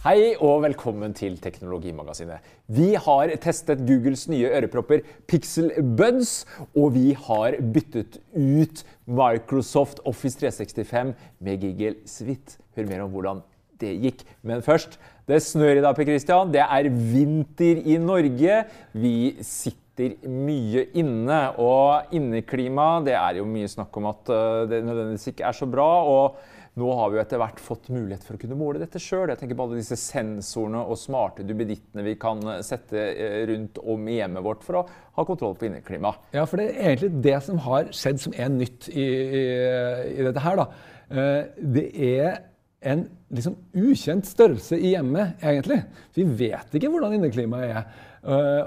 Hei 0.00 0.30
og 0.40 0.62
velkommen 0.64 1.12
til 1.12 1.34
Teknologimagasinet. 1.44 2.40
Vi 2.72 2.94
har 2.96 3.28
testet 3.44 3.82
Googles 3.84 4.22
nye 4.32 4.48
ørepropper 4.48 5.02
Pixel 5.28 5.66
Buds, 5.76 6.46
og 6.72 6.94
vi 6.94 7.10
har 7.12 7.58
byttet 7.60 8.16
ut 8.32 8.80
Microsoft 9.04 9.98
Office 10.08 10.40
365 10.40 11.10
med 11.44 11.60
Giggle 11.60 11.98
Suite. 12.08 12.56
Hør 12.78 12.88
mer 12.88 13.02
om 13.04 13.12
hvordan 13.12 13.42
det 13.82 13.90
gikk. 14.06 14.24
Men 14.40 14.64
først, 14.64 14.96
det 15.28 15.42
snør 15.44 15.82
i 15.82 15.82
dag, 15.84 15.92
Per 15.98 16.08
Christian. 16.08 16.54
Det 16.54 16.62
er 16.64 16.88
vinter 16.88 17.82
i 17.84 17.98
Norge. 18.00 18.62
Vi 18.96 19.14
sitter 19.44 20.16
mye 20.24 20.86
inne, 20.96 21.42
og 21.60 22.08
inneklima 22.16 22.88
det 23.04 23.18
er 23.20 23.42
jo 23.42 23.44
mye 23.44 23.68
snakk 23.68 24.00
om 24.00 24.08
at 24.14 24.32
eh, 24.32 24.62
det 24.72 24.80
nødvendigvis 24.88 25.34
ikke 25.34 25.44
er 25.52 25.60
så 25.60 25.68
bra. 25.68 25.90
og 26.08 26.56
nå 26.78 26.90
har 26.94 27.10
vi 27.10 27.18
jo 27.18 27.22
etter 27.24 27.40
hvert 27.40 27.60
fått 27.62 27.88
mulighet 27.90 28.22
for 28.22 28.36
å 28.36 28.40
kunne 28.40 28.58
måle 28.58 28.80
dette 28.82 29.00
sjøl. 29.02 29.32
Jeg 29.32 29.40
tenker 29.40 29.58
på 29.58 29.64
alle 29.66 29.80
disse 29.80 29.96
sensorene 29.98 30.82
og 30.86 30.98
smarte 31.00 31.42
duppedittene 31.46 32.04
vi 32.06 32.14
kan 32.20 32.42
eh, 32.46 32.60
sette 32.66 33.00
eh, 33.10 33.40
rundt 33.50 33.80
om 33.82 34.06
i 34.06 34.20
hjemmet 34.20 34.44
vårt 34.46 34.62
for 34.66 34.78
å 34.78 34.84
ha 35.18 35.24
kontroll 35.26 35.56
på 35.58 35.66
inneklimaet. 35.66 36.30
Ja, 36.36 36.44
for 36.46 36.62
det 36.62 36.68
er 36.70 36.92
egentlig 36.92 37.24
det 37.26 37.40
som 37.46 37.58
har 37.66 37.90
skjedd 37.96 38.22
som 38.22 38.36
er 38.38 38.52
nytt 38.54 38.86
i, 38.92 39.02
i, 39.02 39.42
i 40.14 40.28
dette 40.28 40.44
her. 40.44 40.62
da. 40.62 40.68
Eh, 41.10 41.66
det 41.74 41.84
er 42.12 42.38
en 42.86 43.02
liksom 43.34 43.58
ukjent 43.76 44.30
størrelse 44.30 44.78
i 44.78 44.94
hjemmet, 44.94 45.42
egentlig. 45.42 45.82
Vi 46.14 46.24
vet 46.24 46.78
ikke 46.78 46.88
hvordan 46.94 47.18
inneklimaet 47.18 47.74
er. 47.74 47.90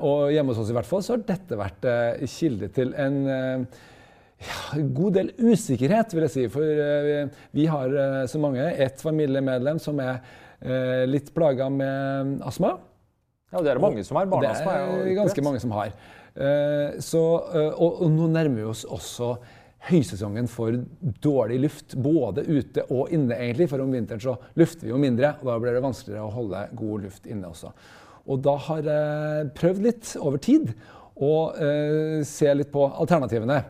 Og 0.06 0.30
hjemme 0.34 0.54
hos 0.54 0.60
oss 0.62 0.70
i 0.70 0.76
hvert 0.76 0.90
fall 0.90 1.02
så 1.06 1.16
har 1.16 1.24
dette 1.26 1.58
vært 1.58 1.88
kilde 2.30 2.70
til 2.74 2.94
en 2.98 3.66
ja, 4.44 4.80
en 4.80 4.90
god 4.96 5.18
del 5.18 5.32
usikkerhet, 5.40 6.14
vil 6.16 6.26
jeg 6.28 6.34
si. 6.34 6.46
For 6.52 6.64
uh, 6.64 7.44
vi 7.56 7.68
har 7.70 7.94
uh, 7.94 8.24
så 8.30 8.42
mange. 8.42 8.66
Ett 8.86 9.04
familiemedlem 9.04 9.80
som 9.82 10.00
er 10.04 10.20
uh, 10.20 11.04
litt 11.10 11.32
plaga 11.36 11.70
med 11.72 12.40
astma. 12.48 12.76
Ja, 13.54 13.62
det 13.62 13.72
er 13.72 13.78
det 13.78 13.86
mange 13.86 14.04
som 14.06 14.18
har. 14.18 14.30
Barneastma 14.32 14.78
er 14.80 14.88
jo 15.12 15.18
ganske 15.22 15.46
mange 15.46 15.62
som 15.62 15.74
har. 15.78 15.94
Så, 17.06 17.20
og, 17.22 18.00
og, 18.02 18.08
nå 18.10 18.26
nærmer 18.34 18.56
vi 18.58 18.64
oss 18.66 18.80
også 18.90 19.28
høysesongen 19.92 20.48
for 20.50 20.80
dårlig 21.22 21.60
luft. 21.68 21.94
Både 22.02 22.42
ute 22.48 22.88
og 22.88 23.14
inne, 23.14 23.38
egentlig. 23.38 23.68
For 23.70 23.84
om 23.84 23.94
vinteren 23.94 24.24
så 24.24 24.34
lufter 24.58 24.88
vi 24.88 24.90
jo 24.96 24.98
mindre, 24.98 25.36
og 25.44 25.52
da 25.52 25.60
blir 25.62 25.78
det 25.78 25.84
vanskeligere 25.86 26.26
å 26.26 26.34
holde 26.34 26.64
god 26.80 27.06
luft 27.06 27.30
inne 27.30 27.54
også. 27.54 27.70
Og 28.26 28.42
da 28.42 28.58
har 28.66 28.90
jeg 28.90 29.54
prøvd 29.62 29.86
litt 29.86 30.16
over 30.18 30.42
tid 30.42 30.74
å 31.14 31.34
se 32.26 32.58
litt 32.58 32.74
på 32.74 32.90
alternativene. 32.90 33.62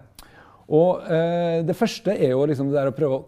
Og 0.72 1.04
eh, 1.12 1.62
det 1.68 1.76
første 1.78 2.16
er 2.16 2.34
jo 2.36 2.44
liksom 2.50 2.72
det 2.72 2.80
der 2.80 2.92
å 2.92 2.96
prøve 2.96 3.20
å 3.20 3.24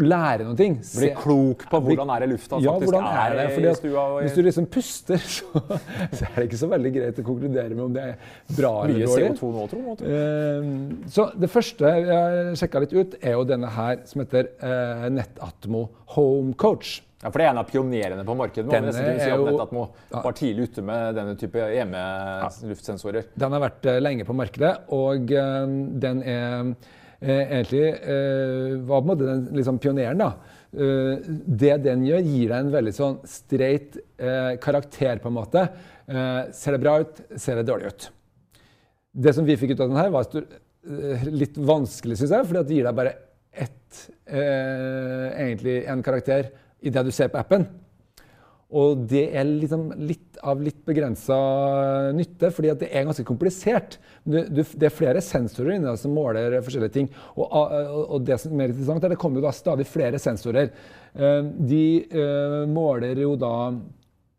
lære 0.00 0.46
noen 0.46 0.56
ting. 0.56 0.76
Bli 0.80 1.10
klok 1.18 1.64
på 1.68 1.80
hvordan 1.84 2.12
er 2.14 2.24
det 2.24 2.28
lufta 2.30 2.60
ja, 2.64 2.72
faktisk 2.72 2.88
hvordan 2.88 3.08
er, 3.10 3.34
det? 3.36 3.46
Fordi 3.54 3.68
at 3.70 3.80
stua. 3.80 4.04
Hvis 4.22 4.36
du 4.36 4.40
liksom 4.46 4.68
puster, 4.72 5.24
så, 5.36 5.64
så, 5.64 6.22
er 6.28 6.38
det 6.38 6.46
ikke 6.48 6.60
så 6.62 6.70
veldig 6.72 6.92
greit 6.94 7.20
å 7.20 7.26
konkludere 7.26 7.74
med 7.74 7.84
om 7.84 7.96
det 7.96 8.06
er 8.12 8.54
bra 8.56 8.72
eller 8.86 9.04
dårlig. 9.04 9.32
CO2 9.34 9.50
nå, 9.54 9.66
tror 9.72 9.90
jeg. 9.90 10.14
Eh, 10.14 11.10
så 11.14 11.28
det 11.36 11.50
første 11.52 11.92
jeg 11.98 12.56
sjekka 12.62 12.84
litt 12.84 12.96
ut, 12.96 13.18
er 13.20 13.36
jo 13.36 13.44
denne 13.48 13.74
her 13.76 14.00
som 14.08 14.24
heter 14.24 14.50
eh, 14.56 15.04
Netatmo 15.12 15.84
Home 16.16 16.56
Coach. 16.58 16.98
Ja, 17.18 17.32
For 17.32 17.40
det 17.40 17.48
er 17.48 17.50
en 17.50 17.58
av 17.58 17.66
pionerene 17.66 18.24
på 18.26 18.34
markedet. 18.38 18.70
Denne 18.70 18.92
si 18.94 19.26
jo, 19.26 19.46
Netatmo 19.48 19.88
var 20.12 20.34
tidlig 20.38 20.68
ute 20.68 20.84
med 20.86 21.16
denne 21.18 21.34
type 21.38 21.64
hjemmeluftsensorer. 21.74 23.24
Ja. 23.26 23.40
Den 23.42 23.56
har 23.56 23.64
vært 23.64 23.88
uh, 23.90 23.96
lenge 23.98 24.26
på 24.28 24.36
markedet, 24.38 24.70
og 24.94 25.32
uh, 25.34 25.64
den 25.98 26.22
er 26.22 26.70
uh, 26.70 26.94
egentlig 27.18 27.88
var 28.86 29.00
på 29.00 29.02
en 29.02 29.08
måte 29.10 29.26
den 29.26 29.40
liksom, 29.58 29.80
pioneren. 29.82 30.20
da. 30.22 30.28
det 31.58 31.72
den 31.82 32.04
gjør, 32.06 32.20
gir 32.22 32.52
deg 32.52 32.60
en 32.60 32.70
veldig 32.70 32.92
sånn 32.94 33.16
streit 33.26 33.96
karakter, 34.62 35.18
på 35.18 35.32
en 35.32 35.34
måte. 35.34 35.64
ser 36.54 36.76
det 36.76 36.80
bra 36.84 36.92
ut? 37.02 37.18
Ser 37.34 37.58
det 37.58 37.66
dårlig 37.66 37.90
ut? 37.90 38.06
Det 39.10 39.34
som 39.34 39.48
vi 39.48 39.58
fikk 39.58 39.74
ut 39.74 39.82
av 39.82 39.90
den 39.90 39.98
her, 39.98 40.12
var 40.14 40.30
litt 41.34 41.58
vanskelig, 41.58 42.20
syns 42.20 42.36
jeg, 42.36 42.46
fordi 42.52 42.64
det 42.68 42.78
gir 42.78 42.86
deg 42.86 43.00
bare 43.00 43.16
ett, 43.66 44.04
egentlig 44.30 45.80
en 45.90 46.06
karakter 46.06 46.52
i 46.80 46.92
det 46.94 47.04
du 47.06 47.12
ser 47.14 47.30
på 47.32 47.40
appen. 47.40 47.66
Og 48.68 49.06
det 49.08 49.30
er 49.32 49.46
liksom 49.48 49.86
litt 49.96 50.36
av 50.44 50.60
litt 50.62 50.82
begrensa 50.86 51.36
nytte, 52.14 52.50
fordi 52.54 52.74
det 52.82 52.90
er 52.92 53.06
ganske 53.08 53.24
komplisert. 53.26 53.96
Du, 54.22 54.36
du, 54.44 54.60
det 54.60 54.88
er 54.90 54.94
flere 54.94 55.22
sensorer 55.24 55.78
inni 55.78 55.94
som 55.98 56.12
måler 56.14 56.58
forskjellige 56.62 56.94
ting. 56.94 57.08
Og, 57.34 57.46
og, 57.48 58.18
det 58.26 58.36
som 58.42 58.52
er 58.52 58.60
mer 58.60 58.74
interessant, 58.74 59.02
er 59.02 59.08
at 59.08 59.16
det 59.16 59.20
kommer 59.22 59.40
jo 59.40 59.46
da 59.48 59.54
stadig 59.56 59.88
flere 59.88 60.20
sensorer. 60.22 60.68
Eh, 61.14 61.40
de 61.70 61.84
uh, 62.12 62.64
måler 62.70 63.24
jo 63.24 63.32
da 63.40 63.54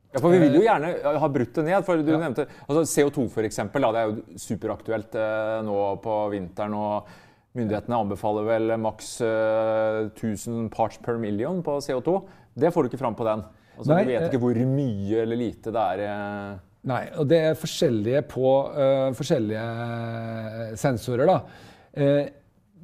ja, 0.09 0.17
for 0.17 0.33
Vi 0.33 0.39
vil 0.41 0.55
jo 0.57 0.61
gjerne 0.63 0.93
ha 1.21 1.27
brutt 1.29 1.57
det 1.59 1.63
ned. 1.67 1.83
for 1.85 2.01
du 2.01 2.07
ja. 2.09 2.17
nevnte 2.17 2.47
altså 2.65 2.81
CO2 2.81 3.27
for 3.29 3.45
eksempel, 3.45 3.83
da, 3.85 3.91
Det 3.93 3.99
er 3.99 4.07
jo 4.09 4.39
superaktuelt 4.41 5.17
eh, 5.21 5.57
nå 5.67 5.75
på 6.01 6.15
vinteren. 6.33 6.73
og 6.73 7.11
Myndighetene 7.57 7.97
anbefaler 7.97 8.45
vel 8.45 8.73
maks 8.77 9.15
uh, 9.25 10.05
eh, 10.05 10.11
1000 10.13 10.67
parts 10.73 10.99
per 11.01 11.17
million 11.17 11.63
på 11.65 11.79
CO2. 11.81 12.19
Det 12.53 12.69
får 12.73 12.85
du 12.85 12.91
ikke 12.91 13.01
fram 13.01 13.17
på 13.17 13.25
den. 13.25 13.41
Altså, 13.79 13.93
Nei, 13.93 14.03
du 14.05 14.11
vet 14.11 14.27
ikke 14.27 14.41
hvor 14.43 14.59
mye 14.69 15.23
eller 15.23 15.39
lite 15.39 15.73
det 15.73 15.85
er. 15.95 16.03
Uh... 16.05 16.59
Nei, 16.89 17.01
og 17.19 17.25
det 17.31 17.39
er 17.47 17.57
forskjellige 17.59 18.21
på 18.29 18.51
uh, 18.75 19.09
forskjellige 19.17 20.75
sensorer. 20.79 21.25
da. 21.29 21.39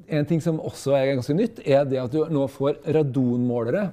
en 0.06 0.26
ting 0.26 0.42
som 0.42 0.58
også 0.60 0.96
er 0.98 1.14
ganske 1.14 1.34
nytt, 1.38 1.62
er 1.66 1.86
det 1.86 2.02
at 2.02 2.12
du 2.14 2.26
nå 2.34 2.48
får 2.50 2.82
radonmålere. 2.98 3.86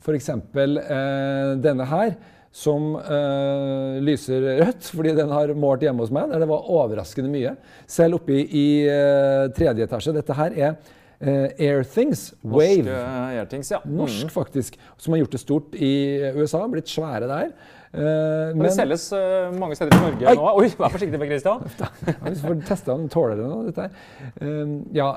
F.eks. 0.00 0.30
Uh, 0.36 1.56
denne 1.64 1.88
her 1.88 2.14
som 2.50 2.96
uh, 2.98 3.98
lyser 4.02 4.42
rødt, 4.58 4.88
fordi 4.90 5.14
den 5.14 5.30
har 5.30 5.52
målt 5.54 5.84
hjemme 5.86 6.02
hos 6.02 6.10
meg, 6.14 6.32
der 6.32 6.42
det 6.42 6.48
var 6.50 6.70
overraskende 6.74 7.30
mye. 7.30 7.54
Selv 7.90 8.18
oppe 8.18 8.40
i 8.42 8.64
uh, 8.90 9.46
tredje 9.54 9.86
etasje. 9.86 10.14
Dette 10.16 10.34
her 10.34 10.56
er 10.58 10.72
uh, 10.74 11.46
Airthings 11.54 12.32
Wave. 12.42 12.88
Norske 12.88 13.36
Airthings, 13.38 13.70
ja. 13.70 13.82
Norsk, 13.86 14.24
mm. 14.26 14.34
faktisk. 14.34 14.80
Som 14.98 15.14
har 15.14 15.22
gjort 15.22 15.36
det 15.36 15.42
stort 15.44 15.78
i 15.78 15.92
USA, 16.34 16.64
blitt 16.72 16.90
svære 16.90 17.30
der. 17.30 17.54
Uh, 17.90 18.54
men, 18.54 18.68
det 18.68 18.70
selges 18.76 19.08
uh, 19.10 19.48
mange 19.58 19.74
steder 19.74 19.96
i 19.96 19.98
Norge 19.98 20.26
Oi. 20.30 20.34
nå. 20.38 20.50
Oi, 20.60 20.68
Vær 20.78 20.92
forsiktig 20.94 21.18
med 21.18 21.30
Christian. 21.32 21.64
vi 22.22 22.34
får 22.38 22.60
teste 22.68 22.94
om 22.94 23.08
tåler 23.10 23.40
det 23.40 23.48
nå. 23.50 23.56
dette 23.66 23.86
her. 23.86 24.04
Uh, 24.38 24.76
ja, 24.94 25.08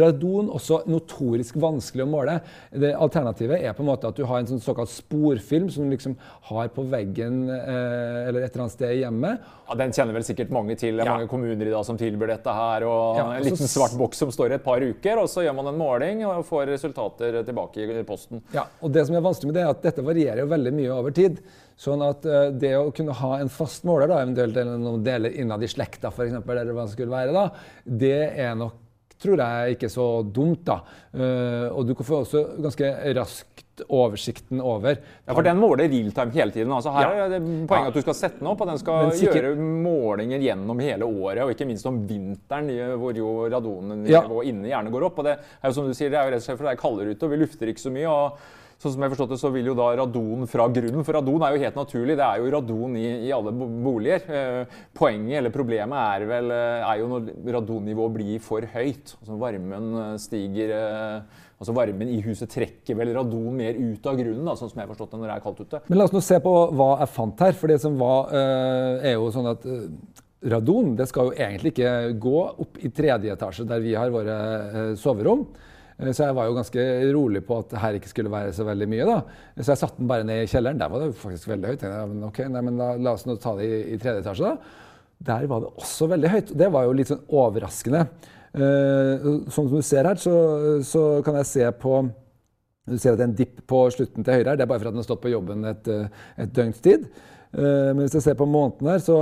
radon 0.00 0.50
også 0.50 0.80
notorisk 0.90 1.60
vanskelig 1.62 2.02
å 2.02 2.10
måle. 2.10 2.40
Det 2.74 2.90
Alternativet 2.98 3.62
er 3.62 3.76
på 3.76 3.84
en 3.84 3.90
måte 3.92 4.10
at 4.10 4.18
du 4.18 4.24
har 4.26 4.42
en 4.42 4.50
sånn 4.50 4.62
såkalt 4.64 4.90
sporfilm 4.90 5.70
som 5.70 5.86
du 5.86 5.94
liksom 5.94 6.18
har 6.50 6.72
på 6.74 6.82
veggen 6.90 7.44
eller 7.50 8.42
et 8.42 8.50
eller 8.50 8.64
annet 8.64 8.74
sted 8.74 8.96
hjemme. 8.98 9.32
Ja, 9.70 9.76
Den 9.78 9.94
kjenner 9.94 10.16
vel 10.16 10.26
sikkert 10.26 10.50
mange 10.54 10.74
til. 10.74 10.98
Det 10.98 11.04
er 11.04 11.12
ja. 11.12 11.16
mange 11.20 11.30
kommuner 11.30 11.68
i 11.68 11.70
dag 11.70 11.86
som 11.86 11.98
tilbyr 12.00 12.34
dette 12.34 12.54
her. 12.54 12.86
og 12.90 13.20
ja, 13.20 13.28
En 13.36 13.46
liten 13.46 13.70
svart 13.70 13.94
boks 13.98 14.24
som 14.24 14.34
står 14.34 14.50
i 14.50 14.58
et 14.58 14.66
par 14.66 14.82
uker, 14.82 15.22
og 15.22 15.30
så 15.30 15.46
gjør 15.46 15.54
man 15.60 15.70
en 15.70 15.78
måling 15.78 16.24
og 16.26 16.42
får 16.48 16.66
resultater 16.74 17.40
tilbake 17.46 17.86
i 17.86 18.04
posten. 18.06 18.42
Ja, 18.56 18.66
og 18.82 18.90
Det 18.90 19.06
som 19.06 19.14
er 19.14 19.22
vanskelig 19.22 19.52
med 19.52 19.60
det, 19.60 19.66
er 19.68 19.74
at 19.76 19.84
dette 19.86 20.06
varierer 20.06 20.42
jo 20.42 20.50
veldig 20.50 20.74
mye 20.74 20.94
over 20.98 21.14
tid. 21.14 21.38
Sånn 21.80 22.04
at 22.04 22.26
uh, 22.28 22.50
det 22.52 22.74
å 22.76 22.90
kunne 22.92 23.16
ha 23.16 23.32
en 23.40 23.50
fast 23.52 23.86
måler, 23.88 24.10
da, 24.10 24.20
eventuelt 24.24 24.56
eller 24.60 24.80
noen 24.80 25.04
deler 25.06 25.34
innad 25.40 25.64
i 25.64 25.70
slekta, 25.70 26.12
f.eks., 26.12 26.36
eller 26.44 26.74
hva 26.76 26.84
det 26.84 26.94
skulle 26.94 27.14
være, 27.14 27.34
da, 27.36 27.46
det 28.04 28.16
er 28.36 28.54
nok 28.60 28.86
tror 29.20 29.40
jeg 29.40 29.76
ikke 29.76 29.90
så 29.92 30.06
dumt. 30.24 30.62
da. 30.66 30.80
Uh, 31.12 31.68
og 31.74 31.88
du 31.88 31.94
kan 31.96 32.06
få 32.08 32.22
også 32.24 32.44
ganske 32.64 32.92
raskt 33.16 33.82
oversikten 33.88 34.60
over. 34.60 34.98
Ja, 35.24 35.34
For 35.34 35.44
den 35.44 35.60
måler 35.60 35.88
realtime 35.88 36.34
hele 36.34 36.52
tiden. 36.52 36.72
altså 36.72 36.92
Her 36.92 37.14
ja. 37.16 37.24
er 37.24 37.34
det 37.34 37.40
poenget 37.40 37.88
ja. 37.88 37.92
at 37.92 37.96
du 37.96 38.04
skal 38.04 38.16
sette 38.16 38.40
den 38.40 38.50
opp, 38.50 38.60
og 38.60 38.70
den 38.72 38.80
skal 38.80 39.12
sikkert... 39.16 39.50
gjøre 39.50 39.68
målinger 39.86 40.44
gjennom 40.44 40.80
hele 40.84 41.08
året. 41.08 41.42
Og 41.44 41.54
ikke 41.54 41.68
minst 41.68 41.88
om 41.88 42.02
vinteren, 42.08 42.70
hvor 43.00 43.16
jo 43.16 43.34
radonnivået 43.48 44.12
ja. 44.12 44.24
inne 44.52 44.72
gjerne 44.72 44.94
går 44.94 45.10
opp. 45.10 45.20
Og 45.20 45.28
det 45.28 45.36
er 45.36 45.68
jo 45.68 45.76
som 45.78 45.88
du 45.88 45.96
sier, 45.96 46.12
det 46.12 46.20
er 46.20 46.28
jo 46.28 46.36
rett 46.36 46.44
og 46.44 46.48
slett 46.48 46.60
for 46.60 46.68
det 46.68 46.74
er 46.74 46.82
kaldere 46.84 47.14
ute, 47.14 47.28
og 47.28 47.34
vi 47.34 47.42
lufter 47.44 47.72
ikke 47.72 47.86
så 47.88 47.94
mye. 47.94 48.08
og 48.08 48.58
Sånn 48.80 48.94
som 48.94 49.02
jeg 49.04 49.12
forstått 49.12 49.34
det, 49.34 49.36
så 49.42 49.50
vil 49.52 49.66
jo 49.68 49.74
da 49.76 49.90
radon 49.98 50.46
fra 50.48 50.64
grunnen 50.72 51.04
For 51.04 51.18
radon 51.18 51.42
er 51.44 51.52
jo 51.52 51.60
helt 51.60 51.76
naturlig. 51.76 52.14
Det 52.16 52.24
er 52.24 52.40
jo 52.40 52.52
radon 52.54 52.94
i, 52.96 53.04
i 53.26 53.34
alle 53.36 53.52
boliger. 53.52 54.24
Eh, 54.24 54.78
poenget 54.96 55.36
eller 55.42 55.52
problemet 55.52 56.00
er, 56.00 56.24
vel, 56.30 56.48
eh, 56.56 56.86
er 56.88 57.02
jo 57.02 57.10
når 57.10 57.28
radonnivået 57.58 58.14
blir 58.16 58.40
for 58.40 58.64
høyt. 58.72 59.12
Altså 59.20 59.36
varmen 59.42 59.92
eh, 60.06 60.16
stiger 60.24 60.74
altså 61.60 61.74
Varmen 61.76 62.08
i 62.08 62.22
huset 62.24 62.48
trekker 62.48 62.96
vel 62.96 63.12
radon 63.12 63.52
mer 63.52 63.76
ut 63.76 64.06
av 64.08 64.16
grunnen, 64.16 64.46
da, 64.48 64.54
sånn 64.56 64.70
som 64.70 64.80
jeg 64.80 64.86
har 64.86 64.94
forstått 64.94 65.10
det 65.12 65.18
når 65.20 65.28
det 65.28 65.34
er 65.34 65.42
kaldt 65.44 65.60
ute. 65.60 65.80
Men 65.90 65.98
La 66.00 66.06
oss 66.08 66.14
nå 66.16 66.22
se 66.24 66.38
på 66.40 66.54
hva 66.72 66.86
jeg 67.02 67.12
fant 67.18 67.42
her. 67.44 67.52
for 67.60 67.68
det 67.68 67.76
som 67.82 67.98
var, 68.00 68.32
er 68.32 69.18
jo 69.18 69.28
sånn 69.34 69.50
at 69.50 69.66
Radon 70.40 70.94
det 70.96 71.04
skal 71.10 71.28
jo 71.28 71.36
egentlig 71.36 71.74
ikke 71.74 71.92
gå 72.16 72.38
opp 72.64 72.80
i 72.80 72.88
tredje 72.96 73.36
etasje, 73.36 73.68
der 73.68 73.84
vi 73.84 73.92
har 73.92 74.08
våre 74.14 74.38
soverom. 74.96 75.44
Eh, 76.00 76.12
så 76.12 76.26
jeg 76.26 76.36
var 76.36 76.48
jo 76.48 76.56
ganske 76.56 76.86
rolig 77.14 77.42
på 77.46 77.60
at 77.62 77.74
her 77.82 77.98
ikke 77.98 78.10
skulle 78.12 78.32
være 78.32 78.54
så 78.56 78.66
veldig 78.68 78.88
mye. 78.90 79.08
da. 79.08 79.18
Så 79.60 79.72
jeg 79.72 79.82
satte 79.82 80.00
den 80.00 80.10
bare 80.10 80.26
ned 80.26 80.44
i 80.44 80.50
kjelleren. 80.50 80.80
Der 80.80 80.92
var 80.92 81.04
det 81.04 81.18
faktisk 81.20 81.50
veldig 81.52 81.72
høyt. 81.72 81.84
Jeg, 81.86 82.08
men 82.12 82.28
ok, 82.30 82.42
nei, 82.48 82.64
men 82.68 82.80
da, 82.80 82.92
La 82.96 83.16
oss 83.16 83.26
nå 83.28 83.36
ta 83.40 83.54
det 83.58 83.68
i, 83.68 83.80
i, 83.94 83.98
tredje 84.00 84.24
etasje, 84.24 84.50
da. 84.50 84.88
Der 85.30 85.46
var 85.50 85.64
det 85.64 85.72
også 85.76 86.08
veldig 86.08 86.32
høyt. 86.32 86.54
Det 86.56 86.70
var 86.72 86.86
jo 86.86 86.96
litt 86.96 87.10
sånn 87.12 87.26
overraskende. 87.28 88.06
Uh, 88.50 89.44
sånn 89.52 89.68
som 89.68 89.76
du 89.76 89.84
ser 89.86 90.08
her, 90.08 90.18
så, 90.18 90.32
så 90.82 91.02
kan 91.22 91.36
jeg 91.38 91.46
se 91.46 91.66
på 91.78 92.00
Du 92.90 92.96
ser 92.98 93.12
at 93.12 93.20
det 93.20 93.22
er 93.22 93.28
en 93.28 93.36
dipp 93.38 93.60
på 93.70 93.84
slutten 93.94 94.26
til 94.26 94.40
høyre 94.40 94.48
her. 94.48 94.58
Det 94.58 94.64
er 94.64 94.70
bare 94.72 94.80
for 94.80 94.90
at 94.90 94.96
den 94.96 95.02
har 95.04 95.06
stått 95.06 95.22
på 95.22 95.30
jobben 95.30 95.68
et, 95.68 95.90
et 96.40 96.50
døgns 96.56 96.80
tid. 96.82 97.04
Men 97.52 98.00
hvis 98.00 98.16
jeg 98.16 98.24
ser 98.24 98.38
på 98.38 98.48
måneden 98.50 98.88
her, 98.90 99.02
så 99.04 99.18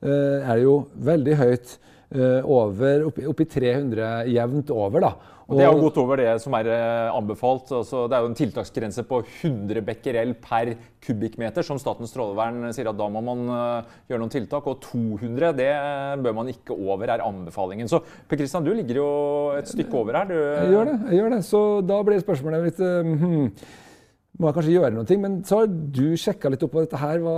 er 0.00 0.54
det 0.54 0.62
jo 0.62 0.78
veldig 1.10 1.36
høyt 1.36 1.74
over, 2.10 3.04
oppi, 3.06 3.22
oppi 3.30 3.44
300 3.46 4.30
jevnt 4.34 4.72
over. 4.74 5.04
da. 5.04 5.12
Og 5.50 5.58
det 5.58 5.64
er 5.66 5.72
jo 5.74 5.82
godt 5.82 5.96
over 5.98 6.20
det 6.20 6.28
som 6.44 6.54
er 6.54 6.68
eh, 6.70 7.08
anbefalt. 7.10 7.72
Altså, 7.74 8.04
det 8.06 8.14
er 8.14 8.22
jo 8.22 8.28
en 8.30 8.36
tiltaksgrense 8.38 9.02
på 9.08 9.18
100 9.24 9.82
becquerel 9.82 10.36
per 10.38 10.76
kubikkmeter, 11.02 11.66
som 11.66 11.80
Statens 11.80 12.12
strålevern 12.14 12.70
sier 12.76 12.92
at 12.92 12.98
da 12.98 13.08
må 13.10 13.22
man 13.24 13.42
uh, 13.50 13.96
gjøre 14.06 14.22
noen 14.22 14.30
tiltak. 14.30 14.68
Og 14.70 14.78
200 14.84 15.50
det 15.58 15.72
bør 16.22 16.38
man 16.38 16.52
ikke 16.52 16.76
over, 16.76 17.10
er 17.10 17.26
anbefalingen. 17.26 17.90
Så 17.90 17.98
Per 18.30 18.38
Kristian, 18.38 18.66
du 18.66 18.70
ligger 18.76 19.02
jo 19.02 19.10
et 19.58 19.70
stykke 19.70 19.98
over 19.98 20.20
her. 20.20 20.30
Du, 20.30 20.38
jeg 20.38 20.74
gjør 20.76 20.90
det. 20.92 20.98
jeg 21.08 21.22
gjør 21.22 21.34
det. 21.34 21.44
Så 21.50 21.62
da 21.90 22.02
blir 22.06 22.26
spørsmålet 22.26 22.68
litt 22.70 22.84
hmm 22.86 23.46
må 24.38 24.48
jeg 24.48 24.56
kanskje 24.56 24.74
gjøre 24.76 24.90
noe. 24.94 25.16
Men 25.20 25.38
så 25.46 25.60
har 25.60 25.70
du 25.70 26.04
sjekka 26.18 26.50
litt 26.52 26.62
opp 26.64 26.72
på 26.72 26.84
dette 26.84 27.00
her. 27.00 27.18
Hva, 27.24 27.34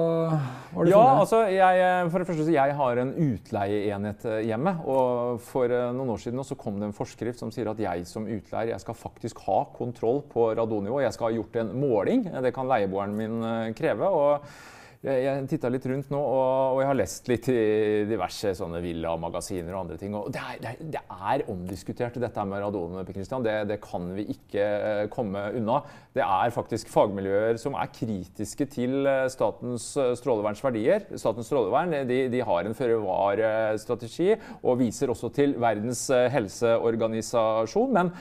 hva 0.71 0.77
har 0.77 0.87
du 0.87 0.93
ja, 0.93 0.99
funnet? 1.01 1.23
Altså, 1.25 1.41
jeg, 1.51 2.11
for 2.13 2.23
det 2.23 2.29
første, 2.29 2.55
jeg 2.55 2.77
har 2.79 3.01
en 3.03 3.15
utleieenhet 3.27 4.27
eh, 4.29 4.43
hjemme. 4.51 4.75
Og 4.93 5.41
for 5.47 5.73
eh, 5.73 5.89
noen 5.97 6.13
år 6.15 6.23
siden 6.23 6.45
så 6.47 6.59
kom 6.61 6.79
det 6.79 6.91
en 6.91 6.97
forskrift 6.97 7.43
som 7.43 7.51
sier 7.55 7.71
at 7.73 7.81
jeg 7.83 8.05
som 8.11 8.29
utleier 8.29 8.75
jeg 8.75 8.85
skal 8.85 8.99
faktisk 8.99 9.43
ha 9.49 9.63
kontroll 9.75 10.23
på 10.31 10.51
radonnivå. 10.59 11.01
Jeg 11.03 11.17
skal 11.17 11.31
ha 11.31 11.41
gjort 11.41 11.59
en 11.63 11.73
måling. 11.83 12.29
Det 12.45 12.55
kan 12.55 12.71
leieboeren 12.71 13.19
min 13.19 13.41
eh, 13.49 13.73
kreve. 13.79 14.13
og 14.13 14.53
jeg, 15.03 15.23
jeg 15.25 15.47
titta 15.51 15.71
litt 15.73 15.87
rundt 15.91 16.11
nå, 16.15 16.19
og, 16.19 16.77
og, 16.77 16.81
jeg 16.83 16.89
har 16.89 16.99
lest 16.99 17.31
litt 17.31 17.49
i 17.51 17.63
diverse 18.07 18.53
sånne 18.55 18.79
villa-magasiner 18.85 19.75
og 19.75 19.81
andre 19.81 19.97
ting. 19.99 20.15
og 20.15 20.29
Det 20.31 20.43
er, 20.43 20.61
det 20.63 20.71
er, 20.71 20.91
det 20.95 21.01
er 21.33 21.43
omdiskutert, 21.51 22.19
dette 22.23 22.45
med 22.47 22.63
radon. 22.63 23.01
Det, 23.03 23.57
det 23.67 23.79
kan 23.83 24.07
vi 24.15 24.29
ikke 24.37 24.63
eh, 24.63 25.03
komme 25.13 25.43
unna. 25.59 25.81
Det 26.15 26.23
er 26.23 26.55
faktisk 26.55 26.93
fagmiljøer 26.93 27.59
som 27.59 27.75
er 27.75 27.91
kritiske 27.91 28.69
til 28.71 29.09
eh, 29.11 29.25
Statens 29.33 29.89
eh, 29.99 30.13
stråleverns 30.19 30.63
verdier. 30.63 31.09
Statens 31.19 31.51
strålevern 31.51 31.97
de, 32.07 32.21
de 32.31 32.45
har 32.47 32.69
en 32.69 32.79
føre-var-strategi 32.79 34.37
og 34.63 34.79
viser 34.85 35.11
også 35.11 35.33
til 35.35 35.57
Verdens 35.63 36.07
helseorganisasjon. 36.31 37.99
men 37.99 38.15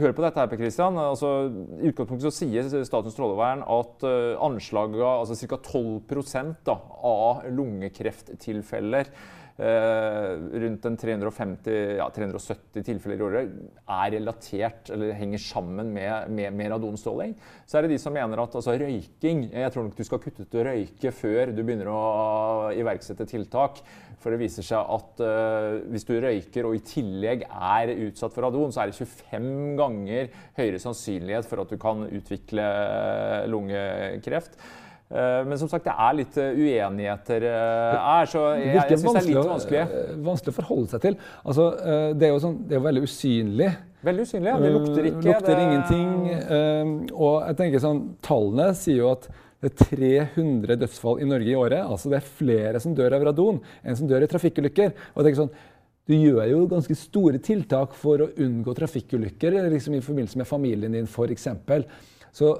hør 0.00 0.14
på 0.16 0.24
dette 0.24 0.40
her, 0.40 0.50
Per 0.50 0.60
Christian. 0.60 0.98
Altså, 1.00 1.32
I 1.78 1.90
utgangspunktet 1.90 2.28
så 2.28 2.34
sier 2.34 2.68
Statens 2.86 3.16
strålevern 3.16 3.64
at 3.64 4.06
uh, 4.06 4.36
anslaget 4.46 5.04
altså 5.06 5.38
ca. 5.40 5.58
12% 5.58 6.62
da, 6.68 6.78
av 7.08 7.44
lungekrefttilfeller 7.54 9.12
rundt 9.58 10.84
en 10.86 10.96
350, 10.96 11.72
ja, 11.98 12.04
370 12.14 12.84
tilfeller 12.86 13.18
i 13.18 13.24
året 13.26 13.56
er 13.90 14.12
relatert 14.14 14.92
eller 14.94 15.16
henger 15.18 15.42
sammen 15.42 15.90
med, 15.94 16.30
med, 16.30 16.54
med 16.54 16.70
radonstråling. 16.70 17.34
Så 17.66 17.78
er 17.78 17.86
det 17.86 17.96
de 17.96 17.98
som 17.98 18.14
mener 18.14 18.38
at 18.38 18.54
altså, 18.54 18.76
røyking 18.78 19.48
Jeg 19.50 19.72
tror 19.74 19.88
nok 19.88 19.98
du 19.98 20.04
skal 20.06 20.22
kutte 20.22 20.46
ut 20.46 20.54
å 20.54 20.66
røyke 20.68 21.10
før 21.10 21.50
du 21.50 21.64
begynner 21.64 21.90
å 21.90 22.02
iverksette 22.76 23.26
tiltak. 23.26 23.82
For 24.22 24.34
det 24.34 24.40
viser 24.40 24.66
seg 24.66 24.94
at 24.94 25.22
uh, 25.22 25.78
hvis 25.92 26.06
du 26.06 26.16
røyker 26.18 26.66
og 26.66 26.74
i 26.78 26.82
tillegg 26.82 27.44
er 27.48 27.94
utsatt 28.08 28.34
for 28.34 28.46
radon, 28.46 28.74
så 28.74 28.82
er 28.82 28.90
det 28.90 28.98
25 28.98 29.78
ganger 29.78 30.32
høyere 30.58 30.82
sannsynlighet 30.82 31.46
for 31.50 31.62
at 31.62 31.70
du 31.70 31.78
kan 31.82 32.06
utvikle 32.06 32.66
lungekreft. 33.50 34.58
Uh, 35.08 35.40
men 35.48 35.56
som 35.56 35.70
sagt, 35.72 35.86
det 35.88 35.94
er 35.96 36.16
litt 36.18 36.34
uh, 36.36 36.50
uenigheter 36.52 37.46
her, 37.48 38.28
så 38.28 38.44
jeg, 38.60 38.74
jeg 38.76 38.98
syns 39.00 39.06
det 39.06 39.22
er 39.22 39.28
litt 39.30 39.50
vanskelig. 39.52 39.84
Vanskelig 40.26 40.54
å 40.54 40.58
forholde 40.58 40.92
seg 40.92 41.04
til. 41.06 41.18
Altså, 41.42 41.68
det, 42.12 42.28
er 42.28 42.34
jo 42.34 42.40
sånn, 42.44 42.58
det 42.68 42.76
er 42.76 42.86
veldig 42.86 43.04
usynlig. 43.08 43.72
Veldig 44.04 44.26
usynlig, 44.28 44.52
ja. 44.52 44.58
Det 44.62 44.72
lukter 44.76 45.10
ikke. 45.10 45.24
lukter 45.26 45.52
det... 45.54 45.66
ingenting. 45.66 47.12
og 47.16 47.36
jeg 47.48 47.60
tenker 47.62 47.82
sånn, 47.82 48.02
Tallene 48.24 48.70
sier 48.78 49.00
jo 49.00 49.12
at 49.16 49.30
det 49.58 49.72
er 49.72 50.28
300 50.36 50.78
dødsfall 50.78 51.18
i 51.22 51.26
Norge 51.26 51.50
i 51.50 51.56
året. 51.58 51.82
altså 51.82 52.10
Det 52.12 52.20
er 52.20 52.30
flere 52.38 52.80
som 52.82 52.94
dør 52.94 53.16
av 53.16 53.24
radon 53.26 53.58
enn 53.82 53.98
som 53.98 54.06
dør 54.10 54.22
i 54.22 54.30
trafikkulykker. 54.30 54.94
Og 55.14 55.18
jeg 55.18 55.28
tenker 55.28 55.42
sånn, 55.42 55.56
Du 56.08 56.14
gjør 56.16 56.46
jo 56.48 56.60
ganske 56.70 56.94
store 56.96 57.36
tiltak 57.36 57.92
for 57.92 58.22
å 58.24 58.30
unngå 58.40 58.72
trafikkulykker 58.72 59.58
liksom 59.68 59.98
i 59.98 60.00
forbindelse 60.00 60.38
med 60.40 60.48
familien 60.48 60.94
din 60.96 61.04
f.eks. 61.04 61.48
Så 62.32 62.54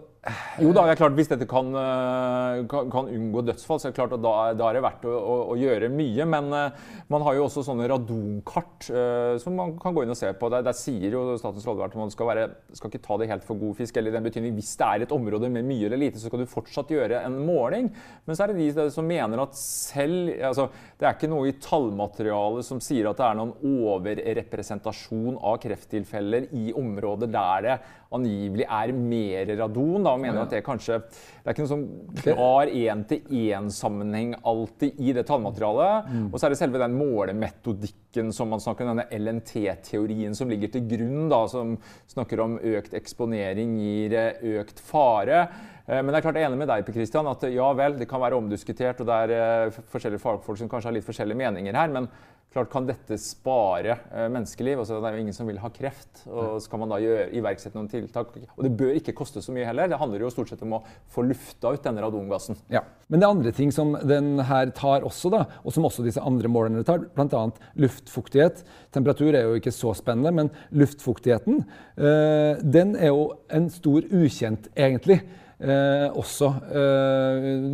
jo 0.62 0.72
da, 0.74 0.84
det 0.86 0.94
er 0.94 1.00
klart 1.00 1.16
Hvis 1.18 1.30
dette 1.30 1.46
kan, 1.48 1.68
eh, 1.78 2.60
kan, 2.70 2.88
kan 2.92 3.08
unngå 3.12 3.42
dødsfall, 3.46 3.80
så 3.80 3.88
er 3.88 3.92
det 3.92 3.98
klart 3.98 4.14
at 4.16 4.22
da, 4.24 4.32
da 4.58 4.68
er 4.68 4.78
det 4.78 4.82
verdt 4.84 5.06
å, 5.08 5.14
å, 5.14 5.36
å, 5.52 5.56
gjøre 5.58 5.90
mye. 5.92 6.26
Men 6.28 6.50
uh, 6.54 6.94
man 7.12 7.24
har 7.26 7.36
jo 7.38 7.46
også 7.46 7.64
sånne 7.66 7.88
radonkart 7.90 8.88
uh, 8.94 9.34
som 9.42 9.56
man 9.58 9.74
kan 9.80 9.96
gå 9.96 10.04
inn 10.04 10.14
og 10.14 10.18
se 10.18 10.30
på. 10.38 10.50
Der, 10.52 10.64
der 10.66 10.76
sier 10.76 11.14
jo 11.14 11.24
Statens 11.40 11.66
rådvern 11.68 11.92
at 11.92 11.98
man 12.00 12.14
skal, 12.14 12.30
være, 12.30 12.46
skal, 12.76 12.92
ikke 12.92 13.04
ta 13.04 13.18
det 13.20 13.30
helt 13.32 13.46
for 13.46 13.60
god 13.60 13.78
fisk. 13.80 13.96
eller 13.96 14.12
i 14.12 14.18
den 14.18 14.28
betydning 14.28 14.56
Hvis 14.58 14.74
det 14.80 14.88
er 14.88 15.06
et 15.06 15.14
område 15.14 15.50
med 15.52 15.68
mye 15.68 15.88
eller 15.88 16.02
lite, 16.02 16.20
så 16.20 16.30
skal 16.30 16.42
du 16.42 16.50
fortsatt 16.50 16.92
gjøre 16.94 17.22
en 17.26 17.38
måling. 17.46 17.90
Men 18.26 18.38
så 18.38 18.46
er 18.46 18.52
det 18.54 18.66
de 18.76 18.88
som 18.94 19.06
mener 19.08 19.44
at 19.44 19.58
selv 19.58 20.32
altså, 20.50 20.68
Det 20.98 21.06
er 21.06 21.16
ikke 21.16 21.30
noe 21.30 21.50
i 21.50 21.56
tallmaterialet 21.62 22.66
som 22.66 22.82
sier 22.82 23.10
at 23.10 23.20
det 23.20 23.28
er 23.28 23.38
noen 23.38 23.54
overrepresentasjon 23.68 25.38
av 25.38 25.60
krefttilfeller 25.62 26.50
i 26.58 26.72
områder 26.76 27.30
der 27.32 27.64
det 27.68 27.78
angivelig 28.14 28.64
er 28.64 28.92
mer 28.96 29.50
radon. 29.58 30.04
Da, 30.04 30.14
og 30.14 30.22
mener 30.22 30.42
at 30.42 30.54
det 30.54 30.64
kanskje 30.66 31.00
Det 31.02 31.48
er 31.48 31.54
ikke 31.54 31.64
noe 31.64 31.72
sånn 31.72 31.86
klar 32.20 32.70
én-til-én-sammenheng 32.72 34.34
alltid 34.48 34.98
i 35.00 35.14
det 35.16 35.24
tallmaterialet. 35.28 36.10
Mm. 36.12 36.26
Og 36.28 36.36
så 36.36 36.48
er 36.48 36.54
det 36.54 36.60
selve 36.60 36.82
den 36.82 36.96
målemetodikken 36.98 38.32
som 38.36 38.52
man 38.52 38.60
snakker 38.60 38.84
om, 38.84 38.98
denne 38.98 39.22
LNT-teorien 39.22 40.36
som 40.36 40.50
ligger 40.52 40.72
til 40.74 40.84
grunn, 40.90 41.28
da, 41.32 41.40
som 41.48 41.76
snakker 42.10 42.44
om 42.44 42.58
økt 42.58 42.96
eksponering 42.98 43.78
gir 43.80 44.16
eh, 44.18 44.46
økt 44.60 44.82
fare. 44.84 45.46
Eh, 45.88 46.02
men 46.02 46.12
jeg 46.12 46.20
er 46.20 46.26
klart 46.26 46.40
enig 46.42 46.60
med 46.60 46.68
deg 46.68 46.90
Christian, 46.92 47.28
at 47.30 47.46
ja 47.52 47.68
vel, 47.76 47.96
det 48.00 48.08
kan 48.10 48.20
være 48.20 48.36
omdiskutert, 48.36 49.00
og 49.00 49.08
det 49.08 49.20
er 49.24 49.36
eh, 49.38 49.78
forskjellige 49.92 50.24
fagfolk 50.24 50.60
som 50.60 50.68
kanskje 50.68 50.90
har 50.90 50.98
litt 50.98 51.08
forskjellige 51.08 51.40
meninger 51.46 51.80
her. 51.80 51.94
men 51.96 52.10
klart 52.52 52.70
Kan 52.72 52.86
dette 52.88 53.18
spare 53.20 53.96
uh, 54.10 54.26
menneskeliv? 54.32 54.80
Altså, 54.80 54.98
det 55.02 55.10
er 55.10 55.16
jo 55.18 55.24
ingen 55.24 55.36
som 55.36 55.48
vil 55.48 55.60
ha 55.62 55.70
kreft. 55.72 56.24
og 56.26 56.60
så 56.62 56.70
kan 56.70 56.82
man 56.82 56.92
da 56.92 57.00
gjøre, 57.02 57.28
iverksette 57.36 57.76
noen 57.76 57.90
tiltak. 57.90 58.34
Og 58.56 58.64
det 58.64 58.72
bør 58.78 58.96
ikke 58.98 59.14
koste 59.16 59.42
så 59.44 59.54
mye 59.54 59.66
heller. 59.68 59.90
Det 59.90 59.98
handler 60.00 60.24
jo 60.24 60.30
stort 60.32 60.52
sett 60.52 60.62
om 60.64 60.78
å 60.78 60.82
få 61.12 61.26
lufta 61.28 61.72
ut 61.74 61.84
denne 61.84 62.04
radongassen. 62.04 62.58
Ja, 62.72 62.84
Men 63.08 63.20
det 63.20 63.26
er 63.26 63.34
andre 63.36 63.52
ting 63.56 63.72
som 63.74 63.94
den 64.04 64.42
her 64.48 64.72
tar 64.76 65.06
også, 65.06 65.32
da, 65.32 65.44
og 65.62 65.74
som 65.74 65.86
også 65.88 66.04
disse 66.06 66.22
andre 66.24 66.50
målerne 66.52 66.84
tar. 66.88 67.04
Bl.a. 67.16 67.42
luftfuktighet. 67.80 68.64
Temperatur 68.96 69.32
er 69.34 69.48
jo 69.48 69.58
ikke 69.60 69.74
så 69.74 69.94
spennende, 69.96 70.32
men 70.34 70.52
luftfuktigheten 70.70 71.62
uh, 71.64 72.60
den 72.62 72.96
er 72.96 73.12
jo 73.12 73.28
en 73.54 73.68
stor 73.72 74.08
ukjent, 74.08 74.70
egentlig. 74.76 75.20
Uh, 75.58 76.14
også 76.14 76.52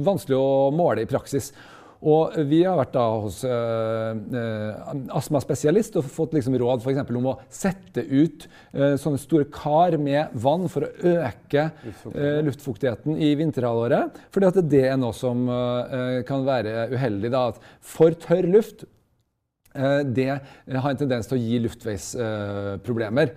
vanskelig 0.07 0.37
å 0.39 0.73
måle 0.73 1.05
i 1.05 1.09
praksis. 1.09 1.51
Og 2.05 2.35
vi 2.51 2.61
har 2.67 2.77
vært 2.77 2.93
da 2.93 3.05
hos 3.25 3.39
uh, 3.49 4.13
uh, 4.13 4.91
astmaspesialist 5.17 5.97
og 5.97 6.09
fått 6.13 6.37
liksom 6.37 6.57
råd 6.61 6.83
for 6.85 7.15
om 7.15 7.31
å 7.31 7.37
sette 7.53 8.03
ut 8.05 8.45
eh, 8.75 8.95
sånne 9.01 9.19
store 9.21 9.47
kar 9.53 9.97
med 10.01 10.33
vann 10.43 10.67
for 10.73 10.85
å 10.85 10.91
øke 11.15 11.69
luftfuktigheten, 11.85 12.47
luftfuktigheten 12.49 13.21
i 13.23 13.31
vinterhalvåret. 13.39 14.19
Fordi 14.35 14.65
det 14.69 14.83
er 14.91 14.99
noe 15.01 15.15
som 15.17 15.47
kan 16.27 16.45
være 16.47 16.89
uheldig. 16.93 17.31
da, 17.33 17.47
at 17.53 17.63
For 17.85 18.17
tørr 18.19 18.49
luft 18.51 18.85
det 19.75 20.29
har 20.31 20.91
en 20.91 21.01
tendens 21.01 21.31
til 21.31 21.39
å 21.39 21.43
gi 21.43 21.61
luftveisproblemer. 21.65 23.33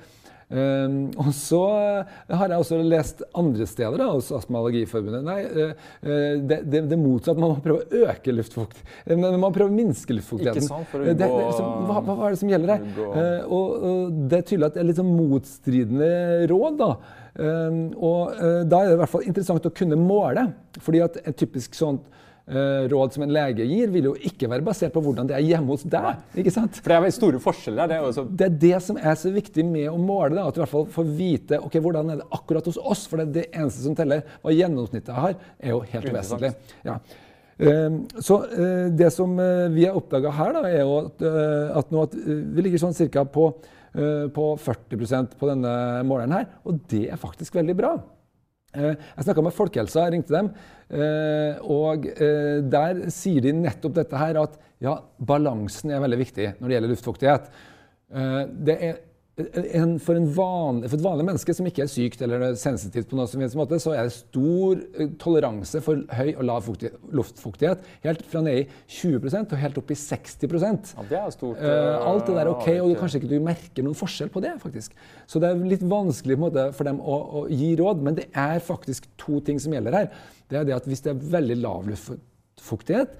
Um, 0.48 1.10
og 1.20 1.34
så 1.36 1.60
har 2.32 2.52
jeg 2.54 2.62
også 2.62 2.78
lest 2.88 3.24
andre 3.36 3.66
steder 3.68 4.00
da, 4.00 4.06
hos 4.14 4.30
Astma- 4.32 4.62
og 4.62 4.70
Allergiforbundet 4.70 5.26
Nei, 5.28 5.42
uh, 5.44 5.74
det, 6.48 6.62
det, 6.72 6.84
det 6.88 7.00
motsatte. 7.02 7.42
Man 7.44 7.52
må 7.52 7.64
prøve 7.66 7.84
å 7.84 8.04
øke 8.08 8.36
luftfukt. 8.36 8.80
Man 9.12 9.36
må 9.42 9.52
prøve 9.56 9.74
å 9.74 9.76
minske 9.76 10.16
luftfuktigheten. 10.16 10.64
Ikke 10.64 10.72
sant, 10.72 10.88
for 10.94 11.04
å 11.04 11.08
liksom, 11.10 11.72
hva, 11.90 12.00
hva, 12.08 12.18
er 12.30 12.38
det 12.38 12.42
som 12.44 12.54
gjelder 12.54 12.76
her? 12.76 13.08
Og, 13.46 13.88
og, 13.92 14.20
Det 14.32 14.40
er 14.40 14.50
tydelig 14.52 14.70
at 14.70 14.78
det 14.78 14.84
er 14.84 14.90
litt 14.92 15.02
sånn 15.02 15.16
motstridende 15.18 16.12
råd. 16.54 16.84
da. 16.84 16.92
Um, 17.38 17.82
og 18.00 18.40
Da 18.72 18.80
er 18.80 18.94
det 18.94 18.96
i 18.96 19.02
hvert 19.04 19.16
fall 19.18 19.28
interessant 19.28 19.68
å 19.68 19.76
kunne 19.82 20.00
måle. 20.00 20.48
fordi 20.80 21.04
at 21.04 21.20
et 21.26 21.36
typisk 21.38 21.76
sånt 21.76 22.08
Eh, 22.08 22.27
råd 22.48 23.12
som 23.12 23.26
en 23.26 23.32
lege 23.36 23.66
gir, 23.68 23.90
vil 23.92 24.06
jo 24.08 24.14
ikke 24.30 24.48
være 24.48 24.64
basert 24.64 24.94
på 24.96 25.02
hvordan 25.04 25.28
det 25.28 25.36
er 25.36 25.44
hjemme 25.44 25.74
hos 25.74 25.84
deg. 25.84 26.22
ikke 26.40 26.54
sant? 26.56 26.80
For 26.80 26.94
det 26.94 27.10
er 27.10 27.16
store 27.16 27.42
forskjeller. 27.44 27.90
Det 27.92 27.98
er, 27.98 28.08
også... 28.08 28.24
det 28.40 28.48
er 28.48 28.58
det 28.62 28.80
som 28.86 29.00
er 29.02 29.18
så 29.20 29.32
viktig 29.36 29.66
med 29.68 29.90
å 29.92 29.98
måle. 30.00 30.38
Da, 30.38 30.48
at 30.48 30.56
du 30.56 30.62
i 30.62 30.64
hvert 30.64 30.72
fall 30.72 30.88
får 30.96 31.14
vite 31.18 31.60
ok, 31.60 31.78
hvordan 31.84 32.14
er 32.14 32.22
det 32.22 32.28
akkurat 32.40 32.70
hos 32.72 32.80
oss. 32.80 33.06
For 33.12 33.20
det, 33.20 33.28
er 33.28 33.36
det 33.36 33.46
eneste 33.52 33.84
som 33.84 33.98
teller. 34.00 34.24
Hva 34.44 34.56
gjennomsnittet 34.56 35.16
har, 35.18 35.36
er 35.60 35.76
jo 35.76 35.82
helt 35.92 36.12
uvesentlig. 36.14 36.54
Ja. 36.88 37.00
Uh, 37.58 38.04
så 38.22 38.42
uh, 38.46 38.88
det 38.94 39.10
som 39.16 39.32
uh, 39.42 39.66
vi 39.74 39.88
har 39.88 39.98
oppdaga 39.98 40.32
her, 40.40 40.54
da, 40.56 40.68
er 40.70 40.84
jo 40.86 41.00
at, 41.02 41.26
at, 41.82 41.90
nå 41.92 42.06
at 42.06 42.14
vi 42.16 42.64
ligger 42.68 42.88
sånn 42.88 42.96
cirka 42.98 43.26
på, 43.28 43.50
på 44.34 44.52
40% 44.62 45.40
på 45.40 45.50
denne 45.50 45.72
måleren 46.06 46.36
her. 46.38 46.54
Og 46.70 46.80
det 46.92 47.08
er 47.12 47.20
faktisk 47.20 47.58
veldig 47.58 47.76
bra. 47.76 47.98
Jeg 48.78 49.26
snakka 49.26 49.44
med 49.46 49.56
Folkehelsa, 49.56 50.06
jeg 50.06 50.16
ringte 50.18 50.36
dem. 50.36 50.52
Eh, 50.88 51.64
og 51.68 52.06
eh, 52.14 52.60
der 52.64 53.08
sier 53.14 53.44
de 53.44 53.56
nettopp 53.58 53.98
dette 53.98 54.22
her 54.22 54.40
at 54.44 54.56
ja, 54.84 54.94
balansen 55.18 55.92
er 55.92 56.04
veldig 56.04 56.20
viktig 56.22 56.52
når 56.60 56.68
det 56.68 56.78
gjelder 56.78 56.94
luftfuktighet. 56.94 57.50
Eh, 58.14 58.42
det 58.70 58.78
er 58.90 59.00
en, 59.38 60.00
for, 60.02 60.18
en 60.18 60.26
vanlig, 60.34 60.88
for, 60.90 60.98
et 60.98 61.04
vanlig 61.06 61.26
menneske 61.28 61.54
som 61.54 61.68
ikke 61.70 61.84
er 61.84 61.90
sykt 61.92 62.22
eller 62.26 62.56
sensitivt, 62.58 63.06
på 63.12 63.20
noen 63.20 63.30
som 63.30 63.44
helst 63.44 63.58
måte, 63.60 63.78
så 63.82 63.94
er 63.94 64.08
det 64.08 64.16
stor 64.16 64.80
eh, 64.98 65.12
toleranse 65.22 65.82
for 65.86 66.02
høy 66.18 66.32
og 66.32 66.42
lav 66.50 66.70
luftfuktighet. 67.14 67.84
Helt 68.06 68.24
fra 68.32 68.42
ned 68.46 68.64
i 68.64 68.66
20% 68.98 69.54
og 69.54 69.62
helt 69.62 69.78
opp 69.78 69.94
i 69.94 70.00
60 70.00 70.42
ja, 70.42 71.06
det 71.12 71.20
er 71.20 71.36
stort. 71.36 71.62
Uh, 71.62 72.08
alt 72.10 72.26
det 72.26 72.34
der 72.34 72.48
er 72.48 72.52
OK, 72.56 72.68
og 72.82 72.90
du, 72.90 72.96
kanskje 72.98 73.22
ikke 73.22 73.32
du 73.36 73.46
merker 73.46 73.86
noen 73.86 73.98
forskjell 73.98 74.34
på 74.34 74.42
det. 74.42 74.56
faktisk. 74.64 74.98
Så 75.30 75.42
det 75.44 75.52
er 75.52 75.70
litt 75.70 75.86
vanskelig 75.86 76.40
måte, 76.42 76.70
for 76.74 76.90
dem 76.90 76.98
å, 76.98 77.22
å, 77.44 77.46
gi 77.54 77.76
råd, 77.78 78.02
men 78.08 78.18
det 78.18 78.32
er 78.34 78.58
faktisk 78.64 79.06
to 79.22 79.38
ting 79.46 79.62
som 79.62 79.76
gjelder 79.76 80.02
her. 80.02 80.12
Det 80.50 80.64
er 80.64 80.66
det 80.66 80.80
at 80.80 80.90
Hvis 80.90 81.06
det 81.06 81.14
er 81.14 81.26
veldig 81.38 81.62
lav 81.62 81.86
luftfuktighet, 81.92 83.14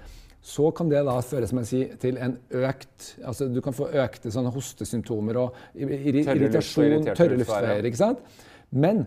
så 0.44 0.70
kan 0.74 0.90
det 0.90 1.00
da 1.06 1.16
føre 1.24 1.48
som 1.50 1.60
jeg 1.62 1.68
sier, 1.68 1.94
til 2.00 2.18
en 2.22 2.36
økt 2.54 3.08
altså 3.26 3.48
Du 3.50 3.60
kan 3.64 3.74
få 3.76 3.88
økte 3.90 4.30
sånne 4.32 4.52
hostesymptomer 4.54 5.40
og 5.40 5.56
irritasjon, 5.74 7.08
tørre 7.10 7.40
luftveier. 7.40 7.88
ikke 7.88 8.00
sant? 8.00 8.22
Men 8.70 9.06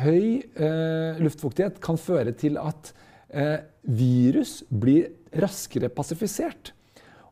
høy 0.00 0.40
eh, 0.40 1.20
luftfuktighet 1.22 1.80
kan 1.84 2.00
føre 2.00 2.32
til 2.36 2.58
at 2.60 2.92
eh, 3.30 3.60
virus 3.84 4.62
blir 4.70 5.12
raskere 5.36 5.90
pasifisert. 5.92 6.72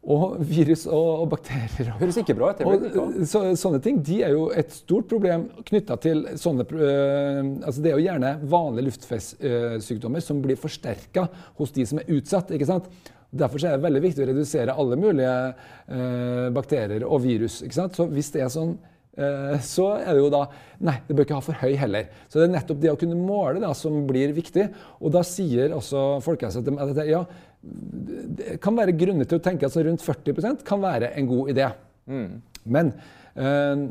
Og 0.04 0.34
virus 0.44 0.82
og, 0.84 1.22
og 1.22 1.30
bakterier 1.32 1.94
Høres 1.96 2.18
ikke 2.20 2.34
bra 2.36 2.50
ut. 2.52 3.22
Så, 3.24 3.40
sånne 3.56 3.80
ting 3.84 4.02
de 4.04 4.18
er 4.26 4.34
jo 4.34 4.50
et 4.52 4.72
stort 4.76 5.08
problem 5.08 5.46
knytta 5.64 5.96
til 6.04 6.26
sånne 6.36 6.66
øh, 6.68 7.38
altså 7.64 7.80
Det 7.80 7.88
er 7.88 7.96
jo 7.96 8.04
gjerne 8.04 8.34
vanlige 8.52 8.90
luftveissykdommer 8.90 10.24
som 10.24 10.42
blir 10.44 10.60
forsterka 10.60 11.24
hos 11.56 11.72
de 11.72 11.86
som 11.88 12.02
er 12.02 12.12
utsatt. 12.18 12.52
ikke 12.52 12.68
sant? 12.68 12.92
Derfor 13.34 13.62
er 13.66 13.76
det 13.76 13.84
veldig 13.84 14.02
viktig 14.04 14.24
å 14.24 14.28
redusere 14.30 14.74
alle 14.78 14.98
mulige 15.00 15.30
eh, 15.44 16.50
bakterier 16.54 17.06
og 17.06 17.22
virus. 17.24 17.62
ikke 17.64 17.78
sant? 17.80 17.96
Så 17.96 18.06
hvis 18.10 18.30
det 18.34 18.44
er 18.44 18.52
sånn, 18.52 18.76
eh, 19.18 19.56
så 19.64 19.88
er 19.98 20.12
det 20.12 20.22
jo 20.22 20.30
da 20.34 20.44
Nei, 20.84 20.98
det 21.06 21.16
bør 21.16 21.24
ikke 21.24 21.38
ha 21.38 21.44
for 21.46 21.60
høy 21.62 21.74
heller. 21.80 22.08
Så 22.28 22.38
det 22.38 22.46
er 22.48 22.54
nettopp 22.56 22.80
det 22.82 22.92
å 22.92 22.98
kunne 23.00 23.16
måle 23.16 23.62
da, 23.62 23.70
som 23.78 24.02
blir 24.08 24.34
viktig. 24.36 24.66
Og 25.00 25.14
da 25.14 25.22
sier 25.24 25.72
også 25.72 26.02
Folkehelseinstituttet 26.24 27.00
at 27.00 27.08
ja, 27.08 27.22
det 27.64 28.58
kan 28.62 28.76
være 28.76 28.96
grunner 28.98 29.28
til 29.28 29.40
å 29.40 29.44
tenke 29.44 29.70
at 29.70 29.78
rundt 29.86 30.04
40% 30.04 30.66
kan 30.66 30.82
være 30.82 31.14
en 31.16 31.30
god 31.30 31.52
idé. 31.54 31.70
Mm. 32.10 32.42
Men 32.74 32.90
øh, 33.38 33.86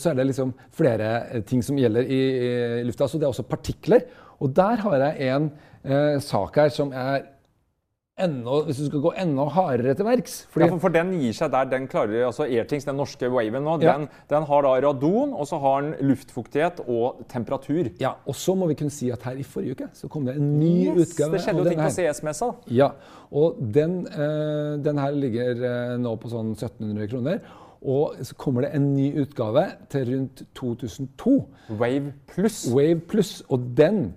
så 0.00 0.10
er 0.10 0.18
det 0.18 0.26
liksom 0.32 0.54
flere 0.74 1.42
ting 1.46 1.62
som 1.62 1.78
gjelder 1.78 2.08
i, 2.08 2.22
i 2.80 2.82
lufta. 2.88 3.06
Så 3.06 3.20
det 3.20 3.28
er 3.28 3.34
også 3.34 3.46
partikler. 3.46 4.08
Og 4.42 4.50
der 4.56 4.82
har 4.82 4.98
jeg 5.04 5.30
en 5.36 5.52
øh, 5.84 6.18
sak 6.24 6.58
her 6.58 6.74
som 6.74 6.90
er 6.90 7.28
enda, 8.24 8.58
hvis 8.66 8.80
du 8.80 8.86
skal 8.88 9.02
gå 9.04 9.12
enda 9.22 9.46
hardere 9.54 9.94
til 9.98 10.06
verks. 10.06 10.36
Ja, 10.56 10.66
for, 10.66 10.80
for, 10.86 10.94
den 10.94 11.12
gir 11.20 11.36
seg 11.36 11.52
der, 11.54 11.68
den 11.70 11.88
klarer, 11.90 12.26
altså 12.28 12.46
Airtings, 12.46 12.86
den 12.88 12.98
norske 13.00 13.30
waven 13.32 13.66
nå, 13.66 13.78
ja. 13.82 13.96
den, 13.98 14.08
den, 14.30 14.46
har 14.48 14.66
da 14.66 14.74
radon, 14.86 15.32
og 15.36 15.48
så 15.50 15.60
har 15.62 15.86
den 15.86 16.10
luftfuktighet 16.10 16.82
og 16.86 17.24
temperatur. 17.32 17.90
Ja, 18.02 18.14
Og 18.26 18.36
så 18.38 18.54
må 18.58 18.68
vi 18.70 18.78
kunne 18.78 18.94
si 18.94 19.10
at 19.14 19.24
her 19.26 19.40
i 19.40 19.46
forrige 19.46 19.78
uke 19.78 19.90
så 19.96 20.10
kom 20.12 20.26
det 20.28 20.36
en 20.38 20.54
ny 20.60 20.92
yes, 20.92 21.12
utgave. 21.12 21.36
Det 21.36 21.42
skjedde 21.46 21.64
jo 21.64 21.70
ting 21.70 21.82
på 21.82 21.90
CS-messa. 21.96 22.52
Ja, 22.70 22.92
og 23.32 23.58
den, 23.74 24.06
øh, 24.06 24.84
den, 24.84 24.98
her 24.98 25.10
ligger 25.16 25.66
øh, 25.68 25.98
nå 26.00 26.16
på 26.20 26.30
sånn 26.32 26.52
1700 26.56 27.08
kroner. 27.12 27.42
Og 27.82 28.14
så 28.22 28.36
kommer 28.38 28.66
det 28.66 28.76
en 28.76 28.92
ny 28.94 29.08
utgave 29.24 29.64
til 29.90 30.10
rundt 30.12 30.44
2002. 30.54 31.32
Wave 31.80 32.12
Plus. 32.30 32.68
Wave 32.74 33.00
Plus, 33.00 33.40
Og 33.48 33.64
den 33.76 34.12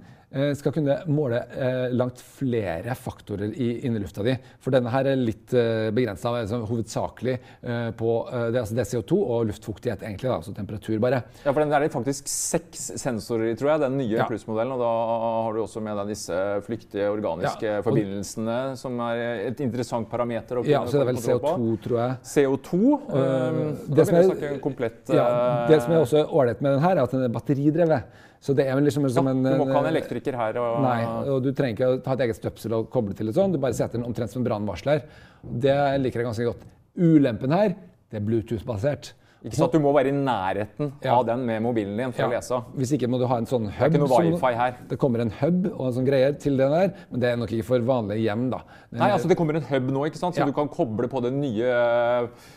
skal 0.57 0.73
kunne 0.75 0.97
måle 1.07 1.39
eh, 1.55 1.93
langt 1.95 2.19
flere 2.19 2.95
faktorer 2.99 3.53
i 3.55 3.87
innelufta 3.87 4.23
di. 4.25 4.33
For 4.59 4.73
denne 4.75 4.91
her 4.91 5.07
er 5.07 5.19
litt 5.19 5.53
eh, 5.55 5.89
begrensa, 5.95 6.33
altså 6.41 6.59
hovedsakelig 6.67 7.35
eh, 7.37 7.89
på 7.95 8.15
eh, 8.27 8.47
det, 8.53 8.61
altså 8.61 8.75
det 8.77 8.87
CO2 8.89 9.19
og 9.21 9.45
luftfuktighet, 9.51 10.03
egentlig. 10.03 10.29
Da, 10.29 10.39
altså 10.41 10.53
temperatur, 10.55 10.97
bare. 11.03 11.21
Ja, 11.43 11.53
for 11.53 11.61
den 11.63 11.71
er 11.75 11.85
det 11.85 11.91
faktisk 11.93 12.27
seks 12.31 12.89
sensorer 13.01 13.53
i, 13.53 13.55
tror 13.59 13.73
jeg, 13.73 13.83
den 13.85 13.97
nye 14.01 14.17
ja. 14.17 14.27
plussmodellen. 14.29 14.75
Og 14.75 14.83
da 14.83 14.91
har 15.45 15.55
du 15.55 15.61
også 15.63 15.83
med 15.85 15.99
deg 16.01 16.11
disse 16.15 16.41
flyktige 16.67 17.07
organiske 17.13 17.69
ja, 17.69 17.79
forbindelsene, 17.85 18.59
som 18.79 18.99
er 19.07 19.23
et 19.51 19.63
interessant 19.63 20.09
parameter. 20.11 20.61
ja, 20.67 20.83
så 20.83 20.99
det 20.99 21.05
er 21.05 21.11
vel 21.13 21.23
CO2, 21.23 21.71
tror 21.87 22.01
jeg. 22.01 22.19
CO2. 22.33 22.81
Um, 23.15 23.63
det, 23.87 24.07
som 24.09 24.19
er, 24.19 24.59
komplett, 24.63 25.01
ja, 25.15 25.25
det 25.69 25.81
som 25.83 25.95
er 25.95 26.03
også 26.03 26.27
ålreit 26.27 26.63
med 26.65 26.77
den 26.77 26.85
her, 26.85 26.99
er 26.99 27.07
at 27.07 27.15
den 27.15 27.27
er 27.27 27.33
batteridrevet. 27.33 28.21
Så 28.45 28.53
det 28.53 28.67
er 28.69 28.77
liksom 28.83 29.07
som 29.09 29.27
en, 29.31 29.41
Du 29.41 29.55
må 29.57 29.65
ikke 29.65 29.79
ha 29.79 29.83
en 29.87 29.91
elektriker 29.91 30.37
her. 30.37 30.61
Og... 30.61 30.77
Nei, 30.85 30.99
og 31.33 31.41
du 31.41 31.49
trenger 31.57 31.79
ikke 31.79 31.91
å 31.95 31.99
ta 32.05 32.13
et 32.13 32.27
eget 32.27 32.37
støpsel 32.37 32.77
og 32.77 32.91
koble 32.93 33.17
til. 33.17 33.33
sånn. 33.33 33.55
Du 33.55 33.61
bare 33.61 33.73
setter 33.77 33.97
den 33.97 34.05
omtrent 34.05 34.33
som 34.33 34.43
en 34.43 34.47
brannvarsler. 34.47 35.03
Det 35.65 35.75
liker 36.03 36.21
jeg 36.21 36.29
ganske 36.29 36.49
godt. 36.51 36.65
Ulempen 36.95 37.55
her 37.55 37.73
det 38.11 38.21
er 38.21 38.25
Bluetooth-basert. 38.25 39.15
Ikke 39.45 39.59
sant? 39.59 39.75
Du 39.75 39.81
må 39.83 39.91
være 39.93 40.09
i 40.09 40.15
nærheten 40.15 40.87
ja. 41.03 41.13
av 41.13 41.25
den 41.27 41.43
med 41.45 41.61
mobilen 41.61 41.99
din 41.99 42.13
for 42.15 42.23
ja. 42.23 42.29
å 42.29 42.33
lese. 42.33 42.59
Hvis 42.79 42.95
ikke 42.95 43.09
må 43.11 43.19
du 43.21 43.27
ha 43.29 43.37
en 43.37 43.45
sånn 43.49 43.67
hub. 43.67 43.75
Det 43.77 43.85
er 43.85 43.91
ikke 43.91 44.01
noe 44.01 44.21
wifi 44.25 44.51
her. 44.57 44.79
Det 44.89 44.97
kommer 45.01 45.21
en 45.21 45.33
hub 45.37 45.67
og 45.69 45.91
sånn 45.93 46.07
greier 46.07 46.33
til 46.41 46.57
den 46.57 46.73
der, 46.73 46.93
men 47.11 47.21
det 47.21 47.29
er 47.29 47.37
nok 47.41 47.53
ikke 47.53 47.67
for 47.67 47.85
vanlige 47.85 48.23
hjem. 48.23 48.47
da. 48.53 48.63
Nei, 48.95 49.11
altså 49.11 49.29
Det 49.29 49.37
kommer 49.37 49.59
en 49.59 49.67
hub 49.69 49.91
nå, 49.97 50.05
ikke 50.09 50.21
sant? 50.21 50.37
så 50.37 50.41
ja. 50.41 50.49
du 50.49 50.55
kan 50.57 50.71
koble 50.73 51.09
på 51.11 51.21
den 51.27 51.37
nye 51.43 51.75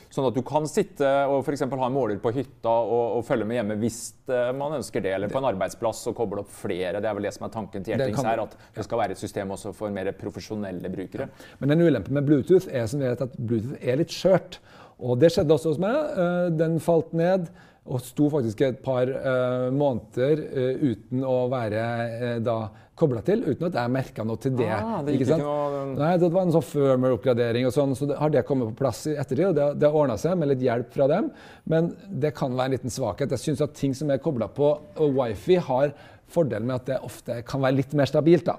Sånn 0.08 0.24
at 0.24 0.36
du 0.36 0.40
kan 0.46 0.64
sitte 0.68 1.08
og 1.28 1.42
for 1.44 1.52
ha 1.52 1.88
en 1.88 1.92
måler 1.94 2.20
på 2.22 2.32
hytta 2.32 2.70
og, 2.70 3.18
og, 3.18 3.24
følge 3.28 3.44
med 3.48 3.58
hjemme 3.58 3.76
hvis 3.82 4.00
eh, 4.32 4.50
man 4.56 4.78
ønsker 4.78 5.04
det. 5.04 5.12
Eller 5.16 5.32
på 5.32 5.40
en 5.40 5.48
arbeidsplass 5.50 6.00
og 6.08 6.16
koble 6.16 6.42
opp 6.44 6.52
flere. 6.62 7.02
Det 7.02 7.10
er 7.10 7.18
vel 7.18 7.28
det 7.28 7.34
som 7.36 7.44
er 7.48 7.54
tanken 7.54 7.84
til 7.84 7.94
Hjeltings 7.94 8.24
her. 8.24 8.42
At 8.46 8.56
det 8.76 8.86
skal 8.88 9.02
være 9.02 9.16
et 9.16 9.22
system 9.22 9.52
også 9.56 9.74
for 9.76 9.92
mer 9.94 10.10
profesjonelle 10.16 10.92
brukere. 10.92 11.28
Men 11.60 11.76
en 11.76 11.84
ulempe 11.84 12.14
med 12.14 12.28
Bluetooth 12.28 12.70
er 12.72 12.88
som 12.88 13.04
vet 13.04 13.24
at 13.24 13.36
Bluetooth 13.38 13.76
er 13.80 14.00
litt 14.00 14.14
skjørt. 14.14 14.60
Og 14.98 15.20
det 15.20 15.30
skjedde 15.34 15.54
også 15.54 15.74
hos 15.74 15.82
meg. 15.82 15.98
Eh, 16.24 16.44
den 16.56 16.80
falt 16.82 17.12
ned 17.16 17.50
og 17.88 18.02
sto 18.04 18.26
faktisk 18.28 18.60
et 18.66 18.82
par 18.84 19.08
uh, 19.08 19.70
måneder 19.72 20.42
uten 20.82 21.22
å 21.24 21.46
være 21.48 22.34
da 22.44 22.58
kobla 22.98 23.22
til, 23.24 23.44
uten 23.46 23.68
at 23.68 23.78
jeg 23.78 23.92
merka 23.94 24.24
noe 24.26 24.40
til 24.42 24.56
det. 24.58 24.68
Ah, 24.74 24.98
det, 25.06 25.14
ikke 25.16 25.28
sant? 25.30 25.44
Noe... 25.44 25.84
Nei, 25.96 26.10
det 26.20 26.30
var 26.34 26.44
en 26.46 26.54
sånn 26.54 26.66
firmware-oppgradering, 26.66 27.68
og 27.68 27.74
sånn, 27.74 27.94
så 27.98 28.08
det, 28.10 28.18
har 28.20 28.32
det 28.34 28.44
kommet 28.48 28.72
på 28.72 28.80
plass 28.82 29.04
i 29.10 29.14
ettertid. 29.14 29.46
og 29.48 29.56
Det, 29.56 29.68
det 29.80 29.88
har 29.88 29.98
ordna 30.02 30.18
seg 30.20 30.36
med 30.40 30.52
litt 30.52 30.64
hjelp 30.66 30.92
fra 30.94 31.08
dem, 31.10 31.32
men 31.70 31.92
det 32.08 32.34
kan 32.36 32.54
være 32.58 32.72
en 32.72 32.76
liten 32.76 32.94
svakhet. 32.94 33.34
Jeg 33.36 33.44
syns 33.46 33.64
at 33.64 33.76
ting 33.78 33.96
som 33.96 34.10
er 34.12 34.22
kobla 34.22 34.50
på 34.52 34.74
wifi, 35.16 35.58
har 35.68 35.94
fordelen 36.28 36.68
med 36.68 36.82
at 36.82 36.92
det 36.92 37.00
ofte 37.06 37.40
kan 37.48 37.64
være 37.64 37.78
litt 37.78 37.94
mer 37.96 38.10
stabilt. 38.10 38.50
da. 38.50 38.58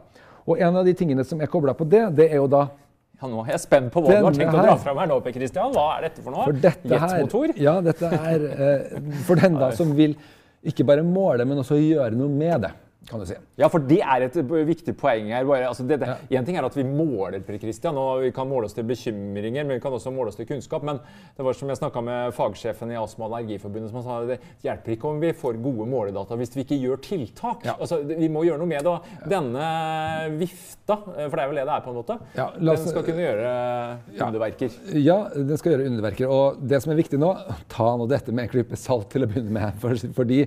Og 0.50 0.58
en 0.58 0.82
av 0.82 0.88
de 0.88 0.96
tingene 0.98 1.26
som 1.28 1.42
er 1.44 1.52
kobla 1.52 1.76
på 1.78 1.88
det, 1.90 2.08
det 2.18 2.32
er 2.32 2.40
jo 2.42 2.50
da 2.50 2.66
ja, 3.20 3.28
nå 3.28 3.42
er 3.44 3.50
jeg 3.52 3.66
spent 3.66 3.90
på 3.92 4.00
hva 4.00 4.14
Denne 4.14 4.22
du 4.22 4.28
har 4.30 4.36
tenkt 4.38 4.54
her, 4.56 4.62
å 4.62 4.68
dra 4.70 4.76
fram 4.80 5.00
her 5.02 5.08
nå, 5.12 5.16
Per 5.26 5.34
Christian. 5.36 5.74
Hva 5.76 5.88
er 5.98 6.06
dette 6.08 6.22
for 6.24 6.32
noe? 6.32 6.46
For 6.48 6.94
Jetmotor? 6.94 7.52
Ja, 7.60 7.74
dette 7.84 8.12
er 8.16 8.46
eh, 8.48 9.10
for 9.28 9.42
den 9.42 9.58
da 9.60 9.74
som 9.76 9.92
vil 9.98 10.16
ikke 10.64 10.86
bare 10.88 11.04
måle, 11.04 11.44
men 11.48 11.60
også 11.60 11.76
gjøre 11.80 12.16
noe 12.16 12.32
med 12.32 12.64
det 12.64 12.72
kan 13.08 13.20
du 13.20 13.26
si. 13.26 13.36
Ja, 13.56 13.70
for 13.72 13.82
det 13.88 14.02
er 14.04 14.26
et 14.26 14.38
viktig 14.68 14.94
poeng 15.00 15.30
her. 15.32 15.46
Bare, 15.48 15.70
altså 15.70 15.86
det, 15.88 16.02
det, 16.02 16.10
ja. 16.30 16.40
En 16.40 16.46
ting 16.46 16.58
er 16.60 16.66
at 16.68 16.76
vi 16.76 16.84
måler, 16.84 17.40
Per 17.46 17.56
Christian, 17.62 17.98
og 17.98 18.26
vi 18.26 18.32
kan 18.36 18.48
måle 18.50 18.68
oss 18.68 18.76
til 18.76 18.86
bekymringer, 18.90 19.64
men 19.64 19.78
vi 19.78 19.84
kan 19.84 19.94
også 19.96 20.12
måle 20.14 20.34
oss 20.34 20.38
til 20.38 20.48
kunnskap. 20.50 20.84
Men 20.86 21.00
det 21.38 21.46
var 21.46 21.56
som 21.58 21.72
jeg 21.72 21.80
snakka 21.80 22.04
med 22.06 22.34
fagsjefen 22.36 22.92
i 22.92 22.98
Astma- 23.00 23.26
og 23.26 23.32
Allergiforbundet, 23.32 23.94
som 23.94 24.04
sa 24.06 24.20
det 24.28 24.38
hjelper 24.66 24.96
ikke 24.96 25.10
om 25.10 25.22
vi 25.24 25.32
får 25.38 25.62
gode 25.64 25.88
måledata 25.90 26.38
hvis 26.40 26.54
vi 26.58 26.66
ikke 26.66 26.80
gjør 26.84 27.02
tiltak. 27.06 27.64
Ja. 27.70 27.78
Altså, 27.80 28.02
vi 28.04 28.30
må 28.32 28.44
gjøre 28.46 28.62
noe 28.62 28.70
med 28.70 28.84
det. 28.86 28.94
Og 28.94 29.32
denne 29.32 29.70
vifta, 30.42 31.00
for 31.00 31.38
det 31.38 31.46
er 31.46 31.54
vel 31.54 31.62
det 31.62 31.68
det 31.70 31.78
er, 31.78 31.86
på 31.86 31.94
en 31.94 32.00
måte, 32.02 32.20
ja, 32.36 32.50
oss, 32.50 32.84
den 32.84 32.92
skal 32.92 33.08
kunne 33.08 33.24
gjøre 33.24 33.56
underverker. 34.28 34.76
Ja, 35.00 35.18
den 35.34 35.62
skal 35.62 35.76
gjøre 35.76 35.88
underverker. 35.90 36.36
Og 36.36 36.62
det 36.68 36.84
som 36.84 36.94
er 36.94 37.00
viktig 37.00 37.22
nå, 37.22 37.32
ta 37.72 37.94
nå 37.98 38.10
dette 38.12 38.36
med 38.36 38.48
en 38.48 38.54
klype 38.54 38.78
salt 38.80 39.10
til 39.14 39.26
å 39.26 39.32
begynne 39.32 39.56
med. 39.56 39.82
For, 39.82 39.98
fordi 40.20 40.44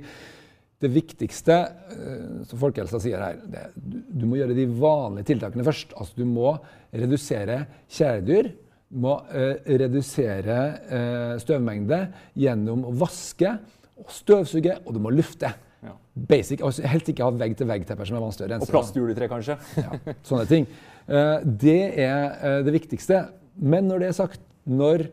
det 0.82 0.90
viktigste 0.92 1.56
eh, 1.94 2.42
som 2.48 2.60
folkehelsa 2.60 3.00
sier 3.02 3.22
her, 3.22 3.38
det, 3.48 3.68
du, 3.76 4.26
må 4.26 4.40
gjøre 4.40 4.56
de 4.56 4.66
vanlige 4.66 5.30
tiltakene 5.32 5.66
først. 5.66 5.94
Altså 5.96 6.18
Du 6.18 6.26
må 6.28 6.56
redusere 6.90 7.62
kjæledyr. 7.92 8.52
Du 8.92 9.02
må 9.06 9.16
eh, 9.32 9.62
redusere 9.82 10.58
eh, 10.84 11.34
støvmengde 11.42 12.04
gjennom 12.38 12.86
å 12.90 12.96
vaske 13.04 13.56
og 14.02 14.10
støvsuge, 14.12 14.80
og 14.84 14.96
du 14.96 15.00
må 15.02 15.12
lufte. 15.14 15.52
Ja. 15.82 15.96
Basic, 16.28 16.62
altså 16.62 16.86
Helst 16.86 17.10
ikke 17.10 17.26
ha 17.26 17.34
vegg-til-vegg-tepper 17.40 18.08
som 18.08 18.18
er 18.18 18.24
vanskelig 18.24 18.48
å 18.48 18.52
rense. 18.54 18.68
Og 18.68 18.74
plastjuletre, 18.74 19.28
kanskje. 19.30 19.58
ja, 19.82 20.16
sånne 20.28 20.48
ting. 20.50 20.66
Eh, 21.06 21.36
det 21.64 21.80
er 22.04 22.34
eh, 22.38 22.58
det 22.66 22.74
viktigste. 22.76 23.24
Men 23.58 23.88
når 23.90 24.02
det 24.02 24.10
er 24.10 24.18
sagt, 24.18 24.42
når, 24.68 25.06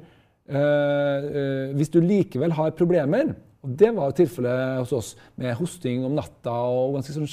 eh, 0.49 1.29
hvis 1.77 1.93
du 1.93 1.99
likevel 2.03 2.53
har 2.57 2.75
problemer 2.77 3.33
og 3.59 3.75
Det 3.75 3.89
var 3.95 4.15
tilfellet 4.15 4.79
hos 4.79 4.93
oss 4.95 5.11
med 5.39 5.57
hosting 5.59 6.05
om 6.07 6.15
natta 6.15 6.53
og 6.71 6.95
ganske 6.95 7.15
sånn 7.17 7.27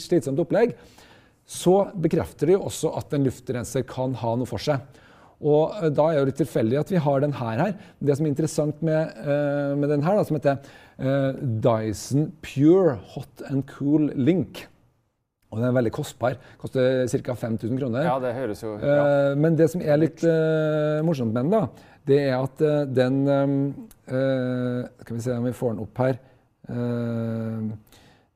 slitsomt 0.00 0.40
opplegg. 0.40 0.72
Så 1.44 1.74
bekrefter 2.00 2.48
det 2.48 2.56
jo 2.56 2.66
også 2.70 2.94
at 2.96 3.12
en 3.12 3.26
luftrenser 3.26 3.84
kan 3.88 4.14
ha 4.22 4.34
noe 4.38 4.48
for 4.48 4.62
seg. 4.62 4.80
Og 5.42 5.76
eh, 5.82 5.90
Da 5.92 6.08
er 6.08 6.16
det 6.16 6.22
jo 6.22 6.30
litt 6.30 6.42
tilfeldig 6.44 6.80
at 6.80 6.92
vi 6.94 7.04
har 7.04 7.22
den 7.24 7.36
her. 7.36 7.64
Det 8.00 8.16
som 8.16 8.26
er 8.26 8.32
interessant 8.32 8.82
med, 8.86 9.14
uh, 9.26 9.74
med 9.78 9.90
den 9.92 10.04
her, 10.06 10.18
da, 10.18 10.26
som 10.26 10.38
heter 10.38 10.60
uh, 11.02 11.32
Dyson 11.64 12.30
Pure 12.44 12.96
Hot 13.14 13.44
and 13.50 13.66
Cool 13.70 14.12
Link. 14.14 14.66
Og 15.52 15.60
den 15.60 15.68
er 15.68 15.74
veldig 15.76 15.92
kostbar. 15.92 16.38
Koster 16.62 17.04
ca. 17.10 17.34
5000 17.36 17.76
kroner. 17.76 18.06
Ja, 18.06 18.16
det 18.22 18.32
høres 18.38 18.62
jo... 18.64 18.78
Ja. 18.80 19.32
Uh, 19.32 19.40
men 19.42 19.58
det 19.58 19.68
som 19.74 19.82
er 19.84 20.00
litt 20.00 20.22
morsomt 21.04 21.34
med 21.34 21.44
den, 21.44 21.52
da, 21.52 21.90
det 22.08 22.18
er 22.26 22.36
at 22.36 22.62
uh, 22.64 22.82
den 22.90 23.18
um, 23.28 23.56
uh, 24.10 24.82
Skal 25.02 25.16
vi 25.16 25.24
se 25.24 25.36
om 25.36 25.46
vi 25.46 25.56
får 25.56 25.74
den 25.74 25.82
opp 25.84 26.02
her. 26.02 26.18
Uh, 26.68 27.72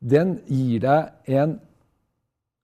den 0.06 0.37
gir 0.46 0.82
deg 0.85 1.32
en 1.38 1.56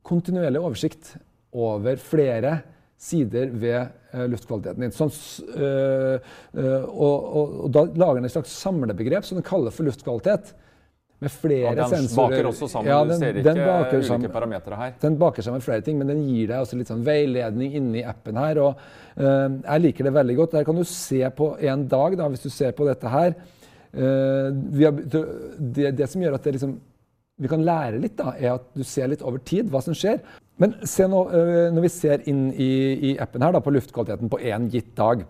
kontinuerlig 0.07 0.61
oversikt 0.61 1.15
over 1.53 1.99
flere 2.01 2.61
sider 3.03 3.51
ved 3.59 4.21
luftkvaliteten 4.31 4.85
din. 4.85 4.93
Sånn, 4.95 5.11
og, 5.11 6.91
og, 6.93 7.47
og, 7.65 7.65
da 7.75 7.83
lager 7.89 8.21
den 8.21 8.29
et 8.29 8.35
slags 8.35 8.53
samlebegrep 8.63 9.27
som 9.27 9.39
den 9.39 9.47
kaller 9.47 9.75
for 9.75 9.89
luftkvalitet 9.89 10.53
med 11.23 11.31
flere 11.31 11.71
ja, 11.71 11.75
den 11.79 11.91
sensorer. 11.93 12.35
baker 12.35 12.49
også 12.51 12.69
sammen. 12.71 12.91
Ja, 12.91 12.99
den, 13.07 13.15
du 13.15 13.23
ser 13.23 13.39
ikke 13.39 13.55
ulike 13.95 14.07
sammen, 14.09 14.33
parametere 14.35 14.79
her. 14.79 14.95
Den 15.05 15.19
baker 15.21 15.47
sammen 15.47 15.63
flere 15.63 15.85
ting, 15.87 15.99
men 16.01 16.11
den 16.11 16.23
gir 16.27 16.49
deg 16.51 16.65
også 16.65 16.79
litt 16.79 16.91
sånn 16.91 17.05
veiledning 17.07 17.77
inni 17.79 18.03
appen 18.07 18.41
her. 18.41 18.61
og 18.65 18.81
uh, 19.21 19.49
Jeg 19.63 19.85
liker 19.85 20.09
det 20.09 20.15
veldig 20.19 20.39
godt. 20.41 20.57
Der 20.57 20.67
kan 20.67 20.81
du 20.81 20.85
se 20.89 21.21
på 21.39 21.53
en 21.73 21.85
dag, 21.93 22.17
da, 22.19 22.31
hvis 22.33 22.47
du 22.47 22.51
ser 22.51 22.75
på 22.79 22.89
dette 22.89 23.13
her. 23.13 23.37
Uh, 23.93 24.51
har, 24.81 25.03
det, 25.59 25.93
det, 26.01 26.09
som 26.11 26.25
gjør 26.25 26.39
at 26.41 26.49
liksom, 26.57 26.75
vi 27.43 27.51
kan 27.53 27.67
lære 27.67 28.01
litt, 28.03 28.17
da, 28.19 28.35
er 28.35 28.57
at 28.57 28.67
du 28.75 28.83
ser 28.89 29.13
litt 29.13 29.23
over 29.23 29.45
tid 29.47 29.71
hva 29.71 29.85
som 29.85 29.95
skjer. 29.95 30.19
Men 30.63 30.75
se 30.89 31.07
nå, 31.07 31.23
uh, 31.31 31.69
når 31.77 31.87
vi 31.87 31.93
ser 32.01 32.27
inn 32.33 32.49
i, 32.51 32.73
i 33.13 33.15
appen 33.23 33.47
her 33.47 33.55
da, 33.55 33.63
på 33.63 33.75
luftkvaliteten 33.79 34.33
på 34.33 34.43
én 34.43 34.67
gitt 34.73 34.97
dag, 34.99 35.23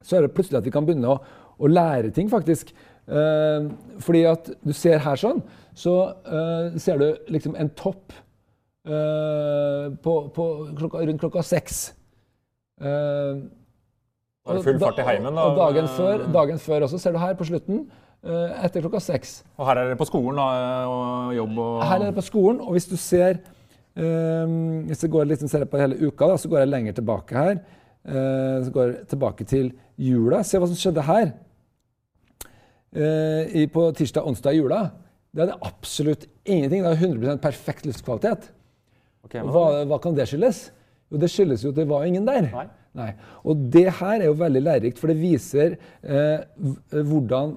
så 0.00 0.16
er 0.16 0.24
det 0.24 0.32
plutselig 0.32 0.62
at 0.62 0.68
vi 0.70 0.72
kan 0.72 0.86
begynne 0.88 1.12
å, 1.12 1.20
å 1.60 1.68
lære 1.68 2.14
ting, 2.16 2.32
faktisk. 2.32 2.72
Uh, 3.10 3.70
fordi 3.98 4.22
at 4.30 4.52
du 4.62 4.70
ser 4.76 5.00
her 5.02 5.18
sånn, 5.18 5.40
så 5.74 5.94
uh, 6.26 6.76
ser 6.78 7.00
du 7.00 7.06
liksom 7.32 7.56
en 7.58 7.70
topp 7.78 8.12
uh, 8.86 9.90
på, 10.02 10.14
på 10.34 10.46
klokka, 10.78 11.02
rundt 11.08 11.22
klokka 11.22 11.42
seks. 11.46 11.80
Uh, 12.80 13.48
det 14.50 14.62
full 14.66 14.78
fart 14.82 15.00
i 15.02 15.06
heimen, 15.06 15.34
da. 15.34 15.48
Og 15.50 15.58
dagen 15.58 15.90
før, 15.94 16.24
dagen 16.34 16.62
før 16.62 16.86
også, 16.86 17.00
ser 17.02 17.14
du 17.14 17.20
her 17.22 17.34
på 17.38 17.48
slutten. 17.50 17.88
etter 18.20 18.82
klokka 18.84 18.98
seks. 19.00 19.44
Og 19.56 19.64
her 19.64 19.78
er 19.80 19.90
det 19.90 19.98
på 20.00 20.04
skolen 20.04 20.36
da, 20.36 20.46
og 20.90 21.30
jobb 21.32 21.58
og 21.62 21.84
Her 21.88 22.00
er 22.00 22.10
det 22.10 22.16
på 22.18 22.24
skolen, 22.26 22.58
og 22.60 22.74
hvis 22.76 22.88
du 22.90 22.96
ser 23.00 23.38
Hvis 23.94 25.02
jeg 25.02 25.10
går 25.10 25.24
litt, 25.28 25.44
ser 25.48 25.64
på 25.64 25.80
hele 25.80 25.96
uka, 26.00 26.26
da, 26.28 26.36
så 26.36 26.48
går 26.48 26.58
jeg 26.60 26.68
lenger 26.68 26.92
tilbake 26.98 27.36
her. 27.36 27.62
så 28.64 28.70
går 28.74 28.86
jeg 28.86 29.06
tilbake 29.08 29.44
til 29.44 29.72
jula. 29.96 30.42
Se 30.42 30.58
hva 30.58 30.68
som 30.68 30.76
skjedde 30.76 31.06
her 31.08 31.32
eh, 32.94 33.68
på 33.70 33.86
tirsdag, 33.96 34.26
onsdag 34.26 34.56
i 34.56 34.60
jula, 34.60 34.82
det 35.30 35.44
hadde 35.44 35.58
absolutt 35.62 36.26
ingenting. 36.44 36.82
Det 36.82 36.90
var 36.90 37.06
100% 37.06 37.42
perfekt 37.44 37.86
luftkvalitet. 37.86 38.50
Okay, 39.26 39.44
hva, 39.46 39.84
hva, 39.86 39.98
kan 40.02 40.16
det 40.16 40.26
skyldes? 40.30 40.70
Jo, 41.10 41.20
Det 41.22 41.30
skyldes 41.30 41.64
jo 41.64 41.74
at 41.74 41.78
det 41.78 41.88
var 41.90 42.06
ingen 42.08 42.26
der. 42.26 42.48
Nei. 42.50 42.66
Nei. 42.98 43.10
Og 43.46 43.68
det 43.70 43.86
her 44.00 44.16
er 44.16 44.26
jo 44.26 44.38
veldig 44.40 44.62
lærerikt, 44.64 44.98
for 44.98 45.12
det 45.12 45.20
viser 45.20 45.76
eh, 46.02 46.42
hvordan 46.90 47.54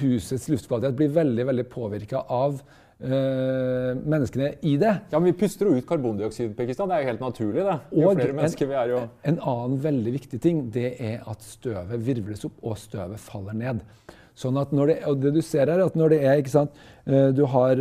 husets 0.00 0.48
luftkvalitet 0.50 0.96
blir 0.98 1.12
veldig 1.14 1.46
veldig 1.50 1.66
påvirka 1.70 2.24
av 2.32 2.56
eh, 3.04 3.92
menneskene 4.00 4.54
i 4.64 4.74
det. 4.80 4.94
Ja, 5.12 5.18
men 5.18 5.28
Vi 5.28 5.36
puster 5.44 5.68
jo 5.68 5.76
ut 5.76 5.86
karbondioksid. 5.88 6.56
Pakistan. 6.56 6.88
Det 6.88 6.96
er 6.96 7.04
jo 7.04 7.12
helt 7.12 7.26
naturlig. 7.26 7.66
det. 7.66 7.78
Jo 7.92 8.08
og 8.08 8.18
flere 8.22 8.48
en, 8.48 8.56
vi 8.72 8.80
er 8.80 8.94
jo... 8.94 9.04
En 9.30 9.40
annen 9.52 9.78
veldig 9.84 10.16
viktig 10.16 10.40
ting 10.40 10.64
det 10.74 10.94
er 10.96 11.20
at 11.30 11.44
støvet 11.44 12.08
virvles 12.08 12.48
opp, 12.48 12.56
og 12.64 12.80
støvet 12.80 13.20
faller 13.20 13.60
ned. 13.60 13.84
Sånn 14.34 14.56
at 14.58 14.72
det, 14.74 14.96
og 15.06 15.20
det 15.22 15.30
du 15.36 15.42
ser 15.46 15.70
her, 15.70 15.82
at 15.84 15.94
når 15.98 16.16
det 16.16 16.22
er 16.26 16.40
ikke 16.42 16.56
sant, 16.56 16.80
Du 17.04 17.44
har 17.52 17.78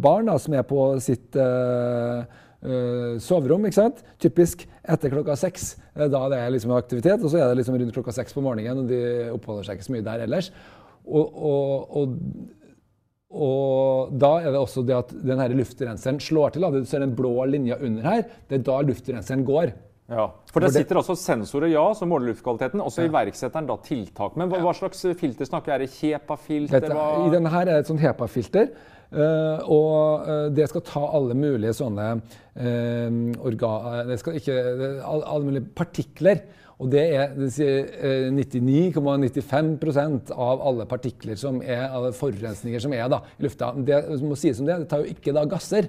barn 0.00 0.30
da, 0.30 0.36
som 0.38 0.54
er 0.54 0.62
på 0.64 0.78
sitt 1.02 1.34
uh, 1.36 2.22
soverom. 3.20 3.64
ikke 3.66 3.78
sant? 3.78 4.02
Typisk 4.20 4.66
etter 4.80 5.12
klokka 5.12 5.36
seks. 5.36 5.74
Da 5.96 6.22
det 6.30 6.38
er 6.38 6.52
liksom 6.54 6.72
aktivitet. 6.76 7.22
Og 7.22 7.32
så 7.32 7.40
er 7.40 7.48
det 7.48 7.60
liksom 7.60 7.78
rundt 7.80 7.96
klokka 7.96 8.14
seks 8.14 8.36
på 8.36 8.44
morgenen, 8.44 8.84
og 8.84 8.88
de 8.90 9.02
oppholder 9.34 9.68
seg 9.68 9.78
ikke 9.78 9.88
så 9.88 9.96
mye 9.96 10.06
der 10.06 10.24
ellers. 10.26 10.50
Og, 11.10 11.36
og, 11.50 11.96
og, 11.96 12.16
og, 13.30 14.16
da 14.20 14.32
er 14.40 14.52
det 14.52 14.60
også 14.60 14.84
det 14.86 14.96
at 14.98 15.14
denne 15.24 15.48
luftrenseren 15.56 16.20
slår 16.22 16.54
til. 16.54 16.66
Da. 16.66 16.72
Du 16.82 16.88
ser 16.88 17.04
den 17.04 17.16
blå 17.16 17.34
linja 17.48 17.80
under 17.80 18.06
her. 18.06 18.26
Det 18.48 18.60
er 18.60 18.66
da 18.68 18.80
luftrenseren 18.84 19.46
går. 19.48 19.74
Ja, 20.10 20.26
For 20.50 20.58
det 20.64 20.72
sitter 20.74 20.98
også 20.98 21.14
sensorer 21.14 21.70
ja, 21.70 21.84
som 21.94 22.10
måler 22.10 22.32
luftkvaliteten, 22.32 22.80
og 22.82 22.90
så 22.90 23.04
ja. 23.04 23.10
iverksetter 23.12 23.60
den 23.60 23.68
da 23.70 23.76
tiltak. 23.86 24.34
Men 24.40 24.50
hva, 24.50 24.58
hva 24.64 24.72
slags 24.74 25.04
filter 25.20 25.46
snakker 25.46 25.70
vi? 25.70 25.74
Er 25.76 25.84
det 25.84 25.90
HEPA-filter? 26.00 26.88
I 26.90 27.30
denne 27.30 27.52
her 27.52 27.62
er 27.68 27.76
det 27.76 27.84
et 27.84 27.90
sånt 27.92 28.02
HEPA-filter. 28.02 28.72
Uh, 29.10 29.58
og 29.66 30.22
uh, 30.22 30.46
det 30.54 30.68
skal 30.70 30.84
ta 30.86 31.02
alle 31.18 31.34
mulige 31.38 31.74
sånne 31.78 32.08
uh, 32.18 33.10
organ... 33.46 34.06
Det 34.10 34.18
skal 34.22 34.38
ikke 34.38 34.56
alle, 35.02 35.44
mulige 35.46 35.66
partikler. 35.78 36.42
Og 36.80 36.90
det 36.90 37.02
er 37.14 37.34
det 37.36 37.50
99,95% 38.32 40.30
av 40.32 40.62
alle 40.64 40.86
partikler 40.90 41.36
som 41.38 41.58
er, 41.60 41.86
alle 41.86 42.14
forurensninger 42.16 42.80
som 42.82 42.94
er 42.96 43.10
da, 43.12 43.18
i 43.36 43.44
lufta. 43.44 43.74
Det 43.76 43.98
må 44.24 44.34
sies 44.38 44.56
som 44.58 44.66
det, 44.66 44.78
det 44.86 44.88
tar 44.90 45.04
jo 45.04 45.12
ikke 45.12 45.34
da 45.36 45.44
gasser. 45.50 45.84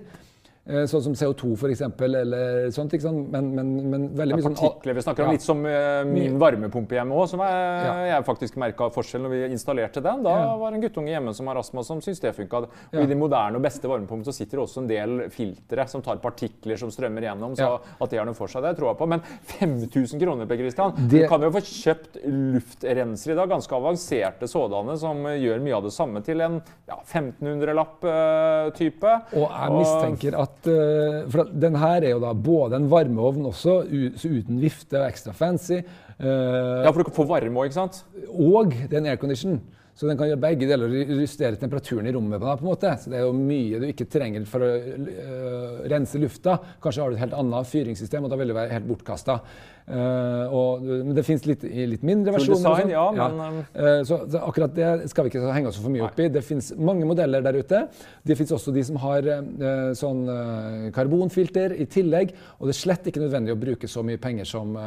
Eh, 0.62 0.84
sånn 0.86 1.02
som 1.02 1.14
CO2 1.18 1.56
f.eks. 1.58 1.80
eller 2.06 2.68
sånt. 2.74 2.92
ikke 2.94 3.08
sant? 3.08 3.30
Men, 3.34 3.48
men, 3.58 3.70
men 3.90 4.04
veldig 4.14 4.36
mye 4.38 4.44
sånn 4.46 4.58
Partikler 4.60 4.94
vi 4.94 5.02
snakker 5.02 5.26
om. 5.26 5.30
Ja. 5.32 5.34
Litt 5.40 5.46
som 5.46 5.64
uh, 5.66 6.06
min 6.06 6.38
varmepumpe 6.42 6.94
hjemme 7.00 7.16
òg, 7.18 7.26
som 7.32 7.42
jeg, 7.42 7.56
ja. 7.88 7.96
jeg 8.12 8.26
faktisk 8.28 8.60
merka 8.62 8.92
forskjell 8.94 9.24
når 9.26 9.32
vi 9.34 9.40
installerte 9.56 10.02
den. 10.06 10.22
Da 10.28 10.34
ja. 10.38 10.52
var 10.62 10.70
det 10.70 10.78
en 10.78 10.84
guttunge 10.86 11.10
hjemme 11.10 11.34
som 11.34 11.50
har 11.50 11.58
astma 11.58 11.82
som 11.88 11.98
syntes 12.06 12.22
det 12.22 12.36
funka. 12.38 12.58
Og 12.94 13.02
I 13.02 13.10
de 13.10 13.18
moderne 13.18 13.58
og 13.58 13.64
beste 13.66 13.90
varmepumpene 13.90 14.26
så 14.30 14.36
sitter 14.38 14.54
det 14.60 14.64
også 14.68 14.80
en 14.84 14.92
del 14.92 15.12
filtre 15.34 15.82
som 15.90 16.02
tar 16.06 16.22
partikler 16.22 16.78
som 16.78 16.94
strømmer 16.94 17.26
gjennom. 17.26 17.58
Så 17.58 17.82
at 17.82 18.10
det 18.14 18.22
har 18.22 18.30
noe 18.30 18.38
for 18.38 18.46
seg, 18.52 18.62
det 18.68 18.76
tror 18.78 18.88
jeg 18.92 19.00
på. 19.02 19.10
Men 19.16 19.22
5000 19.56 20.22
kroner, 20.22 20.46
Per 20.46 20.62
Christian. 20.62 20.94
Det... 21.00 21.26
Du 21.26 21.28
kan 21.32 21.42
jo 21.42 21.50
få 21.58 21.62
kjøpt 21.66 22.22
luftrenser 22.30 23.34
i 23.34 23.38
dag, 23.40 23.48
ganske 23.50 23.74
avanserte 23.82 24.46
sådanne, 24.52 24.94
som 25.02 25.26
gjør 25.26 25.58
mye 25.66 25.78
av 25.80 25.84
det 25.90 25.96
samme 25.98 26.20
til 26.26 26.38
en 26.46 26.56
1500-lapp-type. 27.02 29.10
Uh, 29.10 29.22
og 29.42 29.50
jeg 29.50 29.70
mistenker 29.80 30.34
at 30.38 30.51
at 30.52 30.70
for 31.32 31.46
at 31.46 31.52
den 31.58 31.76
her 31.82 32.04
er 32.04 32.14
jo 32.14 32.22
da 32.22 32.36
både 32.38 32.78
en 32.78 32.90
varmeovn 32.92 33.50
også, 33.50 33.82
uten 33.90 34.62
vifte 34.62 35.00
og 35.00 35.08
ekstra 35.08 35.34
fancy. 35.36 35.82
Uh, 36.22 36.86
ja, 36.86 36.90
for 36.92 37.02
du 37.02 37.08
kan 37.08 37.16
få 37.16 37.26
varme 37.30 37.58
òg, 37.58 37.72
ikke 37.72 37.80
sant? 37.80 38.04
Og 38.30 38.76
det 38.76 38.94
er 38.94 39.02
en 39.02 39.14
aircondition. 39.16 39.62
Så 39.98 40.08
den 40.08 40.18
kan 40.18 40.30
gjøre 40.30 40.42
begge 40.42 40.68
deler 40.70 40.88
og 40.88 41.14
justere 41.20 41.58
temperaturen 41.60 42.08
i 42.08 42.14
rommet. 42.16 42.40
på 42.40 42.46
den, 42.46 42.60
på 42.60 42.66
en 42.66 42.70
måte. 42.70 42.92
Så 42.98 43.10
Det 43.10 43.18
er 43.20 43.26
jo 43.26 43.34
mye 43.36 43.80
du 43.82 43.88
ikke 43.90 44.08
trenger 44.10 44.46
for 44.50 44.64
å 44.64 44.70
uh, 44.72 45.82
rense 45.92 46.22
lufta. 46.22 46.58
Kanskje 46.82 47.04
har 47.04 47.10
du 47.10 47.18
et 47.18 47.24
helt 47.26 47.38
annet 47.38 47.68
fyringssystem, 47.68 48.24
og 48.24 48.32
da 48.32 48.40
vil 48.40 48.54
det 48.54 48.58
være 48.58 48.74
helt 48.78 48.88
bortkasta. 48.88 49.40
Uh, 49.92 50.54
og, 50.56 50.86
men 50.88 51.12
det 51.18 51.24
fins 51.28 51.44
litt, 51.44 51.66
litt, 51.68 52.04
mindre 52.08 52.32
versjoner. 52.38 52.64
Design, 52.64 52.94
ja, 52.94 53.04
men... 53.12 53.58
Uh, 53.76 54.00
så, 54.08 54.22
så, 54.24 54.40
akkurat 54.40 54.72
det 54.78 55.10
skal 55.12 55.28
vi 55.28 55.34
ikke 55.34 55.52
henge 55.52 55.68
oss 55.68 55.80
for 55.84 55.92
mye 55.92 56.06
opp 56.08 56.22
i. 56.24 56.30
Det 56.32 56.44
fins 56.48 56.72
mange 56.80 57.08
modeller 57.10 57.44
der 57.44 57.60
ute. 57.60 57.82
Det 58.24 58.38
fins 58.40 58.54
også 58.56 58.72
de 58.76 58.86
som 58.88 59.00
har 59.04 59.28
uh, 59.28 59.92
sånn 59.98 60.24
karbonfilter 60.96 61.76
i 61.76 61.90
tillegg. 61.92 62.32
Og 62.60 62.70
det 62.70 62.76
er 62.78 62.80
slett 62.80 63.12
ikke 63.12 63.26
nødvendig 63.26 63.56
å 63.56 63.60
bruke 63.60 63.92
så 63.92 64.06
mye 64.08 64.22
penger 64.22 64.48
som, 64.48 64.78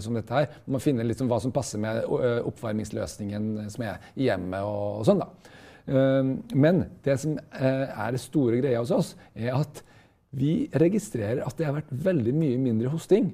som 0.00 0.16
dette 0.16 0.38
her. 0.38 0.58
Man 0.70 0.82
finner 0.82 1.06
liksom 1.08 1.28
hva 1.28 1.42
som 1.44 1.52
passer 1.54 1.82
med 1.82 2.00
oppvarmingsløsningen 2.48 3.66
som 3.74 3.84
er 3.84 4.12
i 4.16 4.30
hjemmet 4.30 4.64
og, 4.64 5.02
og 5.02 5.08
sånn. 5.08 5.20
da. 5.20 5.28
men 6.56 6.86
det 7.04 7.18
som 7.20 7.36
er 7.52 8.14
det 8.14 8.22
store 8.22 8.62
greia 8.62 8.80
hos 8.80 8.94
oss, 8.94 9.14
er 9.36 9.52
at 9.58 9.82
vi 10.34 10.70
registrerer 10.80 11.44
at 11.44 11.58
det 11.58 11.68
har 11.68 11.76
vært 11.76 11.92
veldig 12.04 12.32
mye 12.36 12.60
mindre 12.62 12.92
hosting 12.94 13.32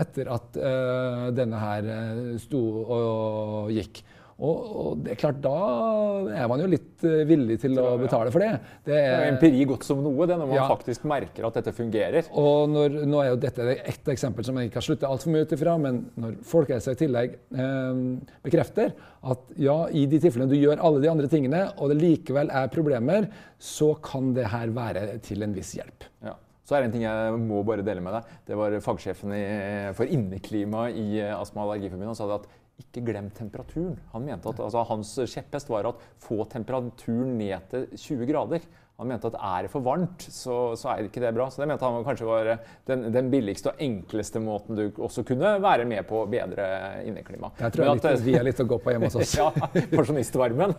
etter 0.00 0.30
at 0.34 0.60
uh, 0.60 1.26
denne 1.34 1.58
her 1.62 1.90
eh, 1.94 2.22
sto 2.42 2.62
og 2.84 3.74
gikk. 3.74 4.04
Og, 4.38 4.58
og, 4.70 4.98
det 5.02 5.16
er 5.16 5.18
klart, 5.18 5.40
da 5.42 5.54
er 6.30 6.44
man 6.46 6.60
jo 6.62 6.68
litt 6.70 7.02
uh, 7.02 7.24
villig 7.26 7.56
til 7.58 7.74
å 7.82 7.96
betale 7.98 8.30
for 8.30 8.44
det. 8.44 8.52
Det 8.86 8.94
er, 8.94 9.08
det 9.08 9.16
er 9.16 9.30
empiri 9.32 9.64
godt 9.66 9.86
som 9.88 9.98
noe, 10.04 10.28
det 10.30 10.36
når 10.38 10.50
man 10.52 10.60
ja. 10.60 10.66
faktisk 10.70 11.08
merker 11.10 11.48
at 11.48 11.58
dette 11.58 11.74
fungerer. 11.74 12.30
Og 12.38 12.70
når, 12.70 13.00
nå 13.10 13.18
er 13.24 13.32
jo 13.32 13.40
dette 13.42 13.66
ett 13.74 14.12
eksempel 14.14 14.46
som 14.46 14.60
jeg 14.60 14.70
ikke 14.70 14.78
har 14.78 14.86
sluttet 14.86 15.08
altfor 15.10 15.34
mye 15.34 15.42
ut 15.42 15.56
ifra, 15.58 15.74
men 15.82 16.00
når 16.22 16.38
Folkehelsa 16.46 16.94
i 16.94 17.00
tillegg 17.02 17.34
eh, 17.34 18.02
bekrefter 18.46 18.94
at 19.26 19.50
ja, 19.58 19.80
i 19.90 20.06
de 20.06 20.22
tilfellene 20.22 20.54
du 20.54 20.60
gjør 20.60 20.86
alle 20.86 21.02
de 21.02 21.10
andre 21.10 21.30
tingene, 21.32 21.64
og 21.74 21.90
det 21.90 21.98
likevel 21.98 22.54
er 22.54 22.70
problemer, 22.70 23.26
så 23.58 23.96
kan 24.06 24.30
det 24.38 24.46
her 24.54 24.70
være 24.70 25.18
til 25.26 25.42
en 25.42 25.58
viss 25.58 25.74
hjelp. 25.80 26.06
Ja. 26.22 26.38
Så 26.68 26.76
er 26.76 26.84
det 26.84 26.90
en 26.90 26.96
ting 26.98 27.06
jeg 27.06 27.36
må 27.40 27.62
bare 27.64 27.84
dele 27.86 28.02
med 28.04 28.12
deg. 28.18 28.32
Det 28.44 28.56
var 28.60 28.74
fagsjefen 28.84 29.32
for 29.96 30.10
inneklima 30.12 30.90
i 30.92 31.22
Astma- 31.32 31.64
og 31.64 31.72
Allergiforbundet. 31.72 32.10
Han 32.12 32.18
sa 32.18 32.28
at 32.34 32.50
ikke 32.78 33.06
glem 33.08 33.30
temperaturen. 33.34 33.96
Han 34.12 34.26
mente 34.26 34.50
at 34.52 34.60
altså, 34.62 34.84
Hans 34.86 35.14
kjepphest 35.32 35.70
var 35.72 35.88
at 35.88 36.04
få 36.22 36.44
temperaturen 36.50 37.32
ned 37.40 37.72
til 37.72 37.88
20 37.96 38.28
grader. 38.28 38.68
Han 38.98 39.06
mente 39.06 39.28
at 39.30 39.36
er 39.38 39.64
det 39.64 39.70
for 39.70 39.84
varmt, 39.86 40.24
så, 40.34 40.74
så 40.78 40.88
er 40.90 41.00
det 41.04 41.10
ikke 41.12 41.22
det 41.22 41.30
bra. 41.36 41.46
Så 41.50 41.62
det 41.62 41.68
mente 41.70 41.86
han 41.86 42.06
kanskje 42.06 42.26
var 42.26 42.48
den, 42.90 43.04
den, 43.14 43.28
billigste 43.30 43.70
og 43.70 43.82
enkleste 43.84 44.42
måten 44.42 44.74
du 44.74 44.84
også 44.90 45.22
kunne 45.26 45.54
være 45.62 45.86
med 45.86 46.02
på 46.08 46.24
å 46.24 46.28
bedre 46.30 46.66
inneklima. 47.06 47.52
Jeg 47.60 47.76
tror 47.76 47.86
jeg 47.86 48.00
litt, 48.00 48.24
vi 48.26 48.34
er 48.34 48.46
litt 48.48 48.62
å 48.64 48.66
gå 48.66 48.80
på 48.82 48.94
hjemme 48.94 49.10
hos 49.10 49.18
oss. 49.22 49.36
ja, 49.40 49.52
Pensjonistvarmen. 49.94 50.74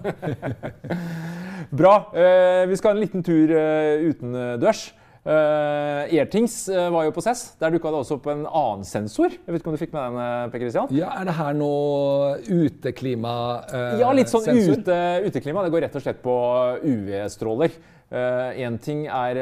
Bra. 1.79 1.93
Eh, 2.11 2.65
vi 2.67 2.79
skal 2.79 2.91
ha 2.91 2.97
en 2.97 3.03
liten 3.05 3.23
tur 3.23 3.55
uh, 3.55 4.09
utendørs. 4.11 4.89
Uh, 5.29 6.09
Airthings 6.09 6.63
uh, 6.73 6.87
var 6.89 7.05
jo 7.05 7.11
på 7.13 7.21
CES. 7.21 7.43
Der 7.61 7.73
dukka 7.75 7.91
det 7.93 7.99
også 8.01 8.15
opp 8.17 8.29
en 8.31 8.47
annen 8.47 8.87
sensor. 8.87 9.29
Jeg 9.29 9.53
vet 9.53 9.61
ikke 9.61 9.69
om 9.69 9.75
du 9.75 9.81
fikk 9.81 9.93
med 9.93 10.15
den, 10.15 10.53
Per 10.53 10.63
Christian? 10.63 10.89
Ja, 10.95 11.11
Er 11.19 11.29
det 11.29 11.35
her 11.37 11.59
noe 11.59 12.39
uteklimasensor? 12.47 13.93
Uh, 13.93 14.01
ja, 14.01 14.09
litt 14.17 14.33
sånn 14.33 14.49
ute, 14.49 14.97
uteklima. 15.27 15.67
Det 15.67 15.73
går 15.75 15.85
rett 15.85 15.99
og 15.99 16.05
slett 16.05 16.23
på 16.25 16.35
UV-stråler. 16.81 17.77
Én 18.09 18.79
ting 18.81 19.03
er 19.05 19.37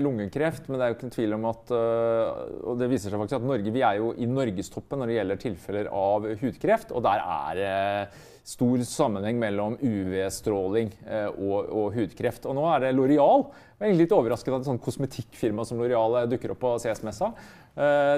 lungekreft, 0.00 0.70
men 0.70 0.80
det 0.80 0.86
er 0.86 0.94
jo 0.94 0.96
ikke 0.96 1.06
en 1.10 1.12
tvil 1.12 1.34
om 1.36 1.42
at 1.50 1.72
Og 1.74 2.78
det 2.80 2.86
viser 2.88 3.12
seg 3.12 3.20
faktisk 3.20 3.36
at 3.36 3.44
Norge, 3.44 3.74
vi 3.74 3.82
er 3.84 3.98
jo 4.00 4.14
i 4.16 4.24
norgestoppen 4.30 5.02
når 5.02 5.10
det 5.10 5.18
gjelder 5.18 5.42
tilfeller 5.42 5.90
av 5.92 6.24
hudkreft. 6.40 6.94
Og 6.96 7.04
der 7.04 7.20
er 7.20 8.08
stor 8.48 8.80
sammenheng 8.88 9.36
mellom 9.40 9.76
UV-stråling 9.76 10.90
og, 11.36 11.68
og, 11.68 11.88
hudkreft. 11.92 12.46
Og 12.48 12.56
nå 12.56 12.64
er 12.72 12.86
det 12.86 12.92
Loreal. 12.96 13.44
Jeg 13.78 13.92
er 13.92 13.98
litt 13.98 14.14
overrasket 14.16 14.54
at 14.54 14.62
et 14.62 14.70
sånt 14.70 14.84
kosmetikkfirma 14.84 15.66
som 15.68 15.80
Loreal 15.80 16.22
dukker 16.30 16.54
opp 16.54 16.62
på 16.62 16.70
CS-messa. 16.80 17.28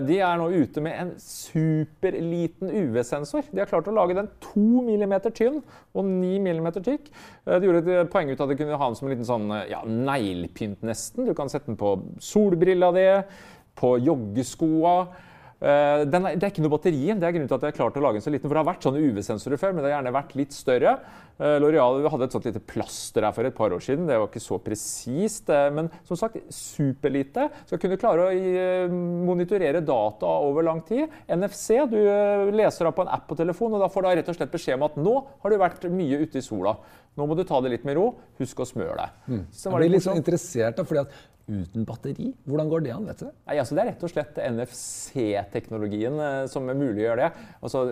De 0.07 0.17
er 0.23 0.39
nå 0.41 0.47
ute 0.55 0.81
med 0.81 0.95
en 0.97 1.11
superliten 1.21 2.71
UV-sensor. 2.71 3.51
De 3.51 3.61
har 3.61 3.69
klart 3.69 3.91
å 3.91 3.97
lage 3.97 4.17
den 4.17 4.31
2 4.47 4.85
mm 4.87 5.17
tynn 5.37 5.59
og 5.93 6.07
9 6.07 6.39
mm 6.47 6.69
tykk. 6.79 7.11
De 7.51 7.67
gjorde 7.67 7.99
et 7.99 8.13
poeng 8.13 8.31
ut 8.31 8.39
av 8.39 8.47
at 8.47 8.55
de 8.55 8.59
kunne 8.63 8.79
ha 8.81 8.89
den 8.89 8.97
som 9.01 9.09
en 9.09 9.13
liten 9.13 9.29
sånn, 9.29 9.51
ja, 9.69 9.83
neglepynt, 9.85 10.87
nesten. 10.87 11.27
Du 11.29 11.35
kan 11.37 11.51
sette 11.53 11.69
den 11.69 11.81
på 11.81 11.97
solbrilla 12.25 12.89
di, 12.97 13.09
på 13.77 13.97
joggeskoa. 14.07 14.95
Uh, 15.61 16.07
er, 16.07 16.07
det 16.09 16.41
er 16.41 16.49
ikke 16.49 16.63
noe 16.65 16.73
batteri. 16.73 17.03
Det 17.13 17.27
er 17.27 17.35
grunnen 17.35 17.49
til 17.51 17.59
at 17.59 17.65
jeg 17.67 17.75
har 17.75 17.77
klart 17.77 17.97
å 18.01 18.03
lage 18.05 18.17
den 18.17 18.25
så 18.25 18.33
liten. 18.33 18.49
For 18.49 18.57
det 18.57 18.63
har 18.63 18.71
vært 18.71 18.87
sånne 18.87 19.03
UV-sensorer 19.05 19.61
før, 19.61 19.75
men 19.75 19.85
det 19.85 19.91
har 19.91 19.99
gjerne 19.99 20.15
vært 20.17 20.33
litt 20.41 20.57
større. 20.57 20.95
Uh, 21.37 21.57
L'Oreal 21.61 22.07
hadde 22.13 22.29
et 22.29 22.37
sånt 22.37 22.47
lite 22.49 22.63
plaster 22.65 23.27
her 23.27 23.35
for 23.37 23.49
et 23.49 23.57
par 23.57 23.75
år 23.77 23.85
siden. 23.85 24.07
Det 24.09 24.17
var 24.17 24.31
ikke 24.31 24.43
så 24.45 24.57
presist. 24.65 25.53
Uh, 25.53 25.67
men 25.77 25.91
som 26.09 26.21
sagt, 26.21 26.41
superlite. 26.55 27.51
Skal 27.69 27.83
kunne 27.83 28.01
klare 28.01 28.31
å 28.31 28.87
monitorere 28.91 29.85
data 29.85 30.33
over 30.47 30.65
lang 30.65 30.81
tid. 30.89 31.13
NFC, 31.29 31.77
du 31.93 31.99
leser 32.57 32.89
av 32.89 32.97
på 32.97 33.05
en 33.05 33.13
app 33.13 33.29
på 33.29 33.37
telefon, 33.39 33.77
og 33.77 33.85
da 33.85 33.91
får 33.93 34.07
du 34.07 34.11
rett 34.15 34.33
og 34.33 34.41
slett 34.41 34.55
beskjed 34.55 34.81
om 34.81 34.89
at 34.89 34.97
nå 35.01 35.19
har 35.45 35.53
du 35.53 35.61
vært 35.61 35.85
mye 35.93 36.23
ute 36.25 36.41
i 36.41 36.45
sola. 36.45 36.79
Nå 37.19 37.27
må 37.29 37.37
du 37.37 37.43
ta 37.45 37.59
det 37.61 37.75
litt 37.75 37.85
med 37.85 37.99
ro. 37.99 38.15
Husk 38.41 38.63
å 38.65 38.69
smøre 38.69 38.97
deg. 38.97 39.21
Mm. 39.29 39.45
jeg 39.53 39.77
blir 39.77 39.93
litt 39.93 40.07
sånn 40.07 40.21
interessert, 40.21 40.79
da, 40.79 40.87
fordi 40.89 41.05
at 41.05 41.21
uten 41.51 41.85
batteri? 41.89 42.31
Hvordan 42.49 42.71
går 42.71 42.85
det 42.85 42.93
an? 42.95 43.09
vet 43.09 43.23
du? 43.23 43.27
Nei, 43.49 43.57
altså 43.59 43.77
Det 43.77 43.83
er 43.83 43.89
rett 43.91 44.05
og 44.07 44.13
slett 44.13 44.41
NFC-teknologien 44.47 46.23
eh, 46.25 46.45
som 46.53 46.71
er 46.71 46.79
mulig 46.79 47.03
å 47.03 47.07
gjøre 47.09 47.27
det. 47.27 47.45
Altså, 47.61 47.83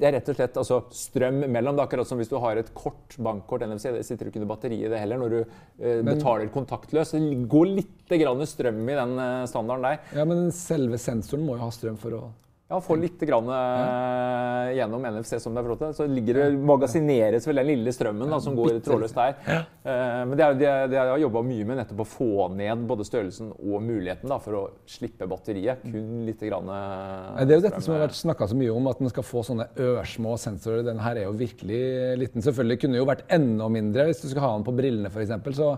det 0.00 0.08
er 0.08 0.16
rett 0.18 0.30
og 0.32 0.38
slett 0.38 0.60
altså, 0.62 0.80
strøm 1.02 1.42
mellom. 1.44 1.76
Det 1.76 1.86
akkurat 1.86 2.10
som 2.10 2.22
hvis 2.22 2.32
du 2.32 2.38
har 2.42 2.60
et 2.60 2.72
kort, 2.76 3.18
bankkort 3.18 3.66
NFC. 3.66 3.90
Det 3.96 4.06
sitter 4.08 4.30
ikke 4.30 4.42
noe 4.42 4.52
batteri 4.54 4.80
i 4.84 4.90
det 4.92 5.02
heller 5.02 5.20
når 5.22 5.36
du 5.36 5.38
eh, 5.42 6.00
men, 6.00 6.14
betaler 6.14 6.50
kontaktløst. 6.54 7.18
Det 7.18 7.44
går 7.50 7.74
litt 7.74 8.16
grann 8.16 8.46
strøm 8.48 8.82
i 8.86 8.98
den 9.02 9.14
eh, 9.26 9.44
standarden 9.50 9.90
der. 9.90 10.18
Ja, 10.20 10.26
Men 10.28 10.50
selve 10.54 11.00
sensoren 11.02 11.46
må 11.46 11.58
jo 11.58 11.66
ha 11.66 11.72
strøm 11.74 12.00
for 12.00 12.18
å 12.18 12.24
ja, 12.66 12.80
få 12.82 12.96
litt 12.98 13.20
grann, 13.22 13.46
eh, 13.46 14.72
gjennom 14.74 15.04
NFC 15.06 15.38
som 15.38 15.54
det 15.54 15.62
er 15.62 15.66
flott. 15.68 15.84
Så 15.94 16.06
ligger 16.10 16.34
det, 16.34 16.46
magasineres 16.66 17.44
vel 17.46 17.60
den 17.60 17.68
lille 17.68 17.92
strømmen 17.94 18.32
da, 18.32 18.40
som 18.42 18.56
går 18.58 18.80
trådløst 18.82 19.14
der. 19.14 19.36
Eh, 19.46 20.22
men 20.26 20.32
det, 20.34 20.42
er, 20.42 20.56
det, 20.58 20.70
det 20.90 20.98
har 20.98 21.20
jobba 21.22 21.44
mye 21.46 21.66
med 21.68 21.78
nettopp 21.78 22.02
å 22.02 22.08
få 22.10 22.48
ned 22.58 22.82
både 22.90 23.06
størrelsen 23.06 23.52
og 23.54 23.84
muligheten 23.86 24.32
da, 24.32 24.40
for 24.42 24.58
å 24.58 24.62
slippe 24.90 25.28
batteriet. 25.30 25.84
Kun 25.86 26.24
litt 26.26 26.42
grann, 26.42 26.72
eh, 26.74 27.44
Det 27.44 27.54
er 27.54 27.60
jo 27.60 27.66
dette 27.68 27.84
som 27.86 27.94
har 27.94 28.08
vært 28.08 28.18
snakka 28.18 28.50
så 28.50 28.58
mye 28.58 28.74
om, 28.74 28.90
at 28.90 29.04
man 29.04 29.14
skal 29.14 29.28
få 29.28 29.44
sånne 29.46 29.68
ørsmå 29.86 30.34
sensorer. 30.42 30.82
Den 30.90 31.04
her 31.04 31.20
er 31.22 31.28
jo 31.28 31.36
virkelig 31.38 31.84
liten. 32.18 32.42
Selvfølgelig 32.42 32.82
kunne 32.82 32.98
jo 32.98 33.06
vært 33.06 33.22
enda 33.30 33.70
mindre 33.70 34.08
hvis 34.10 34.24
du 34.24 34.28
skal 34.32 34.42
ha 34.42 34.52
den 34.56 34.66
på 34.66 34.74
brillene 34.74 35.12
f.eks. 35.14 35.54
Så 35.54 35.70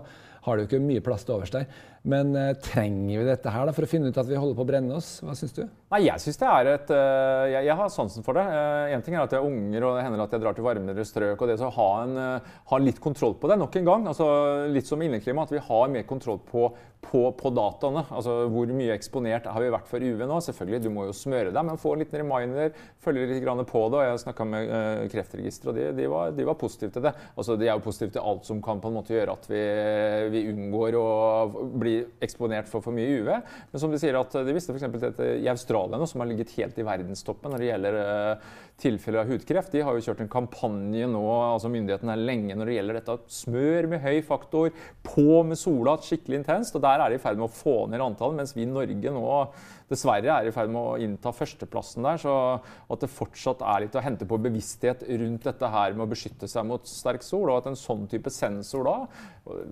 har 0.45 0.57
du 0.57 0.65
ikke 0.65 0.81
mye 0.81 1.03
plass 1.05 1.25
til 1.27 1.37
overs 1.37 1.53
der. 1.53 1.69
Men 2.07 2.31
uh, 2.35 2.53
trenger 2.63 3.19
vi 3.19 3.27
dette 3.27 3.51
her 3.51 3.67
da, 3.67 3.73
for 3.75 3.83
å 3.83 3.89
finne 3.89 4.11
ut 4.11 4.19
at 4.19 4.27
vi 4.29 4.37
holder 4.39 4.55
på 4.55 4.63
å 4.63 4.69
brenne 4.69 4.95
oss? 4.95 5.17
Hva 5.25 5.35
syns 5.35 5.55
du? 5.57 5.63
Nei, 5.91 6.03
Jeg 6.05 6.23
synes 6.23 6.39
det 6.39 6.47
er 6.47 6.69
et, 6.71 6.93
uh, 6.95 7.45
jeg, 7.51 7.65
jeg, 7.67 7.75
har 7.81 7.89
sansen 7.91 8.25
for 8.25 8.39
det. 8.39 8.45
Én 8.93 9.01
uh, 9.01 9.05
ting 9.05 9.17
er 9.17 9.25
at 9.25 9.35
jeg 9.35 9.41
er 9.41 9.49
unger 9.49 9.87
og 9.87 9.97
det 9.97 10.05
hender 10.05 10.23
at 10.23 10.35
jeg 10.35 10.43
drar 10.45 10.55
til 10.55 10.67
varmere 10.67 11.05
strøk. 11.07 11.41
og 11.41 11.51
det 11.51 11.57
så 11.59 11.71
ha, 11.75 11.89
ha 12.71 12.79
litt 12.79 13.01
kontroll 13.03 13.35
på 13.39 13.51
det 13.51 13.59
nok 13.59 13.75
en 13.81 13.89
gang. 13.91 14.07
altså 14.13 14.29
Litt 14.71 14.87
som 14.87 15.03
inneklima, 15.03 15.43
at 15.43 15.53
vi 15.53 15.63
har 15.65 15.91
mer 15.91 16.07
kontroll 16.07 16.39
på, 16.47 16.69
på, 17.03 17.23
på, 17.35 17.51
dataene. 17.55 18.05
altså 18.07 18.37
Hvor 18.53 18.71
mye 18.79 18.95
eksponert 18.95 19.49
har 19.51 19.65
vi 19.65 19.73
vært 19.75 19.91
for 19.91 20.03
UV 20.03 20.23
nå? 20.23 20.39
Selvfølgelig, 20.45 20.83
Du 20.85 20.89
må 20.95 21.09
jo 21.09 21.17
smøre 21.17 21.51
deg, 21.51 21.67
men 21.67 21.81
få 21.81 21.97
en 21.97 22.03
liten 22.05 22.23
reminder. 22.23 22.71
Følge 23.03 23.27
litt 23.33 23.43
på 23.43 23.83
det. 23.91 23.99
og 23.99 24.07
Jeg 24.07 24.23
snakka 24.23 24.47
med 24.47 25.11
Kreftregisteret, 25.11 25.73
og 25.73 25.75
de, 25.75 25.89
de, 25.99 26.07
var, 26.07 26.31
de, 26.31 26.47
var, 26.47 26.59
positive 26.59 26.95
til 26.95 27.09
det. 27.09 27.13
altså 27.35 27.59
De 27.59 27.67
er 27.67 27.75
jo 27.75 27.83
positive 27.83 28.15
til 28.15 28.23
alt 28.23 28.47
som 28.47 28.63
kan 28.63 28.79
på 28.79 28.87
en 28.87 28.99
måte 29.01 29.15
gjøre 29.15 29.35
at 29.35 29.51
vi, 29.51 29.63
vi 30.31 30.47
unngår 30.53 30.95
å 30.99 31.07
bli 31.75 31.98
eksponert 32.23 32.69
for 32.71 32.83
for 32.83 32.95
mye 32.95 33.19
UV. 33.19 33.29
Men 33.71 33.81
som 33.81 33.93
de 33.93 33.99
sier 34.01 34.17
at 34.19 34.33
de 34.33 34.55
visste 34.55 34.73
f.eks. 34.75 35.21
i 35.39 35.49
Australia, 35.51 35.99
som 36.09 36.23
har 36.23 36.29
ligget 36.29 36.53
helt 36.57 36.79
i 36.79 36.85
verdenstoppen 36.87 37.53
når 37.53 37.63
det 37.63 37.69
gjelder 37.69 37.97
uh, 37.99 38.51
tilfeller 38.79 39.23
av 39.23 39.33
hudkreft, 39.33 39.73
de 39.73 39.83
har 39.85 39.97
jo 39.97 40.05
kjørt 40.05 40.23
en 40.23 40.31
kampanje 40.31 41.09
nå, 41.09 41.23
altså 41.53 41.71
myndighetene 41.71 42.15
er 42.15 42.27
lenge 42.31 42.57
når 42.57 42.71
det 42.71 42.77
gjelder 42.77 42.99
dette. 42.99 43.17
Smør 43.39 43.89
med 43.93 44.03
høy 44.05 44.21
faktor, 44.25 44.71
på 45.05 45.41
med 45.47 45.59
sola 45.59 45.97
skikkelig 46.03 46.41
intenst. 46.41 46.77
og 46.77 46.85
Der 46.85 47.03
er 47.03 47.11
de 47.11 47.19
i 47.19 47.23
ferd 47.23 47.39
med 47.39 47.49
å 47.49 47.53
få 47.53 47.81
ned 47.91 48.03
antallet, 48.03 48.41
mens 48.41 48.55
vi 48.55 48.65
i 48.65 48.71
Norge 48.71 49.13
nå 49.15 49.27
dessverre 49.89 50.35
er 50.35 50.49
i 50.49 50.53
ferd 50.53 50.71
med 50.73 50.79
å 50.81 50.97
innta 51.01 51.33
førsteplassen 51.35 52.05
der. 52.05 52.21
Så 52.21 52.33
at 52.61 53.03
det 53.03 53.11
fortsatt 53.11 53.63
er 53.65 53.85
litt 53.85 53.97
å 53.97 54.03
hente 54.05 54.27
på 54.29 54.39
bevissthet 54.41 55.03
rundt 55.09 55.49
dette 55.49 55.73
her 55.73 55.97
med 55.97 56.05
å 56.05 56.11
beskytte 56.11 56.49
seg 56.49 56.67
mot 56.69 56.87
sterk 56.89 57.25
sol, 57.25 57.49
og 57.49 57.59
at 57.61 57.71
en 57.71 57.79
sånn 57.79 58.07
type 58.11 58.31
sensor 58.33 58.87
da 58.87 58.97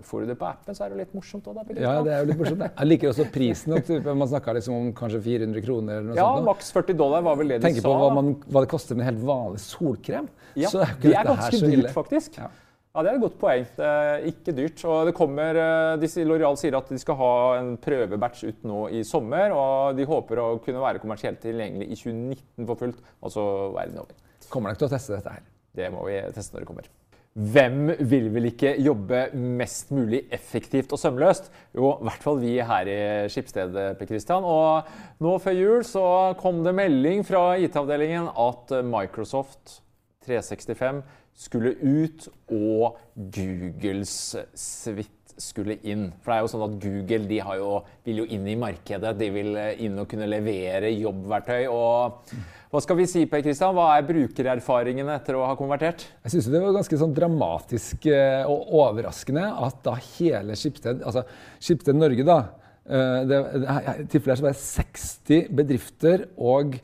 Får 0.02 0.24
du 0.24 0.26
det 0.26 0.34
på 0.38 0.46
appen, 0.48 0.74
så 0.74 0.86
er 0.86 0.90
det 0.90 1.04
litt 1.04 1.12
morsomt 1.14 1.46
òg. 1.46 1.58
Ja, 1.78 1.98
det 2.02 2.10
er 2.10 2.24
jo 2.24 2.30
litt 2.32 2.40
morsomt. 2.40 2.64
Jeg 2.66 2.88
liker 2.88 3.12
også 3.12 3.28
prisen. 3.30 3.76
Man 4.08 4.30
snakka 4.30 4.56
liksom 4.56 4.74
om 4.74 4.88
kanskje 4.96 5.20
400 5.22 5.62
kroner 5.62 6.00
eller 6.00 6.08
noe 6.08 6.18
ja, 6.18 6.24
sånt. 6.26 6.42
Ja, 6.42 6.46
maks 6.48 6.72
40 6.74 6.98
dollar 6.98 7.22
var 7.26 7.38
vel 7.38 7.52
det 7.52 7.60
de 7.60 7.62
sa. 7.62 7.68
Tenker 7.68 7.86
på 7.86 7.92
hva, 7.94 8.08
man, 8.16 8.32
hva, 8.48 8.64
det 8.64 8.70
koster 8.72 8.98
med 8.98 9.04
en 9.04 9.10
helt 9.12 9.22
vanlig 9.28 9.62
solkrem. 9.62 10.26
Ja, 10.58 10.72
så 10.72 10.82
er 10.82 10.96
det 11.04 11.12
er 11.14 11.30
ganske 11.30 11.60
dyrt, 11.62 11.92
faktisk. 11.94 12.40
Ja. 12.40 12.50
Ja, 12.94 13.02
Det 13.02 13.10
er 13.10 13.16
et 13.18 13.22
godt 13.22 13.38
poeng. 13.38 13.66
Det 13.76 13.86
er 13.86 14.24
ikke 14.30 14.54
dyrt. 14.56 14.84
Og 14.88 15.06
det 15.06 15.14
kommer, 15.14 15.54
eh, 15.54 16.24
Loreal 16.24 16.56
sier 16.56 16.76
at 16.76 16.88
de 16.88 16.98
skal 16.98 17.14
ha 17.16 17.32
en 17.58 17.76
prøvebatch 17.76 18.44
ut 18.48 18.64
nå 18.64 18.88
i 18.90 19.02
sommer. 19.04 19.52
Og 19.52 19.96
de 19.96 20.04
håper 20.04 20.36
å 20.36 20.58
kunne 20.64 20.80
være 20.80 20.98
kommersielt 20.98 21.40
tilgjengelig 21.40 21.90
i 21.90 21.94
2019 21.94 22.66
for 22.66 22.74
fullt. 22.76 23.02
Altså 23.22 23.72
verden 23.74 23.98
over. 23.98 24.14
Kommer 24.48 24.70
nok 24.70 24.78
til 24.78 24.88
å 24.88 24.90
teste 24.90 25.14
dette 25.14 25.30
her? 25.30 25.42
Det 25.76 25.92
må 25.92 26.06
vi 26.08 26.20
teste 26.32 26.54
når 26.54 26.64
det 26.64 26.70
kommer. 26.70 26.88
Hvem 27.38 27.92
vil 28.10 28.30
vel 28.34 28.48
ikke 28.48 28.72
jobbe 28.82 29.18
mest 29.36 29.92
mulig 29.94 30.24
effektivt 30.34 30.90
og 30.90 30.98
sømløst? 30.98 31.52
Jo, 31.76 31.92
i 32.00 32.08
hvert 32.08 32.24
fall 32.24 32.40
vi 32.42 32.56
her 32.58 32.88
i 32.90 33.28
Skipsstedet. 33.30 33.92
Per 34.00 34.08
Christian. 34.10 34.42
Og 34.42 34.88
nå 35.22 35.36
før 35.38 35.54
jul 35.54 35.84
så 35.86 36.34
kom 36.40 36.64
det 36.64 36.74
melding 36.74 37.22
fra 37.28 37.52
IT-avdelingen 37.62 38.32
at 38.32 38.74
Microsoft 38.82 39.82
365 40.26 41.04
skulle 41.38 41.76
ut, 41.78 42.28
og 42.50 42.98
Googles 43.14 44.12
suite 44.58 45.14
skulle 45.38 45.78
inn. 45.86 46.08
For 46.18 46.32
det 46.32 46.36
er 46.36 46.44
jo 46.44 46.50
sånn 46.50 46.64
at 46.66 46.76
Google 46.82 47.26
de 47.30 47.38
jo, 47.38 47.72
vil 48.06 48.22
jo 48.24 48.28
inn 48.34 48.46
i 48.50 48.56
markedet. 48.58 49.14
De 49.18 49.28
vil 49.32 49.58
inn 49.86 49.98
og 50.02 50.08
kunne 50.10 50.26
levere 50.26 50.90
jobbverktøy. 50.90 51.68
og 51.70 52.32
hva 52.68 52.82
skal 52.84 52.98
vi 52.98 53.06
si, 53.08 53.24
Per 53.30 53.40
Kristian? 53.40 53.72
Hva 53.76 53.94
er 53.96 54.04
brukererfaringene 54.04 55.14
etter 55.16 55.38
å 55.38 55.46
ha 55.48 55.54
konvertert? 55.56 56.04
Jeg 56.26 56.34
synes 56.34 56.50
Det 56.52 56.60
var 56.60 56.74
ganske 56.76 57.00
sånn 57.00 57.14
dramatisk 57.16 58.08
eh, 58.12 58.44
og 58.44 58.74
overraskende 58.82 59.46
at 59.64 59.78
da 59.86 59.94
hele 60.18 60.56
Skipsted, 60.58 61.00
altså 61.00 61.24
Skipsted 61.56 61.96
Norge 61.96 62.26
da, 62.28 62.38
eh, 62.84 63.20
det, 63.30 63.40
I 63.64 64.06
tilfellet 64.12 64.42
så 64.42 64.48
var 64.50 64.58
det 64.58 64.66
60 64.66 65.48
bedrifter 65.62 66.26
og 66.36 66.76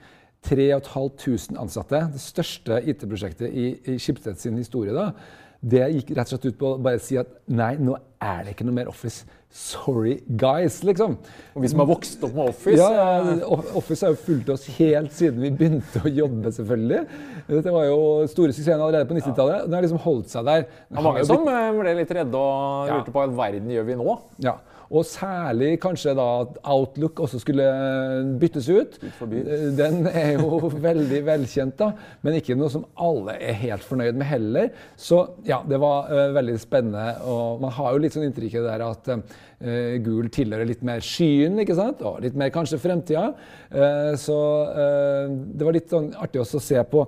3500 0.45 1.61
ansatte, 1.61 2.03
det 2.13 2.21
største 2.23 2.83
IT-prosjektet 2.85 3.49
i, 3.49 3.71
i 3.95 3.97
Schibsted 4.03 4.41
sin 4.41 4.61
historie, 4.61 4.95
da, 4.97 5.13
det 5.65 5.87
gikk 5.95 6.11
rett 6.13 6.29
og 6.29 6.35
slett 6.35 6.51
ut 6.51 6.59
på 6.61 6.75
å 6.75 6.83
bare 6.83 7.01
si 7.01 7.17
at 7.17 7.31
nei, 7.49 7.73
nå 7.81 7.97
er 8.21 8.45
det 8.45 8.53
ikke 8.53 8.67
noe 8.69 8.77
mer 8.77 8.91
Office. 8.91 9.25
Sorry, 9.55 10.17
guys, 10.27 10.81
liksom. 10.85 11.15
Og 11.55 11.63
vi 11.63 11.71
som 11.71 11.81
har 11.81 11.89
vokst 11.89 12.25
opp 12.27 12.33
med 12.35 12.51
Office 12.51 12.81
Ja, 12.83 13.37
Office 13.79 14.03
har 14.03 14.13
jo 14.13 14.19
fulgt 14.19 14.51
oss 14.51 14.67
helt 14.81 15.15
siden 15.15 15.39
vi 15.45 15.53
begynte 15.55 16.03
å 16.03 16.11
jobbe, 16.11 16.51
selvfølgelig. 16.57 17.01
Dette 17.47 17.75
var 17.77 17.87
jo 17.87 17.99
store 18.33 18.53
suksessen 18.57 18.83
allerede 18.83 19.07
på 19.09 19.17
90-tallet. 19.17 19.69
Den 19.69 19.79
har 19.79 19.87
liksom 19.87 20.03
holdt 20.05 20.35
seg 20.35 20.49
der. 20.49 20.67
Det 20.67 20.99
var 20.99 21.07
mange 21.07 21.25
som 21.29 21.49
eh, 21.49 21.71
ble 21.79 21.97
litt 22.01 22.15
redde 22.19 22.45
og 22.45 22.91
lurte 22.91 23.13
ja. 23.13 23.15
på 23.15 23.23
hva 23.23 23.29
verden 23.45 23.73
gjør 23.73 23.89
vi 23.89 23.99
nå. 24.03 24.19
Ja, 24.45 24.59
og 24.95 25.07
særlig 25.09 25.73
kanskje 25.83 26.15
da 26.17 26.27
at 26.45 26.59
Outlook 26.71 27.21
også 27.25 27.41
skulle 27.43 27.65
byttes 28.41 28.69
ut. 28.71 28.99
Den 29.79 30.07
er 30.11 30.37
jo 30.37 30.61
veldig 30.89 31.21
velkjent, 31.27 31.77
da, 31.81 31.91
men 32.23 32.39
ikke 32.39 32.57
noe 32.59 32.71
som 32.73 32.87
alle 32.95 33.35
er 33.43 33.59
helt 33.65 33.87
fornøyd 33.87 34.21
med 34.21 34.29
heller. 34.31 34.71
Så 34.97 35.21
ja, 35.49 35.61
det 35.69 35.81
var 35.83 36.13
uh, 36.13 36.29
veldig 36.37 36.59
spennende. 36.63 37.09
Og 37.27 37.65
man 37.65 37.75
har 37.75 37.95
jo 37.95 38.05
litt 38.05 38.15
sånn 38.15 38.29
inntrykk 38.29 38.61
der 38.69 38.87
at 38.87 39.11
uh, 39.11 39.25
Google 40.05 40.31
tilhører 40.35 40.69
litt 40.69 40.87
mer 40.87 41.03
skyen, 41.05 41.59
ikke 41.65 41.79
sant? 41.79 42.05
og 42.07 42.23
litt 42.25 42.39
mer 42.39 42.55
kanskje 42.55 42.81
fremtida. 42.83 43.33
Uh, 43.75 44.15
så 44.21 44.39
det 45.55 45.67
var 45.67 45.75
litt 45.75 45.91
sånn 45.91 46.13
artig 46.21 46.41
også 46.43 46.61
å 46.61 46.65
se 46.65 46.81
på 46.89 47.03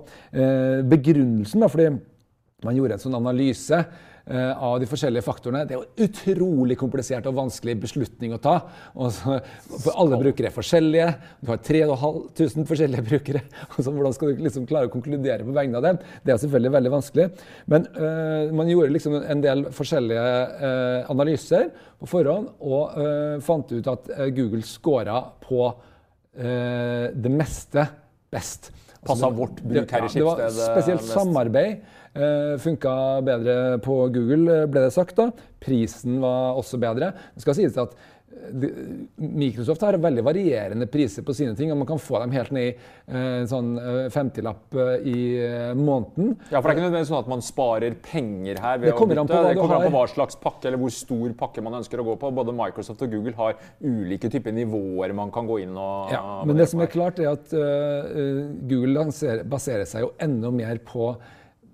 begrunnelsen, 0.87 1.63
da, 1.63 1.69
fordi 1.71 1.89
man 2.65 2.77
gjorde 2.77 2.97
en 2.97 3.01
sånn 3.03 3.17
analyse 3.19 3.77
eh, 3.77 4.05
av 4.27 4.75
de 4.81 4.87
forskjellige 4.89 5.23
faktorene. 5.23 5.63
Det 5.67 5.75
er 5.75 5.79
jo 5.79 6.07
utrolig 6.07 6.75
komplisert 6.79 7.27
og 7.29 7.37
vanskelig 7.37 7.77
beslutning 7.79 8.33
å 8.35 8.39
ta. 8.43 8.55
Så, 9.15 9.37
for 9.69 10.01
alle 10.03 10.19
brukere 10.19 10.49
er 10.49 10.55
forskjellige. 10.55 11.07
Du 11.39 11.51
har 11.53 11.61
3500 11.63 12.67
forskjellige 12.67 13.05
brukere. 13.07 13.43
Så 13.77 13.93
hvordan 13.93 14.15
skal 14.15 14.33
du 14.33 14.43
liksom 14.43 14.67
klare 14.69 14.89
å 14.89 14.93
konkludere 14.93 15.47
på 15.47 15.55
vegne 15.55 15.79
av 15.79 15.87
dem? 15.87 16.01
Det 16.25 16.33
er 16.33 16.41
selvfølgelig 16.43 16.73
veldig 16.75 16.93
vanskelig. 16.97 17.27
Men 17.71 17.87
uh, 17.95 18.53
man 18.59 18.71
gjorde 18.71 18.95
liksom 18.95 19.19
en 19.21 19.43
del 19.45 19.67
forskjellige 19.77 20.25
uh, 20.63 21.11
analyser 21.13 21.69
på 21.97 22.09
forhånd 22.11 22.51
og 22.67 22.97
uh, 22.97 23.37
fant 23.45 23.71
ut 23.71 23.93
at 23.93 24.11
Google 24.35 24.65
scora 24.67 25.21
på 25.43 25.71
det 26.37 27.31
meste 27.33 27.81
best. 28.29 28.67
Passa 29.01 29.25
altså, 29.25 29.29
vårt 29.39 29.61
bruk 29.63 29.93
her 29.93 30.03
i 30.05 30.09
Skipsted? 30.11 30.37
Det 30.37 30.49
var 30.53 30.75
spesielt 30.75 31.05
samarbeid. 31.07 31.79
Uh, 32.17 32.57
Funka 32.57 33.21
bedre 33.25 33.77
på 33.85 34.07
Google, 34.13 34.63
ble 34.71 34.87
det 34.87 34.93
sagt. 34.95 35.17
da. 35.19 35.29
Prisen 35.61 36.21
var 36.23 36.57
også 36.57 36.79
bedre. 36.81 37.13
Det 37.35 37.45
skal 37.45 37.57
sies 37.57 37.77
at 37.81 37.97
Microsoft 39.17 39.81
har 39.81 39.95
veldig 39.97 40.21
varierende 40.23 40.85
priser 40.91 41.23
på 41.25 41.33
sine 41.33 41.55
ting, 41.57 41.71
og 41.73 41.79
man 41.79 41.87
kan 41.89 41.99
få 41.99 42.19
dem 42.21 42.33
helt 42.35 42.51
ned 42.53 42.67
i 42.69 43.15
en 43.17 43.47
sånn 43.49 43.71
50-lapp 44.13 44.77
uh, 44.77 44.91
i 45.01 45.23
måneden. 45.77 46.35
Ja, 46.51 46.59
for 46.59 46.69
Det 46.69 46.75
er 46.75 46.75
ikke 46.75 46.85
nødvendigvis 46.85 47.11
sånn 47.11 47.23
at 47.23 47.31
man 47.31 47.41
sparer 47.45 47.97
penger 48.05 48.61
her 48.61 48.81
ved 48.83 48.91
å 48.91 49.07
bytte. 49.09 49.25
På 49.31 49.41
det 49.47 49.55
kommer 49.57 49.79
an 49.79 49.87
på 49.87 49.93
hva 49.95 50.03
slags 50.11 50.37
pakke 50.41 50.69
eller 50.69 50.81
hvor 50.81 50.93
stor 50.93 51.33
pakke 51.39 51.65
man 51.65 51.79
ønsker 51.79 52.03
å 52.03 52.05
gå 52.11 52.17
på. 52.21 52.33
Både 52.41 52.55
Microsoft 52.55 53.01
og 53.05 53.15
Google 53.15 53.33
har 53.39 53.57
ulike 53.81 54.29
typer 54.33 54.53
nivåer 54.55 55.15
man 55.17 55.33
kan 55.33 55.49
gå 55.49 55.61
inn 55.65 55.73
og 55.73 56.13
Ja, 56.13 56.23
Men 56.45 56.61
det 56.61 56.69
som 56.71 56.83
er 56.83 56.93
klart, 56.93 57.19
er 57.23 57.33
at 57.33 57.51
Google 58.69 59.09
baserer 59.49 59.89
seg 59.89 60.05
jo 60.05 60.13
enda 60.23 60.53
mer 60.53 60.79
på 60.85 61.15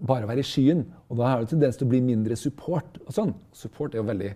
bare 0.07 0.27
være 0.27 0.43
i 0.43 0.47
skyen. 0.47 0.85
Og 1.09 1.19
da 1.19 1.29
har 1.29 1.41
det 1.43 1.51
tendens 1.53 1.79
til 1.79 1.87
å 1.87 1.93
bli 1.93 2.01
mindre 2.03 2.35
support. 2.39 2.99
og 3.05 3.13
sånn. 3.15 3.33
Support 3.53 3.95
er 3.95 4.03
jo 4.03 4.09
veldig 4.09 4.33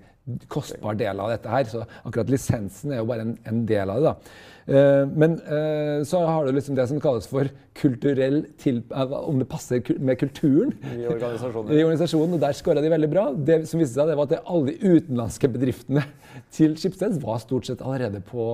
kostbar 0.52 0.98
del 1.00 1.20
av 1.24 1.32
dette 1.32 1.52
her, 1.52 1.72
så 1.72 1.86
akkurat 2.04 2.32
lisensen 2.32 2.94
er 2.94 3.02
jo 3.02 3.10
bare 3.10 3.28
en, 3.28 3.36
en 3.48 3.66
del 3.70 3.94
av 3.94 4.04
det. 4.04 4.12
da. 4.12 4.46
Uh, 4.68 5.08
men 5.16 5.38
uh, 5.48 6.04
så 6.04 6.20
har 6.28 6.44
du 6.44 6.52
liksom 6.52 6.76
det 6.76 6.90
som 6.90 7.00
kalles 7.00 7.28
for 7.32 7.48
kulturell 7.78 8.42
til... 8.60 8.82
Om 8.92 9.40
det 9.40 9.48
passer 9.48 9.80
med 10.04 10.18
kulturen 10.20 10.74
i 10.92 11.06
organisasjonen. 11.08 11.72
I 11.78 11.84
organisasjonen, 11.86 12.36
og 12.36 12.42
Der 12.42 12.58
skåra 12.58 12.84
de 12.84 12.92
veldig 12.92 13.10
bra. 13.12 13.24
Det 13.32 13.62
som 13.70 13.80
viste 13.80 13.96
seg, 13.96 14.12
det 14.12 14.18
var 14.20 14.28
at 14.28 14.44
alle 14.44 14.74
de 14.74 14.92
utenlandske 14.98 15.52
bedriftene 15.54 16.04
til 16.58 16.76
Schibsted 16.80 17.16
var 17.24 17.40
stort 17.40 17.70
sett 17.70 17.86
allerede 17.86 18.20
på 18.28 18.50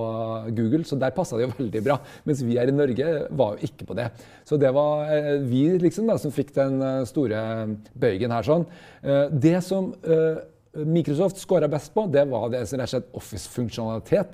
Google, 0.54 0.84
så 0.86 1.00
der 1.00 1.16
passa 1.16 1.40
det 1.40 1.48
jo 1.48 1.52
veldig 1.58 1.84
bra. 1.88 1.98
Mens 2.28 2.44
vi 2.46 2.60
her 2.60 2.70
i 2.70 2.76
Norge 2.76 3.10
var 3.34 3.56
jo 3.56 3.70
ikke 3.72 3.90
på 3.90 3.98
det. 3.98 4.06
Så 4.46 4.60
det 4.60 4.70
var 4.76 5.10
vi 5.48 5.66
liksom 5.82 6.06
da, 6.06 6.20
som 6.20 6.34
fikk 6.34 6.54
den 6.54 6.78
store 7.10 7.42
bøygen 7.98 8.34
her 8.34 8.46
sånn. 8.46 8.68
det 9.34 9.58
som 9.66 9.90
Microsoft 10.82 11.38
scora 11.38 11.68
best 11.70 11.94
på, 11.94 12.08
det 12.10 12.24
var 12.30 12.48
det 12.52 12.68
som 12.68 12.78
rett 12.80 12.88
og 12.88 12.92
slett 12.96 13.16
Office-funksjonalitet. 13.20 14.30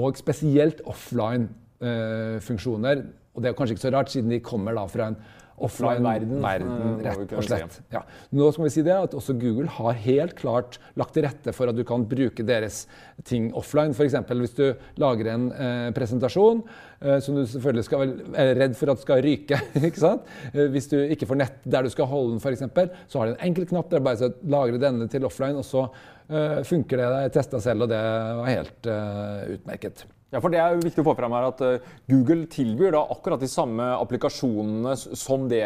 Og 0.00 0.10
spesielt 0.18 0.78
offline-funksjoner. 0.88 2.96
og 3.36 3.42
det 3.42 3.48
er 3.50 3.54
kanskje 3.54 3.74
ikke 3.76 3.84
så 3.84 3.92
rart, 3.92 4.10
siden 4.10 4.30
de 4.32 4.40
kommer 4.40 4.74
da 4.74 4.86
fra 4.88 5.06
en 5.12 5.18
offline-verden, 5.56 6.42
verden, 6.44 6.98
rett 7.04 7.32
og 7.32 7.44
slett. 7.46 7.78
Ja. 7.92 8.02
Nå 8.36 8.50
skal 8.52 8.66
vi 8.66 8.72
si 8.74 8.82
det 8.84 8.96
at 8.96 9.14
også 9.16 9.36
Google 9.40 9.70
har 9.72 9.96
helt 10.04 10.34
klart 10.36 10.76
lagt 11.00 11.14
til 11.16 11.24
rette 11.24 11.54
for 11.56 11.70
at 11.70 11.76
du 11.76 11.84
kan 11.88 12.04
bruke 12.08 12.44
deres 12.46 12.82
ting 13.28 13.48
offline. 13.56 13.96
F.eks. 13.96 14.18
hvis 14.28 14.56
du 14.58 14.66
lager 15.00 15.26
en 15.32 15.48
eh, 15.52 15.88
presentasjon 15.96 16.60
eh, 16.60 16.66
som 17.20 17.36
du 17.36 17.42
selvfølgelig 17.44 17.84
skal, 17.84 18.12
er 18.40 18.54
redd 18.56 18.76
for 18.78 18.92
at 18.92 19.02
skal 19.02 19.22
ryke. 19.24 19.60
ikke 19.88 20.02
sant? 20.02 20.26
Eh, 20.52 20.66
hvis 20.72 20.90
du 20.92 20.98
ikke 21.02 21.28
får 21.28 21.40
nett 21.42 21.62
der 21.64 21.86
du 21.86 21.92
skal 21.92 22.10
holde 22.10 22.36
den, 22.36 22.42
f.eks., 22.42 22.66
så 23.12 23.20
har 23.22 23.30
du 23.30 23.36
en 23.36 23.46
enkel 23.50 23.68
knapp 23.70 23.92
der 23.92 24.04
bare 24.04 24.30
å 24.30 24.34
lagre 24.52 24.82
denne 24.82 25.08
til 25.12 25.26
offline, 25.28 25.60
og 25.60 25.66
så 25.66 25.86
eh, 25.86 26.60
funker 26.66 27.00
det. 27.00 27.08
Jeg 27.26 27.38
testa 27.38 27.62
selv, 27.62 27.86
og 27.86 27.92
det 27.92 28.02
var 28.40 28.52
helt 28.52 28.92
eh, 28.92 29.56
utmerket. 29.56 30.06
Ja, 30.34 30.40
for 30.42 30.50
Det 30.50 30.58
er 30.58 30.74
jo 30.74 30.82
viktig 30.82 31.00
å 31.04 31.06
få 31.06 31.14
fram 31.16 31.36
her 31.36 31.44
at 31.46 31.60
Google 32.10 32.48
tilbyr 32.50 32.96
da 32.96 33.04
akkurat 33.14 33.40
de 33.40 33.48
samme 33.48 33.84
applikasjonene 33.94 34.96
som 34.98 35.44
det, 35.48 35.62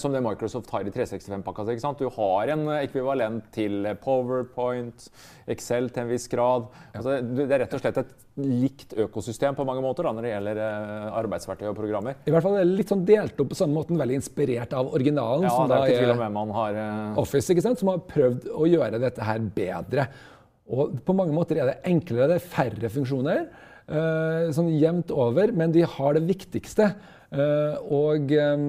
som 0.00 0.14
det 0.14 0.22
Microsoft 0.24 0.70
har 0.72 0.86
i 0.86 0.92
365-pakka. 0.94 1.66
Du 1.98 2.06
har 2.14 2.52
en 2.54 2.68
ekvivalent 2.76 3.50
til 3.52 3.90
PowerPoint, 4.04 5.08
Excel 5.50 5.90
til 5.90 6.04
en 6.04 6.14
viss 6.14 6.30
grad. 6.32 6.70
Altså, 6.94 7.18
det 7.18 7.48
er 7.50 7.64
rett 7.64 7.76
og 7.76 7.82
slett 7.82 8.00
et 8.04 8.14
likt 8.36 8.92
økosystem 9.00 9.56
på 9.56 9.64
mange 9.64 9.82
måter 9.84 10.04
da, 10.06 10.12
når 10.12 10.26
det 10.26 10.32
gjelder 10.34 10.60
uh, 10.60 11.18
arbeidsverktøy 11.22 11.70
og 11.70 11.76
programmer. 11.78 12.18
I 12.28 12.34
hvert 12.34 12.44
fall 12.44 12.58
er 12.58 12.66
det 12.66 12.78
litt 12.82 12.92
sånn 12.92 13.04
delt 13.08 13.40
opp 13.40 13.52
på 13.52 13.58
samme 13.58 13.78
måte, 13.78 13.96
veldig 13.96 14.18
inspirert 14.20 14.74
av 14.76 14.92
originalen. 14.92 15.48
Ja, 15.48 15.54
som 15.54 15.70
det 15.70 15.78
er 15.78 15.92
ikke 15.92 16.02
tvil 16.04 16.14
om 16.16 16.24
hvem 16.24 16.36
man 16.40 16.56
har... 16.58 16.80
Uh... 16.80 17.20
Office, 17.24 17.48
ikke 17.52 17.64
sant? 17.64 17.80
som 17.80 17.92
har 17.94 18.02
prøvd 18.10 18.50
å 18.52 18.68
gjøre 18.68 19.00
dette 19.02 19.24
her 19.24 19.46
bedre. 19.56 20.08
Og 20.66 20.98
på 21.06 21.14
mange 21.16 21.34
måter 21.34 21.60
er 21.60 21.70
det 21.70 21.78
enklere, 21.88 22.28
det 22.32 22.40
er 22.40 22.50
færre 22.52 22.90
funksjoner. 22.90 23.46
Eh, 23.86 24.48
sånn 24.50 24.72
jevnt 24.74 25.12
over, 25.14 25.52
men 25.54 25.70
de 25.74 25.84
har 25.86 26.16
det 26.16 26.24
viktigste. 26.26 26.90
Eh, 27.30 27.76
og 27.94 28.32
eh, 28.34 28.66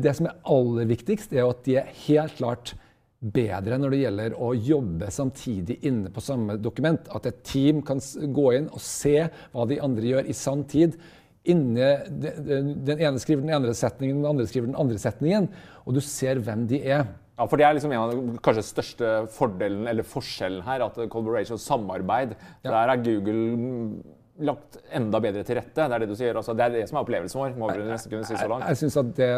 det 0.00 0.14
som 0.16 0.30
er 0.30 0.38
aller 0.56 0.88
viktigst, 0.88 1.34
er 1.36 1.44
at 1.44 1.60
de 1.68 1.76
er 1.82 1.92
helt 2.06 2.38
klart 2.38 2.72
bedre 3.20 3.78
når 3.80 3.92
det 3.92 4.00
gjelder 4.00 4.34
å 4.38 4.50
jobbe 4.54 5.10
samtidig 5.12 5.78
inne 5.88 6.12
på 6.12 6.22
samme 6.24 6.58
dokument. 6.60 7.08
At 7.16 7.28
et 7.28 7.42
team 7.46 7.82
kan 7.86 8.00
gå 8.00 8.48
inn 8.58 8.70
og 8.70 8.82
se 8.82 9.18
hva 9.52 9.68
de 9.68 9.80
andre 9.82 10.10
gjør 10.12 10.28
i 10.30 10.36
sann 10.36 10.64
tid. 10.68 10.98
Inne, 11.46 11.92
den 12.10 12.98
ene 12.98 13.20
skriver 13.22 13.44
den 13.44 13.54
ene 13.54 13.76
setningen, 13.76 14.20
den 14.20 14.30
andre 14.32 14.48
skriver 14.50 14.70
den 14.72 14.80
andre 14.82 14.98
setningen. 15.00 15.48
Og 15.86 15.96
du 15.96 16.02
ser 16.04 16.42
hvem 16.42 16.66
de 16.70 16.82
er. 16.82 17.06
Ja, 17.36 17.44
for 17.44 17.60
Det 17.60 17.66
er 17.66 17.74
liksom 17.76 17.92
en 17.92 18.00
av 18.00 18.12
de 18.12 18.38
kanskje 18.44 18.64
største 18.64 19.08
fordelen 19.34 19.86
eller 19.90 20.06
forskjellen 20.08 20.64
her. 20.64 20.86
At 20.86 20.96
collaboration, 21.12 21.60
samarbeid, 21.60 22.36
ja. 22.64 22.70
der 22.70 22.92
er 22.94 23.02
Google 23.04 24.15
lagt 24.44 24.78
enda 24.92 25.20
bedre 25.22 25.42
til 25.46 25.58
rette. 25.58 25.74
Det 25.76 25.96
er 25.96 26.02
det 26.02 26.08
du 26.10 26.16
sier. 26.18 26.36
Altså, 26.36 26.54
det 26.56 26.64
er 26.66 26.74
det 26.74 26.84
som 26.90 26.98
er 26.98 27.06
opplevelsen 27.06 27.40
vår. 27.40 27.56
må 27.60 27.70
vi 27.72 27.88
nesten 27.88 28.12
kunne 28.12 28.28
si 28.28 28.36
så 28.36 28.48
langt. 28.50 28.66
Jeg, 28.66 28.76
jeg 28.76 28.80
syns 28.82 28.98
at 29.02 29.12
det 29.16 29.32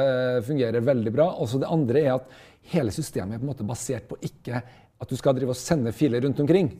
fungerer 0.48 0.86
veldig 0.90 1.14
bra. 1.14 1.28
Også 1.44 1.60
det 1.62 1.70
andre 1.70 2.04
er 2.04 2.12
at 2.16 2.38
hele 2.72 2.94
systemet 2.94 3.36
er 3.36 3.42
på 3.42 3.46
en 3.46 3.52
måte 3.52 3.66
basert 3.68 4.08
på 4.10 4.18
ikke 4.24 4.62
at 4.98 5.10
du 5.10 5.16
skal 5.18 5.36
drive 5.36 5.54
og 5.54 5.58
sende 5.58 5.92
filer 5.94 6.24
rundt 6.26 6.40
omkring. 6.42 6.72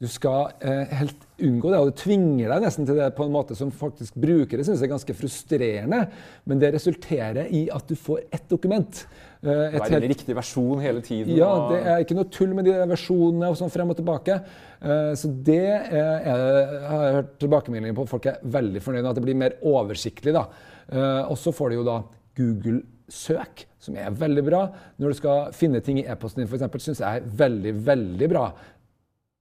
Du 0.00 0.06
skal 0.08 0.54
eh, 0.64 0.92
helt 0.96 1.26
unngå 1.44 1.70
det, 1.72 1.78
og 1.78 1.90
det 1.90 2.00
tvinger 2.00 2.48
deg 2.48 2.62
nesten 2.64 2.86
til 2.88 2.96
det 2.96 3.10
på 3.16 3.26
en 3.26 3.34
måte 3.34 3.52
som 3.56 3.68
faktisk 3.68 4.14
brukere 4.20 4.64
syns 4.64 4.80
er 4.80 4.88
ganske 4.88 5.16
frustrerende. 5.16 6.06
Men 6.48 6.62
det 6.62 6.70
resulterer 6.72 7.50
i 7.52 7.66
at 7.72 7.84
du 7.84 7.98
får 8.00 8.22
ett 8.32 8.46
dokument. 8.48 9.02
Eh, 9.44 9.76
et 9.76 9.84
helt, 9.92 10.06
riktig 10.14 10.36
versjon 10.36 10.80
hele 10.80 11.02
tiden. 11.04 11.34
Ja, 11.36 11.50
det 11.68 11.82
er 11.84 12.04
ikke 12.06 12.16
noe 12.16 12.30
tull 12.32 12.56
med 12.56 12.64
de 12.68 12.78
versjonene 12.94 13.52
og 13.52 13.60
sånn 13.60 13.72
frem 13.72 13.92
og 13.92 14.00
tilbake. 14.00 14.38
Eh, 14.80 15.12
så 15.20 15.32
det 15.50 15.60
er, 15.68 15.92
er, 16.32 16.74
har 16.88 17.04
jeg 17.04 17.18
hørt 17.18 17.36
tilbakemeldinger 17.44 18.00
på. 18.00 18.08
Folk 18.14 18.30
er 18.32 18.40
veldig 18.56 18.84
fornøyd 18.86 19.04
med 19.04 19.12
at 19.12 19.20
det 19.20 19.26
blir 19.28 19.40
mer 19.44 19.58
oversiktlig. 19.68 20.32
da. 20.36 20.46
Eh, 20.88 21.22
og 21.26 21.36
så 21.44 21.52
får 21.52 21.74
du 21.74 21.80
jo 21.82 21.86
da 21.92 22.00
Google 22.40 22.80
søk, 23.10 23.66
som 23.82 23.96
er 24.00 24.16
veldig 24.16 24.48
bra. 24.48 24.66
Når 25.00 25.12
du 25.12 25.20
skal 25.20 25.54
finne 25.56 25.84
ting 25.84 26.00
i 26.00 26.08
e-posten 26.08 26.44
din, 26.44 26.48
f.eks., 26.48 26.84
syns 26.88 27.02
jeg 27.02 27.20
er 27.20 27.32
veldig, 27.44 27.74
veldig 27.84 28.28
bra. 28.32 28.50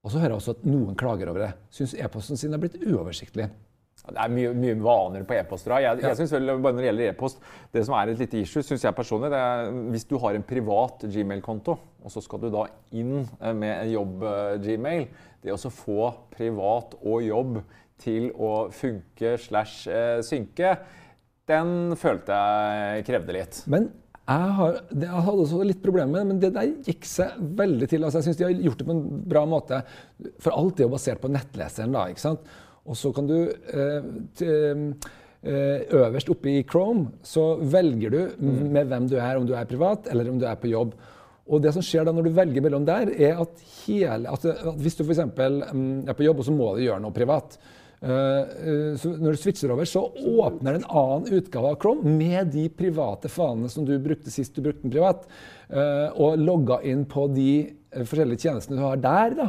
Og 0.03 0.11
så 0.11 0.21
hører 0.21 0.31
jeg 0.33 0.39
også 0.39 0.55
at 0.55 0.67
noen 0.69 0.95
klager 0.99 1.31
over 1.31 1.43
det. 1.43 1.49
Syns 1.75 1.95
e-posten 1.99 2.39
sin 2.39 2.55
er 2.55 2.61
blitt 2.61 2.77
uoversiktlig. 2.79 3.49
Det 4.09 4.15
er 4.15 4.31
mye, 4.31 4.53
mye 4.55 4.77
vaner 4.79 5.25
på 5.27 5.35
e-poster. 5.35 5.73
Jeg, 5.83 5.99
jeg 6.05 6.17
synes 6.17 6.31
vel, 6.37 6.53
bare 6.63 6.73
Når 6.73 6.79
det 6.79 6.87
gjelder 6.87 7.09
e-post, 7.11 7.41
det 7.75 7.83
som 7.85 7.95
er 7.97 8.11
et 8.13 8.21
lite 8.21 8.39
issue, 8.39 8.63
syns 8.63 8.85
jeg 8.85 8.95
personlig, 8.95 9.31
det 9.33 9.41
er 9.43 9.73
hvis 9.91 10.07
du 10.07 10.15
har 10.23 10.37
en 10.37 10.45
privat 10.47 11.03
Gmail-konto, 11.03 11.75
og 11.99 12.13
så 12.13 12.23
skal 12.23 12.41
du 12.45 12.47
da 12.53 12.63
inn 12.95 13.25
eh, 13.25 13.51
med 13.53 13.73
en 13.73 13.91
jobb-Gmail 13.91 15.03
Det 15.43 15.51
å 15.51 15.59
få 15.71 16.13
privat 16.31 16.95
og 17.01 17.25
jobb 17.27 17.59
til 17.99 18.29
å 18.39 18.69
funke 18.71 19.35
slash 19.39 19.91
eh, 19.91 20.19
synke, 20.23 20.77
den 21.49 21.97
følte 21.99 22.35
jeg 22.35 23.05
krevde 23.09 23.35
litt. 23.35 23.63
Men 23.71 23.89
jeg, 24.29 24.55
har, 24.59 24.75
jeg 24.93 25.21
hadde 25.25 25.43
også 25.43 25.65
litt 25.65 25.81
problemer 25.81 26.11
med 26.11 26.19
det, 26.19 26.29
men 26.29 26.41
det 26.41 26.49
der 26.53 26.73
gikk 26.85 27.07
seg 27.09 27.37
veldig 27.59 27.87
til. 27.89 28.03
Altså, 28.05 28.19
jeg 28.19 28.27
syns 28.27 28.39
de 28.39 28.45
har 28.45 28.65
gjort 28.67 28.81
det 28.81 28.87
på 28.89 28.95
en 28.95 29.05
bra 29.31 29.45
måte. 29.49 29.79
For 30.43 30.53
alt 30.53 30.79
er 30.79 30.85
jo 30.85 30.93
basert 30.93 31.23
på 31.23 31.31
nettleseren. 31.33 31.95
da, 31.95 32.05
ikke 32.11 32.25
sant? 32.27 32.51
Og 32.89 32.97
så 32.97 33.11
kan 33.13 33.29
du 33.29 33.37
eh, 33.49 34.09
eh, 34.45 35.79
Øverst 35.95 36.29
oppe 36.33 36.51
i 36.51 36.65
Chrome 36.67 37.13
så 37.23 37.53
velger 37.61 38.13
du 38.13 38.19
mm. 38.37 38.59
med 38.75 38.91
hvem 38.91 39.07
du 39.09 39.15
er, 39.17 39.39
om 39.39 39.47
du 39.47 39.55
er 39.55 39.69
privat 39.69 40.09
eller 40.11 40.29
om 40.29 40.39
du 40.41 40.45
er 40.49 40.59
på 40.59 40.71
jobb. 40.71 40.93
Og 41.49 41.63
det 41.63 41.73
som 41.73 41.85
skjer 41.85 42.05
da 42.05 42.13
når 42.13 42.27
du 42.27 42.35
velger 42.37 42.61
mellom 42.61 42.85
der, 42.85 43.09
er 43.17 43.39
at, 43.41 43.61
hele, 43.81 44.29
at, 44.29 44.45
at 44.45 44.81
hvis 44.83 44.99
du 44.99 45.05
f.eks. 45.07 45.23
Mm, 45.25 46.05
er 46.05 46.17
på 46.17 46.27
jobb, 46.27 46.43
og 46.43 46.45
så 46.45 46.53
må 46.53 46.73
du 46.75 46.83
gjøre 46.85 47.01
noe 47.01 47.15
privat, 47.15 47.57
så 47.99 49.09
når 49.19 49.35
du 49.35 49.39
switcher 49.41 49.73
over, 49.73 49.87
så 49.89 50.05
åpner 50.07 50.77
en 50.77 50.85
annen 50.87 51.33
utgave 51.35 51.73
av 51.73 51.81
Chrome 51.81 52.13
med 52.15 52.53
de 52.53 52.69
private 52.71 53.27
fanene 53.27 53.67
som 53.71 53.83
du 53.87 53.97
brukte 53.99 54.31
sist 54.31 54.55
du 54.55 54.63
brukte 54.63 54.85
den 54.85 54.93
privat, 54.93 55.25
eh, 55.67 56.07
og 56.15 56.39
logga 56.39 56.79
inn 56.87 57.03
på 57.09 57.27
de 57.33 57.51
eh, 57.67 57.73
forskjellige 57.91 58.43
tjenestene 58.45 58.77
du 58.77 58.83
har 58.85 58.99
der, 59.01 59.33
da, 59.37 59.45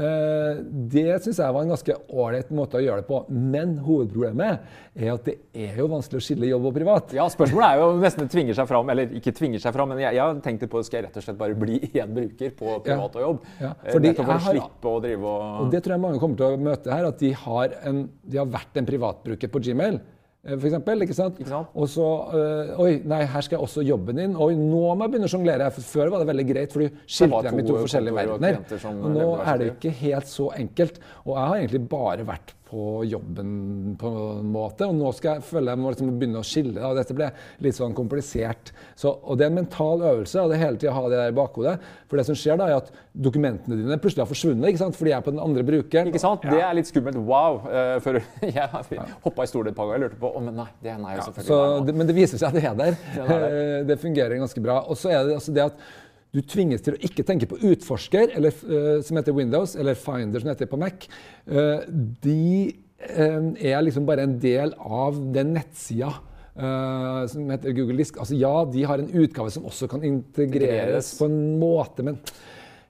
eh, 0.00 0.60
det 0.92 1.18
syns 1.24 1.40
jeg 1.42 1.54
var 1.54 1.62
en 1.66 1.72
ganske 1.74 1.96
ålreit 2.08 2.52
måte 2.56 2.78
å 2.78 2.82
gjøre 2.82 3.02
det 3.02 3.08
på. 3.10 3.18
Men 3.30 3.74
hovedproblemet 3.84 4.60
er 4.96 5.10
at 5.12 5.24
det 5.28 5.34
er 5.52 5.76
jo 5.82 5.88
vanskelig 5.92 6.20
å 6.20 6.24
skille 6.24 6.48
jobb 6.48 6.70
og 6.70 6.74
privat. 6.78 7.12
Ja, 7.16 7.26
Spørsmålet 7.32 7.68
er 7.68 7.82
jo 7.82 7.90
nesten 8.00 8.24
det 8.26 8.32
tvinger 8.32 8.56
seg 8.56 8.70
fram, 8.70 8.88
eller 8.94 9.12
ikke 9.18 9.34
tvinger 9.36 9.60
seg 9.62 9.76
fram, 9.76 9.92
men 9.92 10.00
jeg, 10.04 10.18
har 10.20 10.40
tenkt 10.44 10.64
på 10.72 10.82
skal 10.86 11.00
jeg 11.02 11.08
rett 11.10 11.20
og 11.20 11.26
slett 11.26 11.40
bare 11.40 11.58
bli 11.58 11.78
én 12.02 12.16
bruker 12.16 12.54
på 12.58 12.78
privat 12.86 13.20
og 13.20 13.26
jobb. 13.26 13.44
Ja, 13.60 13.66
ja. 13.68 13.74
fordi 13.90 14.12
Nettopp 14.12 14.26
for 14.26 14.34
å 14.34 14.40
har- 14.46 14.56
slippe 14.56 14.94
å 14.96 15.02
drive 15.04 15.34
og 15.34 15.60
Og 15.66 15.70
det 15.74 15.82
tror 15.84 15.96
jeg 15.96 16.04
mange 16.06 16.22
kommer 16.22 16.40
til 16.40 16.46
å 16.56 16.62
møte 16.70 16.92
her, 16.96 17.10
at 17.12 17.18
de 17.22 17.32
har, 17.44 17.76
en, 17.84 18.02
de 18.24 18.40
har 18.40 18.46
vært 18.46 18.80
en 18.80 18.88
privatbruker 18.88 19.52
på 19.52 19.62
Gmail. 19.68 20.00
Eh, 20.46 20.56
For 20.56 20.68
eksempel, 20.70 21.04
ikke 21.06 21.16
sant? 21.18 21.40
Ikke 21.42 21.52
sant? 21.52 21.74
Og 21.74 21.90
så 21.90 22.08
øh, 22.38 22.72
Oi, 22.84 22.92
nei, 23.08 23.22
her 23.34 23.46
skal 23.46 23.58
jeg 23.58 23.66
også 23.68 23.84
jobben 23.86 24.22
din. 24.22 24.36
Oi, 24.36 24.54
nå 24.58 24.82
må 24.94 25.06
jeg 25.06 25.14
begynne 25.14 25.30
å 25.30 25.34
sjonglere. 25.34 25.70
Før 25.76 26.14
var 26.14 26.24
det 26.24 26.30
veldig 26.32 26.48
greit, 26.52 26.74
for 26.74 26.84
du 26.86 27.04
skilte 27.06 27.44
dem 27.48 27.62
i 27.62 27.66
to 27.66 27.74
to 27.74 27.84
forskjellige 27.84 28.18
verdener. 28.22 28.62
Og 28.94 29.12
nå 29.18 29.28
er 29.44 29.62
det 29.62 29.70
ikke 29.74 29.94
helt 30.02 30.30
så 30.30 30.50
enkelt. 30.58 31.00
Og 31.26 31.36
jeg 31.36 31.44
har 31.46 31.62
egentlig 31.62 31.84
bare 31.92 32.28
vært 32.32 32.56
på 32.72 33.04
jobben 33.04 33.96
på 34.00 34.08
en 34.08 34.46
måte, 34.48 34.86
og 34.88 34.96
nå 34.96 35.10
skal 35.12 35.36
jeg 35.36 35.44
føle 35.44 35.74
jeg 35.74 35.80
må 35.82 35.90
liksom 35.92 36.12
begynne 36.16 36.40
å 36.40 36.46
skille. 36.46 36.80
Og 36.88 36.96
dette 36.96 37.12
ble 37.16 37.26
litt 37.64 37.76
sånn 37.76 37.92
komplisert. 37.96 38.72
Så, 38.96 39.12
og 39.12 39.36
det 39.36 39.44
er 39.44 39.52
en 39.52 39.58
mental 39.58 40.00
øvelse, 40.00 40.40
og 40.40 40.52
det 40.52 40.60
hele 40.62 40.80
tida 40.80 40.94
ha 40.96 41.02
det 41.12 41.18
der 41.20 41.34
i 41.34 41.36
bakhodet. 41.36 41.74
For 42.08 42.16
det 42.16 42.24
som 42.30 42.38
skjer 42.38 42.56
da, 42.60 42.70
er 42.70 42.80
at 42.80 42.88
dokumentene 43.12 43.76
dine 43.76 43.98
plutselig 44.00 44.24
har 44.24 44.30
forsvunnet, 44.30 44.70
ikke 44.70 44.80
sant? 44.86 44.96
fordi 44.96 45.12
jeg 45.12 45.18
er 45.18 45.26
på 45.26 45.34
den 45.34 45.42
andre 45.44 45.66
brukeren. 45.68 46.08
Ikke 46.08 46.22
sant? 46.22 46.46
Det 46.48 46.62
er 46.64 46.78
litt 46.78 46.88
skummelt. 46.88 47.20
Wow. 47.28 47.60
Uh, 47.66 47.96
før 48.04 48.22
jeg 48.56 49.10
hoppa 49.26 49.44
i 49.44 49.52
stolen 49.52 49.74
et 49.74 49.76
par 49.76 49.90
ganger 49.90 50.06
og 50.06 50.08
lurte 50.08 50.22
på 50.22 50.32
oh, 50.32 50.44
men 50.46 50.56
nei, 50.62 50.70
det 50.80 50.94
er 50.94 51.02
nei, 51.02 51.18
selvfølgelig. 51.18 51.50
Så, 51.50 51.58
det, 51.90 51.96
men 52.00 52.08
det 52.08 52.16
viser 52.16 52.40
seg 52.40 52.48
at 52.48 52.56
det 52.56 52.64
er 52.70 52.78
der. 52.80 52.96
Det 53.02 53.26
er 53.26 53.44
der. 53.44 53.58
det 53.92 53.98
fungerer 54.00 54.40
ganske 54.40 54.64
bra. 54.64 54.80
Og 54.88 54.96
så 54.96 55.12
er 55.12 55.28
det 55.28 55.36
altså 55.36 55.52
det 55.52 55.68
at 55.68 55.84
du 56.32 56.40
tvinges 56.48 56.80
til 56.84 56.96
å 56.96 57.02
ikke 57.04 57.24
tenke 57.28 57.48
på 57.48 57.58
utforsker, 57.60 58.32
eller, 58.38 58.54
eh, 58.64 59.00
som 59.04 59.18
heter 59.18 59.36
Windows, 59.36 59.76
eller 59.76 59.98
Finder, 59.98 60.40
som 60.40 60.48
heter 60.48 60.70
på 60.70 60.80
Mac. 60.80 61.06
Eh, 61.46 61.80
de 62.24 62.74
eh, 62.98 63.72
er 63.72 63.82
liksom 63.84 64.06
bare 64.08 64.24
en 64.24 64.38
del 64.40 64.72
av 64.78 65.18
den 65.32 65.54
nettsida. 65.58 66.14
Uh, 66.52 67.24
som 67.32 67.48
heter 67.48 67.72
Google 67.72 67.96
Disk. 67.96 68.18
Altså 68.20 68.36
Ja, 68.36 68.66
de 68.68 68.82
har 68.84 69.00
en 69.00 69.08
utgave 69.08 69.48
som 69.50 69.64
også 69.64 69.86
kan 69.88 70.02
integreres 70.04 70.50
Integreres. 70.52 71.14
på 71.16 71.24
en 71.24 71.58
måte, 71.58 72.04
men 72.04 72.18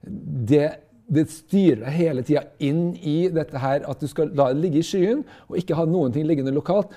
det, 0.02 0.64
det 1.07 1.28
styrer 1.31 1.85
deg 1.85 1.94
hele 1.94 2.24
tida 2.26 2.42
inn 2.59 2.96
i 2.98 3.28
dette 3.31 3.62
her 3.62 3.87
at 3.87 4.02
du 4.02 4.09
skal 4.11 4.35
la 4.35 4.48
det 4.50 4.64
ligge 4.64 4.83
i 4.83 4.88
skyen 4.88 5.22
og 5.46 5.61
ikke 5.61 5.78
ha 5.78 5.87
noen 5.87 6.11
ting 6.11 6.26
liggende 6.26 6.50
lokalt. 6.50 6.90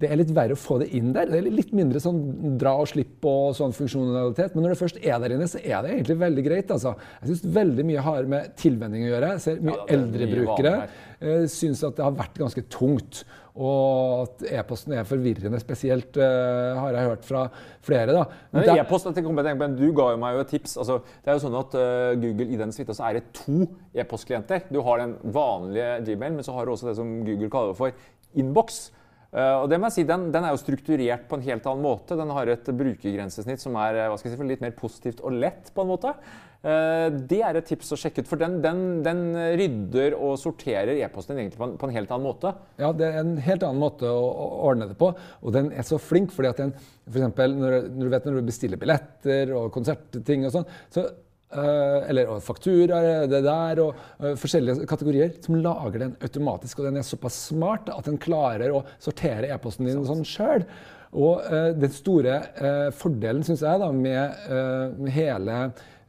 Det 0.00 0.08
er 0.08 0.20
litt 0.20 0.30
verre 0.34 0.56
å 0.56 0.60
få 0.60 0.78
det 0.80 0.88
inn 0.96 1.10
der. 1.16 1.28
Det 1.28 1.40
er 1.40 1.48
litt 1.52 1.74
mindre 1.76 2.00
sånn 2.02 2.56
dra 2.60 2.72
og 2.80 2.88
slipp 2.88 3.26
og 3.28 3.52
sånn 3.58 3.74
funksjonalitet. 3.76 4.54
Men 4.54 4.64
når 4.64 4.74
det 4.74 4.80
først 4.80 5.00
er 5.02 5.20
der 5.20 5.34
inne, 5.36 5.48
så 5.50 5.60
er 5.60 5.84
det 5.84 5.92
egentlig 5.96 6.16
veldig 6.22 6.44
greit. 6.46 6.72
altså. 6.72 6.94
Jeg 7.20 7.32
syns 7.32 7.58
veldig 7.58 7.86
mye 7.90 8.06
har 8.06 8.30
med 8.32 8.54
tilvenning 8.60 9.04
å 9.06 9.12
gjøre. 9.12 9.34
Jeg 9.36 9.44
ser 9.44 9.60
mye 9.66 9.76
Ja, 9.76 9.86
eldre 9.98 10.30
brukere 10.30 10.74
uh, 10.80 11.44
syns 11.50 11.84
at 11.86 11.98
det 11.98 12.06
har 12.06 12.16
vært 12.16 12.40
ganske 12.40 12.64
tungt. 12.72 13.22
Og 13.60 14.22
at 14.22 14.44
e-posten 14.60 14.94
er 14.96 15.08
forvirrende, 15.08 15.58
spesielt 15.60 16.16
uh, 16.16 16.78
har 16.78 16.96
jeg 16.96 17.10
hørt 17.10 17.26
fra 17.26 17.42
flere. 17.84 18.14
da. 18.14 18.22
Men 18.54 18.70
e-post, 18.78 19.10
men 19.10 19.76
Du 19.76 19.90
ga 19.96 20.12
jo 20.14 20.20
meg 20.22 20.38
jo 20.38 20.44
et 20.46 20.54
tips. 20.54 20.78
Altså, 20.80 21.00
det 21.24 21.32
er 21.32 21.36
jo 21.36 21.44
sånn 21.44 21.58
at 21.60 21.76
uh, 21.76 22.14
Google 22.22 22.48
I 22.54 22.60
den 22.62 22.72
suite 22.72 22.96
er 22.96 23.18
det 23.18 23.26
to 23.42 23.66
e-postklienter. 23.92 24.64
Du 24.72 24.80
har 24.86 25.02
den 25.02 25.18
vanlige 25.34 25.98
Gmail, 26.08 26.38
men 26.38 26.46
så 26.46 26.56
har 26.56 26.64
du 26.64 26.72
også 26.72 26.88
det 26.88 26.96
som 26.96 27.20
Google 27.26 27.52
kaller 27.52 27.76
for 27.76 27.92
innboks. 28.38 28.88
Eh, 29.30 29.56
og 29.62 29.68
det 29.70 29.78
må 29.78 29.86
jeg 29.86 30.00
si, 30.00 30.04
den, 30.08 30.28
den 30.34 30.46
er 30.46 30.54
jo 30.54 30.60
strukturert 30.60 31.28
på 31.30 31.38
en 31.38 31.46
helt 31.46 31.66
annen 31.70 31.84
måte. 31.84 32.18
Den 32.18 32.32
har 32.34 32.50
et 32.50 32.70
brukergrensesnitt 32.80 33.62
som 33.62 33.76
er 33.78 34.02
eh, 34.02 34.14
si, 34.18 34.32
litt 34.46 34.62
mer 34.64 34.74
positivt 34.78 35.22
og 35.22 35.36
lett. 35.38 35.70
på 35.74 35.84
en 35.84 35.92
måte. 35.92 36.14
Uh, 36.60 37.08
det 37.24 37.38
er 37.40 37.56
et 37.56 37.64
tips 37.70 37.94
å 37.94 37.96
sjekke 37.96 38.20
ut, 38.20 38.28
for 38.28 38.36
den, 38.36 38.58
den, 38.60 38.80
den 39.00 39.22
rydder 39.56 40.12
og 40.12 40.34
sorterer 40.36 40.92
e-posten 40.92 41.32
din 41.32 41.46
egentlig 41.46 41.56
på 41.56 41.64
en, 41.70 41.78
på 41.80 41.88
en 41.88 41.94
helt 41.94 42.10
annen 42.12 42.26
måte. 42.26 42.52
Ja, 42.76 42.90
det 42.92 43.06
er 43.06 43.16
en 43.22 43.38
helt 43.40 43.64
annen 43.64 43.80
måte 43.80 44.10
å, 44.12 44.26
å 44.28 44.48
ordne 44.68 44.90
det 44.90 44.98
på. 45.00 45.08
Og 45.40 45.54
den 45.56 45.70
er 45.72 45.86
så 45.88 45.96
flink, 45.96 46.34
fordi 46.36 46.50
at 46.50 46.60
den 46.60 46.74
for 47.08 47.32
når, 47.32 47.78
når 47.88 48.04
du 48.04 48.12
vet 48.12 48.28
når 48.28 48.36
du 48.36 48.50
bestiller 48.50 48.82
billetter 48.82 49.54
og 49.56 49.72
konsertting 49.72 50.44
og 50.44 50.52
sånn, 50.58 50.68
så 50.92 51.06
eller 51.50 52.30
og 52.30 52.42
fakturaer, 52.44 53.26
det 53.30 53.42
der, 53.46 53.82
og 53.82 54.22
eh, 54.22 54.36
forskjellige 54.38 54.86
kategorier 54.90 55.34
som 55.42 55.58
lager 55.58 56.04
den 56.04 56.16
automatisk. 56.22 56.78
Og 56.78 56.88
den 56.88 57.00
er 57.00 57.06
såpass 57.06 57.38
smart 57.50 57.90
at 57.90 58.06
den 58.06 58.20
klarer 58.22 58.74
å 58.74 58.84
sortere 59.02 59.50
e-posten 59.50 59.88
din 59.88 60.04
sånn 60.06 60.26
sjøl. 60.26 60.66
Og 61.18 61.42
eh, 61.42 61.72
den 61.74 61.94
store 61.94 62.36
eh, 62.54 62.90
fordelen, 62.94 63.42
syns 63.46 63.64
jeg, 63.66 63.82
da, 63.82 63.90
med, 63.90 64.44
eh, 64.46 65.10
hele 65.16 65.58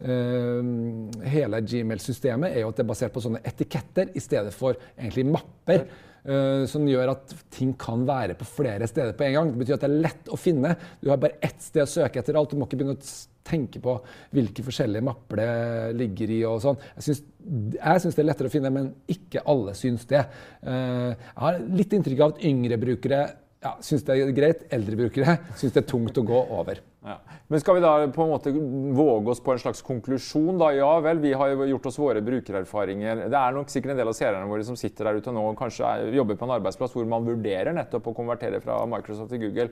eh, 0.02 1.26
hele 1.32 1.62
Gmail-systemet 1.66 2.54
er 2.54 2.64
jo 2.64 2.70
at 2.70 2.78
det 2.78 2.86
er 2.86 2.92
basert 2.94 3.14
på 3.16 3.24
sånne 3.26 3.42
etiketter 3.46 4.14
i 4.14 4.22
stedet 4.22 4.54
for 4.54 4.78
egentlig 4.98 5.26
mapper. 5.30 5.86
Eh, 6.26 6.64
som 6.70 6.88
gjør 6.88 7.14
at 7.14 7.36
ting 7.54 7.74
kan 7.80 8.06
være 8.08 8.38
på 8.40 8.48
flere 8.48 8.88
steder 8.90 9.18
på 9.18 9.28
en 9.28 9.36
gang. 9.38 9.52
Det 9.52 9.62
betyr 9.62 9.78
at 9.78 9.86
det 9.86 9.90
er 9.90 10.06
lett 10.08 10.32
å 10.32 10.40
finne. 10.40 10.76
Du 11.02 11.12
har 11.12 11.22
bare 11.22 11.40
ett 11.44 11.62
sted 11.64 11.84
å 11.86 11.90
søke 11.90 12.22
etter 12.22 12.40
alt. 12.40 12.54
Du 12.54 12.60
må 12.60 12.70
ikke 12.70 12.82
begynne 12.82 12.98
å 12.98 13.12
tenke 13.48 13.82
på 13.84 13.96
hvilke 14.36 14.64
forskjellige 14.66 15.06
mapper 15.06 15.42
det 15.42 15.52
ligger 16.00 16.34
i. 16.38 16.42
og 16.48 16.60
sånn. 16.64 16.80
Jeg 16.96 17.08
syns, 17.08 18.16
det 18.16 18.24
er 18.24 18.30
lettere 18.30 18.52
å 18.52 18.54
finne, 18.54 18.74
men 18.74 18.92
ikke 19.12 19.46
alle 19.50 19.76
syns 19.78 20.06
det. 20.10 20.26
Eh, 20.62 21.12
jeg 21.14 21.44
har 21.46 21.62
litt 21.82 21.96
inntrykk 21.98 22.26
av 22.26 22.36
at 22.36 22.46
yngre 22.52 22.82
brukere 22.82 23.22
ja, 23.62 23.76
syns 23.86 24.06
det 24.08 24.18
er 24.18 24.34
greit. 24.36 24.66
Eldre 24.74 24.98
brukere 25.04 25.38
syns 25.60 25.76
det 25.76 25.84
er 25.84 25.90
tungt 25.90 26.18
å 26.18 26.26
gå 26.26 26.46
over. 26.60 26.82
Ja. 27.02 27.16
Men 27.50 27.62
skal 27.64 27.80
vi 27.80 27.82
da 27.82 27.92
på 28.14 28.26
en 28.26 28.30
måte 28.30 28.52
våge 28.94 29.34
oss 29.34 29.40
på 29.42 29.56
en 29.56 29.62
slags 29.64 29.82
konklusjon? 29.82 30.60
da? 30.62 30.68
Ja 30.78 30.92
vel, 31.02 31.22
vi 31.24 31.32
har 31.34 31.50
jo 31.50 31.66
gjort 31.72 31.88
oss 31.90 31.98
våre 31.98 32.22
brukererfaringer. 32.22 33.24
Det 33.26 33.40
er 33.40 33.56
nok 33.56 33.72
sikkert 33.74 33.96
en 33.96 34.02
del 34.04 34.12
av 34.12 34.18
seerne 34.18 34.50
våre 34.50 34.66
som 34.68 34.78
sitter 34.78 35.10
der 35.10 35.18
ute 35.18 35.34
nå 35.34 35.48
og 35.50 35.58
kanskje 35.58 35.88
er, 35.88 36.12
jobber 36.20 36.38
på 36.38 36.46
en 36.46 36.54
arbeidsplass 36.60 36.94
hvor 36.94 37.08
man 37.10 37.26
vurderer 37.26 37.74
nettopp 37.74 38.12
å 38.12 38.14
konvertere 38.18 38.62
fra 38.62 38.78
Microsoft 38.90 39.34
til 39.34 39.42
Google. 39.48 39.72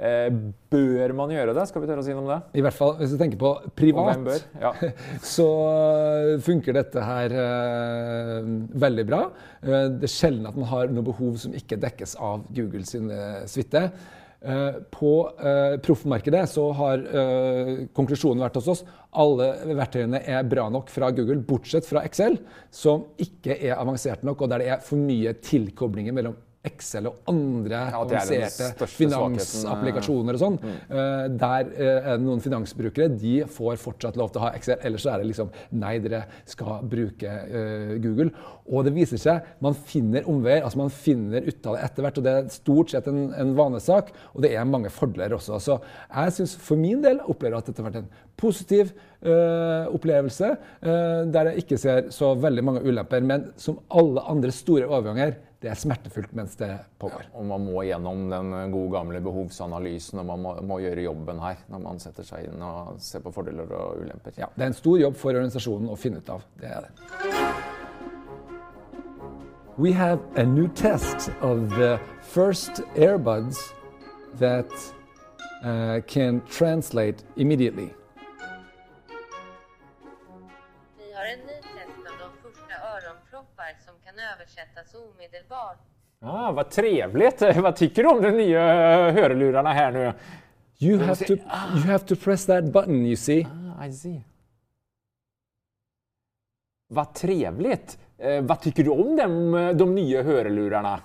Eh, 0.00 0.30
bør 0.72 1.12
man 1.18 1.32
gjøre 1.34 1.52
det? 1.58 1.66
Skal 1.68 1.82
vi 1.82 1.90
tørre 1.90 2.00
å 2.00 2.06
si 2.06 2.14
noe 2.14 2.22
om 2.24 2.30
det? 2.30 2.38
I 2.56 2.62
hvert 2.64 2.76
fall 2.78 2.94
hvis 2.96 3.12
du 3.12 3.18
tenker 3.20 3.40
på 3.42 3.50
privat. 3.76 4.22
bør? 4.24 4.46
Ja. 4.62 4.70
så 5.34 5.48
øh, 5.66 6.36
funker 6.46 6.78
dette 6.78 7.04
her 7.04 7.34
eh, 7.42 8.48
veldig 8.86 9.04
bra. 9.10 9.20
Eh, 9.60 9.90
det 9.98 10.08
er 10.08 10.14
sjelden 10.14 10.48
at 10.48 10.56
man 10.56 10.70
har 10.72 10.88
noe 10.94 11.04
behov 11.10 11.36
som 11.44 11.52
ikke 11.52 11.76
dekkes 11.84 12.16
av 12.16 12.48
Google 12.56 12.88
sin 12.88 13.12
eh, 13.12 13.44
suite. 13.50 13.90
Eh, 14.40 14.76
på 14.88 15.14
uh, 15.36 15.74
proffmarkedet 15.84 16.46
så 16.48 16.62
har 16.72 17.02
øh, 17.04 17.72
konklusjonen 17.92 18.40
vært 18.40 18.54
hos 18.56 18.70
oss 18.72 18.80
alle 19.12 19.50
verktøyene 19.76 20.22
er 20.24 20.46
bra 20.48 20.64
nok 20.72 20.88
fra 20.88 21.10
Google, 21.12 21.42
bortsett 21.44 21.84
fra 21.84 22.00
Excel, 22.06 22.38
som 22.72 23.04
ikke 23.20 23.58
er 23.58 23.76
avansert 23.76 24.22
nok, 24.24 24.40
og 24.40 24.52
der 24.52 24.62
det 24.62 24.70
er 24.72 24.86
for 24.86 25.00
mye 25.00 25.34
tilkoblinger 25.44 26.16
mellom 26.16 26.38
Excel 26.68 27.06
og 27.08 27.22
andre 27.30 27.78
Ja, 27.88 28.00
avanserte 28.02 28.66
største 28.74 28.98
finansapplikasjoner 28.98 30.36
og 30.36 30.42
sånn. 30.42 30.58
Mm. 30.60 31.38
der 31.40 31.70
eh, 31.72 32.08
er 32.10 32.18
det 32.18 32.24
noen 32.26 32.42
finansbrukere 32.44 33.08
de 33.14 33.46
får 33.48 33.78
fortsatt 33.80 34.18
lov 34.20 34.32
til 34.34 34.42
å 34.42 34.44
ha 34.44 34.50
Excel. 34.58 34.76
Ellers 34.84 35.06
så 35.06 35.14
er 35.14 35.22
det 35.22 35.30
liksom 35.30 35.48
nei, 35.80 35.94
dere 36.04 36.26
skal 36.48 36.84
bruke 36.90 37.32
eh, 37.48 37.94
Google. 38.04 38.28
Og 38.68 38.84
det 38.86 38.92
viser 38.94 39.20
seg, 39.20 39.48
man 39.64 39.74
finner 39.74 40.28
omveier. 40.28 40.62
altså 40.66 40.82
Man 40.82 40.92
finner 40.92 41.48
ut 41.48 41.66
av 41.66 41.78
det 41.78 41.84
etter 41.88 42.04
hvert. 42.04 42.20
Og 42.20 42.26
det 42.28 42.36
er 42.36 42.52
stort 42.52 42.92
sett 42.92 43.08
en, 43.10 43.22
en 43.32 43.56
vanesak, 43.56 44.12
og 44.34 44.44
det 44.44 44.52
er 44.52 44.68
mange 44.68 44.92
fordeler 44.92 45.38
også. 45.38 45.60
Så 45.64 45.80
jeg 45.80 46.36
syns 46.36 46.58
for 46.60 46.80
min 46.80 47.00
del 47.04 47.22
opplever 47.24 47.56
at 47.58 47.70
dette 47.70 47.80
har 47.80 47.88
vært 47.88 48.02
en 48.04 48.10
positiv 48.40 48.92
eh, 48.92 49.88
opplevelse, 49.92 50.54
eh, 50.84 51.20
der 51.32 51.50
jeg 51.50 51.64
ikke 51.64 51.80
ser 51.80 52.08
så 52.14 52.34
veldig 52.40 52.64
mange 52.68 52.84
ulemper. 52.84 53.24
Men 53.24 53.50
som 53.60 53.80
alle 53.88 54.24
andre 54.28 54.52
store 54.54 54.88
overganger, 54.88 55.38
det 55.60 55.68
er 55.68 55.76
smertefullt 55.76 56.32
mens 56.36 56.54
det 56.56 56.70
pågår. 56.98 57.26
Og 57.36 57.44
man 57.44 57.64
må 57.66 57.82
gjennom 57.84 58.22
den 58.32 58.52
gode 58.72 58.94
gamle 58.94 59.20
behovsanalysen, 59.20 60.22
og 60.22 60.28
man 60.30 60.40
må, 60.40 60.54
må 60.64 60.78
gjøre 60.80 61.04
jobben 61.04 61.42
her 61.42 61.60
når 61.68 61.82
man 61.84 62.00
setter 62.00 62.24
seg 62.24 62.48
inn 62.48 62.64
og 62.64 62.96
ser 63.04 63.20
på 63.24 63.32
fordeler 63.34 63.68
og 63.76 64.00
ulemper. 64.00 64.32
Ja, 64.40 64.48
det 64.56 64.64
er 64.64 64.72
en 64.72 64.78
stor 64.78 64.96
jobb 65.02 65.18
for 65.20 65.36
organisasjonen 65.36 65.92
å 65.92 65.98
finne 66.00 66.24
ut 66.24 66.32
av. 66.32 66.46
Det 66.60 66.72
er 66.72 66.88
det. 66.88 66.92
We 69.76 69.92
have 69.92 70.20
a 70.36 70.44
new 70.44 70.68
test 70.68 71.30
of 71.40 71.70
the 71.76 72.00
first 72.22 72.82
earbuds 72.96 73.72
that 74.38 74.70
uh, 75.64 76.00
can 76.06 76.40
translate 76.48 77.22
immediately. 77.36 77.90
Vi 80.98 81.12
har 81.12 81.24
en 81.32 81.59
översättas 84.34 84.94
omedelbart. 84.94 85.78
Ah, 86.20 86.52
vad 86.52 86.70
trevligt! 86.70 87.40
Vad 87.56 87.76
tycker 87.76 88.02
du 88.02 88.08
om 88.08 88.22
de 88.22 88.30
nya 88.30 88.60
hörlurarna 89.10 89.72
här 89.72 89.92
nu? 89.92 90.12
You 90.78 90.98
have 90.98 91.26
to 91.26 91.32
you 91.32 91.80
have 91.86 91.98
to 91.98 92.16
press 92.16 92.46
that 92.46 92.64
button, 92.64 93.06
you 93.06 93.16
see. 93.16 93.46
Ah, 93.78 93.86
I 93.86 93.92
see. 93.92 94.24
Vad 96.88 97.14
trevligt! 97.14 97.98
Eh, 98.18 98.42
vad 98.42 98.60
tycker 98.60 98.84
du 98.84 98.90
om 98.90 99.16
dem, 99.16 99.52
de 99.78 99.94
nya 99.94 100.22
hörlurarna? 100.22 101.00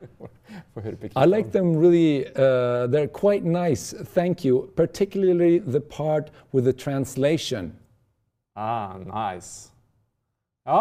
Få 0.78 0.82
høre 0.82 0.96
på 0.96 1.06
I 1.06 1.26
like 1.26 1.50
them 1.50 1.68
really. 1.84 2.24
Uh, 2.44 2.86
they're 2.92 3.12
quite 3.24 3.44
nice. 3.44 3.84
Thank 4.18 4.44
you. 4.44 4.54
Particularly 4.76 5.58
the 5.58 5.80
part 5.80 6.30
with 6.54 6.64
the 6.64 6.72
translation. 6.72 7.72
Ah, 8.56 8.98
nice. 8.98 9.72
Ja. 10.64 10.80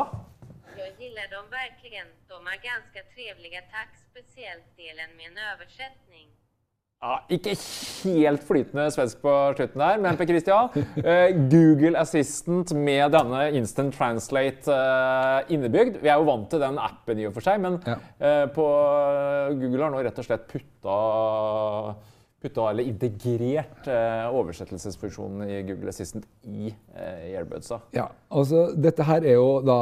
Jag 0.78 0.91
gillar 1.02 1.28
dem 1.36 1.45
verkligen. 1.50 2.08
De 2.28 2.48
är 2.54 2.60
ganska 2.72 3.00
trevliga. 3.14 3.62
Tack 3.62 3.91
speciellt 4.12 4.68
delen 4.78 5.10
med 5.18 5.26
en 5.32 5.38
översättning. 5.54 6.28
Ja, 6.98 7.20
ikke 7.30 7.52
helt 7.54 8.41
flytende 8.41 8.88
svensk 8.89 9.20
på 9.22 9.32
slutten 9.54 9.82
der, 9.84 10.00
men 10.02 10.18
Per 10.18 10.26
Christian, 10.26 10.72
eh, 10.98 11.28
Google 11.52 11.93
Assistant 12.02 12.72
med 12.74 13.14
denne 13.14 13.43
Instant 13.60 13.93
Translate 13.93 14.74
eh, 14.74 15.54
innebygd. 15.54 16.00
Vi 16.02 16.10
er 16.10 16.18
jo 16.18 16.26
vant 16.26 16.48
til 16.50 16.64
den 16.64 16.80
appen 16.82 17.22
i 17.22 17.28
og 17.30 17.36
for 17.38 17.45
seg, 17.45 17.62
men 17.62 17.78
Ja. 17.86 18.00
eh, 18.18 18.48
på 18.50 18.66
Google 19.62 19.84
har 19.86 19.93
nå 19.93 20.02
rett 20.08 20.18
og 20.18 20.26
slett 20.26 20.48
putta, 20.50 20.98
putta 22.41 22.66
eller 22.72 22.89
integrert 22.89 23.86
oversettelsesfunksjonen 24.34 25.45
i 25.54 25.62
Google 25.70 25.93
Assistant 25.93 26.26
i 26.50 26.74
eh, 26.98 27.38
Airbudsa. 27.38 27.78
Ja, 27.93 28.08
altså 28.34 28.72
Dette 28.74 29.06
her 29.06 29.22
er 29.22 29.38
jo 29.38 29.60
da 29.62 29.78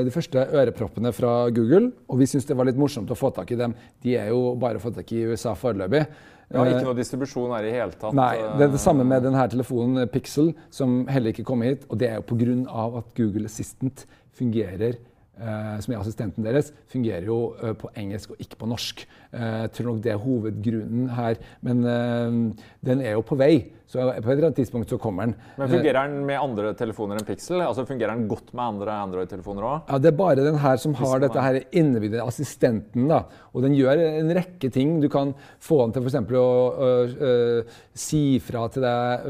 de 0.00 0.10
første 0.16 0.48
øreproppene 0.48 1.12
fra 1.12 1.42
Google, 1.52 1.92
og 2.08 2.24
vi 2.24 2.32
syns 2.32 2.48
det 2.48 2.56
var 2.56 2.72
litt 2.72 2.80
morsomt 2.80 3.12
å 3.12 3.20
få 3.20 3.34
tak 3.36 3.52
i 3.52 3.60
dem. 3.66 3.76
De 4.00 4.16
er 4.16 4.32
jo 4.32 4.54
bare 4.56 4.80
å 4.80 4.88
få 4.88 4.96
tak 4.96 5.12
i 5.12 5.26
USA 5.28 5.52
foreløpig. 5.52 6.06
Ja, 6.52 6.60
Eh, 6.64 6.74
ikke 6.74 6.84
noe 6.84 6.98
distribusjon 6.98 7.54
her 7.56 7.64
i 7.64 7.72
hele 7.72 7.96
tatt. 7.96 8.14
Nei, 8.16 8.34
det 8.36 8.66
er 8.66 8.74
det 8.74 8.80
eh, 8.80 8.84
samme 8.84 9.06
med 9.08 9.24
denne 9.24 9.46
telefonen 9.50 10.02
eh, 10.04 10.10
Pixel, 10.10 10.52
som 10.70 11.06
heller 11.08 11.32
ikke 11.32 11.46
kom 11.48 11.64
hit. 11.64 11.86
Og 11.88 11.98
det 11.98 12.10
er 12.10 12.20
jo 12.20 12.28
pga. 12.28 12.54
at 13.00 13.14
Google 13.16 13.48
Assistant 13.50 14.06
fungerer 14.34 14.98
eh, 15.40 15.80
som 15.80 15.94
er 15.94 16.00
assistenten 16.00 16.46
deres, 16.46 16.72
fungerer 16.90 17.26
jo 17.28 17.38
eh, 17.62 17.74
på 17.78 17.90
engelsk 17.96 18.34
og 18.34 18.42
ikke 18.42 18.60
på 18.60 18.68
norsk. 18.70 19.04
Eh, 19.34 19.54
jeg 19.64 19.72
tror 19.78 19.88
nok 19.92 20.02
det 20.04 20.12
er 20.14 20.20
hovedgrunnen 20.22 21.08
her. 21.16 21.40
Men 21.66 21.84
eh, 21.84 22.66
den 22.86 23.02
er 23.02 23.16
jo 23.16 23.24
på 23.26 23.38
vei, 23.40 23.54
så 23.90 24.00
på 24.00 24.16
et 24.16 24.24
eller 24.32 24.48
annet 24.48 24.56
tidspunkt 24.58 24.90
så 24.90 24.96
kommer 24.98 25.28
den. 25.28 25.34
Men 25.60 25.68
fungerer 25.70 26.08
den 26.08 26.24
med 26.26 26.40
andre 26.40 26.70
telefoner 26.78 27.18
enn 27.20 27.26
Pixel? 27.28 27.60
Altså 27.62 27.84
Fungerer 27.86 28.14
den 28.16 28.24
godt 28.30 28.48
med 28.56 28.64
andre 28.64 28.94
Android-telefoner 29.04 29.66
òg? 29.68 29.90
Ja, 29.92 29.98
Det 30.02 30.10
er 30.10 30.16
bare 30.18 30.42
den 30.46 30.58
her 30.58 30.80
som 30.82 30.94
har 30.98 31.20
dette 31.22 31.42
her 31.44 31.58
innebygde 31.70 32.22
assistenten. 32.24 33.06
da, 33.10 33.20
og 33.52 33.62
Den 33.62 33.76
gjør 33.76 34.00
en 34.06 34.32
rekke 34.34 34.70
ting. 34.72 34.96
Du 35.02 35.08
kan 35.12 35.34
få 35.62 35.82
den 35.84 35.92
til 35.94 36.02
f.eks. 36.08 36.32
å 36.32 36.46
ø, 36.74 36.88
ø, 37.28 37.62
si 37.94 38.38
fra 38.42 38.64
til 38.72 38.82
deg 38.82 39.28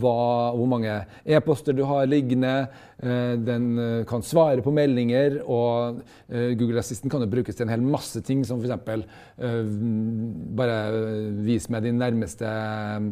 hva, 0.00 0.16
hvor 0.56 0.66
mange 0.70 0.96
e-poster 1.24 1.76
du 1.76 1.84
har 1.86 2.08
liggende. 2.10 2.54
Eh, 3.04 3.36
Den 3.44 4.04
kan 4.08 4.22
svare 4.26 4.62
på 4.64 4.72
meldinger. 4.74 5.42
Og 5.46 6.00
Google 6.58 6.80
Assistant 6.82 7.12
kan 7.12 7.22
jo 7.22 7.30
brukes 7.30 7.54
til 7.54 7.68
en 7.68 7.74
hel 7.76 7.84
masse 7.84 8.20
ting, 8.26 8.42
som 8.48 8.58
f.eks. 8.64 9.04
bare 10.56 10.76
ø, 10.94 11.30
vis 11.46 11.68
meg 11.72 11.82
de 11.86 11.92
nærmeste 11.96 12.46
eh, 12.46 13.08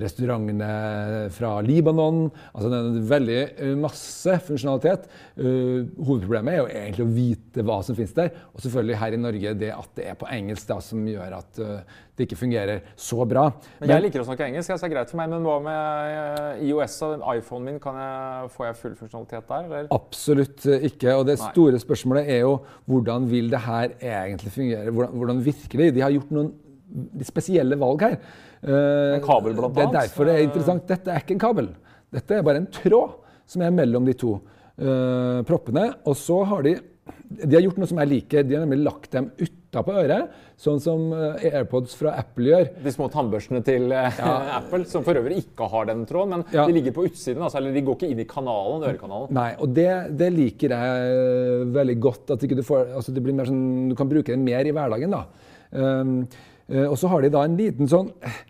restaurantene 0.00 1.28
fra 1.34 1.58
Libanon. 1.64 2.28
Altså 2.54 2.70
det 2.72 2.78
er 2.78 3.08
veldig 3.12 3.38
eh, 3.44 3.74
masse 3.76 4.38
funksjonalitet. 4.46 5.08
Eh, 5.36 5.84
hovedproblemet 6.00 6.54
er 6.54 6.60
jo 6.62 6.68
egentlig 6.72 7.04
å 7.04 7.12
vite 7.12 7.64
hva 7.68 7.78
som 7.84 7.98
finnes 7.98 8.14
der. 8.16 8.30
Og 8.54 8.64
selvfølgelig 8.64 9.00
her 9.02 9.16
i 9.16 9.20
Norge 9.20 9.54
det 9.60 9.72
at 9.74 9.90
det 9.98 10.06
er 10.08 10.16
på 10.20 10.28
engelsk 10.32 10.70
da, 10.70 10.78
som 10.84 11.02
gjør 11.08 11.36
at 11.40 11.60
eh, 11.64 11.98
det 12.18 12.26
ikke 12.26 12.40
fungerer 12.40 12.80
så 12.98 13.26
bra. 13.28 13.44
Men 13.82 13.92
jeg 13.92 14.06
liker 14.08 14.24
å 14.24 14.26
snakke 14.26 14.48
engelsk, 14.48 14.72
så 14.72 14.80
det 14.80 14.88
er 14.88 14.94
greit 14.96 15.12
for 15.12 15.20
meg. 15.20 15.34
Men 15.34 15.44
hva 15.46 15.58
med 15.68 16.16
eh, 16.16 16.64
IOS 16.70 16.96
og 17.06 17.26
iPhonen 17.34 17.68
min? 17.68 17.82
Kan 17.82 18.00
jeg, 18.00 18.48
får 18.56 18.70
jeg 18.70 18.80
full 18.80 18.96
funksjonalitet 19.02 19.52
der, 19.52 19.68
eller? 19.68 19.92
Absolutt 19.94 20.64
ikke. 20.78 21.12
Og 21.12 21.28
det 21.28 21.36
Nei. 21.36 21.52
store 21.52 21.82
spørsmålet 21.84 22.32
er 22.38 22.42
jo 22.46 22.56
hvordan 22.88 23.28
vil 23.30 23.52
det 23.52 23.62
her 23.68 23.92
egentlig 24.00 24.56
fungere? 24.56 24.96
Hvordan, 24.96 25.20
hvordan 25.20 25.44
virker 25.44 25.84
det? 25.84 25.92
De 25.98 26.06
har 26.06 26.16
gjort 26.16 26.34
noen 26.34 26.54
spesielle 27.28 27.76
valg 27.78 28.02
her. 28.06 28.20
Eh, 28.62 29.14
En 29.18 29.24
kabel 29.24 29.54
blant 29.54 29.72
annet. 29.76 29.78
Det 29.78 29.86
er 29.88 29.96
derfor 30.08 30.28
det 30.28 30.36
er 30.36 30.46
interessant. 30.48 30.86
Dette 30.88 31.14
er 31.14 31.24
ikke 31.24 31.36
en 31.36 31.44
kabel. 31.46 31.72
Dette 32.14 32.38
er 32.38 32.46
bare 32.46 32.62
en 32.62 32.70
tråd 32.72 33.18
som 33.48 33.62
er 33.64 33.74
mellom 33.74 34.04
de 34.08 34.14
to 34.18 34.34
uh, 34.38 35.40
proppene. 35.48 35.90
Og 36.08 36.16
så 36.18 36.42
har 36.48 36.64
de 36.66 36.76
de 37.28 37.56
har 37.56 37.62
gjort 37.64 37.78
noe 37.80 37.88
som 37.88 37.98
jeg 38.02 38.10
liker. 38.10 38.44
De 38.46 38.56
har 38.56 38.64
nemlig 38.64 38.84
lagt 38.86 39.12
dem 39.12 39.28
utapå 39.40 39.94
øret, 40.00 40.32
sånn 40.60 40.80
som 40.80 41.10
eh, 41.12 41.44
AirPods 41.50 41.94
fra 41.98 42.14
Apple 42.20 42.48
gjør. 42.50 42.68
De 42.84 42.92
små 42.94 43.08
tannbørstene 43.12 43.60
til 43.66 43.92
ja. 43.92 44.08
Apple, 44.58 44.86
som 44.88 45.04
for 45.06 45.18
øvrig 45.20 45.42
ikke 45.42 45.68
har 45.72 45.88
den 45.90 46.04
tråden, 46.08 46.34
men 46.38 46.44
Ja. 46.56 46.64
de 46.68 46.76
ligger 46.76 46.94
på 46.96 47.04
utsiden. 47.08 47.42
Altså, 47.44 47.60
eller 47.60 47.76
de 47.76 47.84
går 47.86 47.98
ikke 47.98 48.10
inn 48.12 48.22
i 48.24 48.28
kanalen, 48.28 48.84
ørekanalen. 48.88 49.32
Nei, 49.36 49.50
og 49.60 49.72
det, 49.76 49.88
det 50.20 50.30
liker 50.36 50.74
jeg 50.76 51.72
veldig 51.76 51.98
godt. 52.08 52.34
At 52.36 52.46
du, 52.48 52.64
får, 52.64 52.94
altså 53.00 53.14
det 53.16 53.24
blir 53.24 53.36
mer 53.36 53.50
sånn, 53.50 53.64
du 53.92 53.96
kan 53.98 54.10
bruke 54.10 54.32
det 54.32 54.40
mer 54.40 54.68
i 54.68 54.74
hverdagen. 54.76 55.16
da. 55.18 55.24
Um, 55.68 56.14
og 56.68 56.96
så 57.00 57.10
har 57.12 57.24
de 57.24 57.32
da 57.32 57.44
en 57.46 57.56
liten 57.58 57.88
sånn 57.88 58.10
eh, 58.20 58.40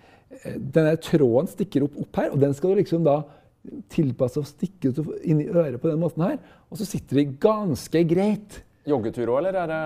Denne 0.58 0.96
tråden 1.02 1.50
stikker 1.50 1.86
opp, 1.86 1.98
opp 2.04 2.20
her, 2.20 2.32
og 2.34 2.42
den 2.42 2.54
skal 2.56 2.74
du 2.74 2.82
liksom 2.82 3.04
da 3.06 3.20
tilpasse 3.92 4.40
og 4.40 4.48
stikke 4.48 4.92
ut 4.92 5.00
inn 5.26 5.42
i 5.42 5.48
øret 5.50 5.80
på 5.82 5.90
den 5.90 6.00
måten 6.00 6.24
her. 6.24 6.38
Og 6.70 6.78
så 6.80 6.86
sitter 6.88 7.20
de 7.20 7.24
ganske 7.42 8.02
greit. 8.08 8.60
Joggetur 8.88 9.34
òg, 9.34 9.40
eller 9.42 9.58
er 9.60 9.72
det 9.72 9.80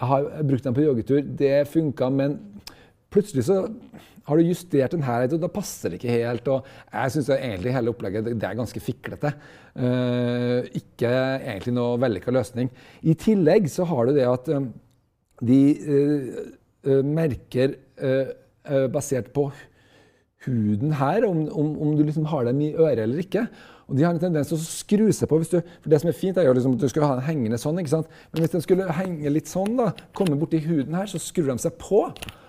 Jeg 0.00 0.08
har 0.10 0.30
brukt 0.48 0.64
den 0.64 0.74
på 0.74 0.86
joggetur, 0.86 1.20
det 1.22 1.68
funka, 1.70 2.08
men 2.10 2.38
plutselig 3.12 3.44
så 3.46 3.58
har 4.26 4.38
du 4.38 4.46
justert 4.46 4.94
den 4.94 5.04
her, 5.04 5.26
og 5.26 5.42
da 5.42 5.50
passer 5.50 5.92
det 5.92 5.98
ikke 5.98 6.14
helt. 6.14 6.48
og 6.48 6.66
Jeg 6.92 7.14
syns 7.14 7.30
egentlig 7.34 7.74
hele 7.74 7.92
opplegget 7.92 8.30
det 8.30 8.48
er 8.48 8.58
ganske 8.58 8.82
fiklete. 8.82 9.32
Uh, 9.74 10.62
ikke 10.78 11.10
egentlig 11.10 11.74
noe 11.74 11.98
vellykka 12.02 12.34
løsning. 12.34 12.70
I 13.02 13.16
tillegg 13.18 13.68
så 13.72 13.86
har 13.90 14.08
du 14.08 14.16
det 14.16 14.28
at 14.28 14.50
eh, 14.52 14.68
de 15.42 15.60
eh, 15.72 16.28
eh, 16.42 16.50
merker 16.84 17.76
eh, 17.98 18.32
eh, 18.66 18.86
basert 18.92 19.32
på 19.34 19.50
huden 20.46 20.96
her, 20.98 21.22
om, 21.28 21.44
om, 21.54 21.68
om 21.84 21.92
du 21.96 22.02
liksom 22.02 22.24
har 22.32 22.48
dem 22.48 22.58
i 22.64 22.72
øret 22.74 23.04
eller 23.04 23.22
ikke. 23.22 23.44
Og 23.90 23.96
De 23.98 24.04
har 24.06 24.14
en 24.14 24.18
tendens 24.22 24.48
til 24.48 24.56
å 24.56 24.62
skru 24.64 25.04
seg 25.14 25.28
på. 25.28 25.38
du, 25.42 25.44
for 25.82 25.90
Det 25.92 25.98
som 26.00 26.08
er 26.08 26.16
fint, 26.16 26.38
er 26.40 26.46
jo 26.48 26.54
liksom 26.56 26.74
at 26.78 26.80
du 26.82 26.88
skal 26.88 27.04
ha 27.04 27.16
den 27.18 27.24
hengende 27.26 27.58
sånn. 27.60 27.78
ikke 27.82 27.92
sant? 27.92 28.08
Men 28.32 28.42
hvis 28.42 28.54
den 28.54 28.64
skulle 28.64 28.86
henge 28.96 29.30
litt 29.34 29.50
sånn, 29.50 29.74
da, 29.78 29.90
komme 30.16 30.38
borti 30.40 30.58
huden 30.64 30.96
her, 30.96 31.06
så 31.10 31.20
skrur 31.22 31.50
de 31.52 31.58
seg 31.62 31.76
på. 31.82 32.00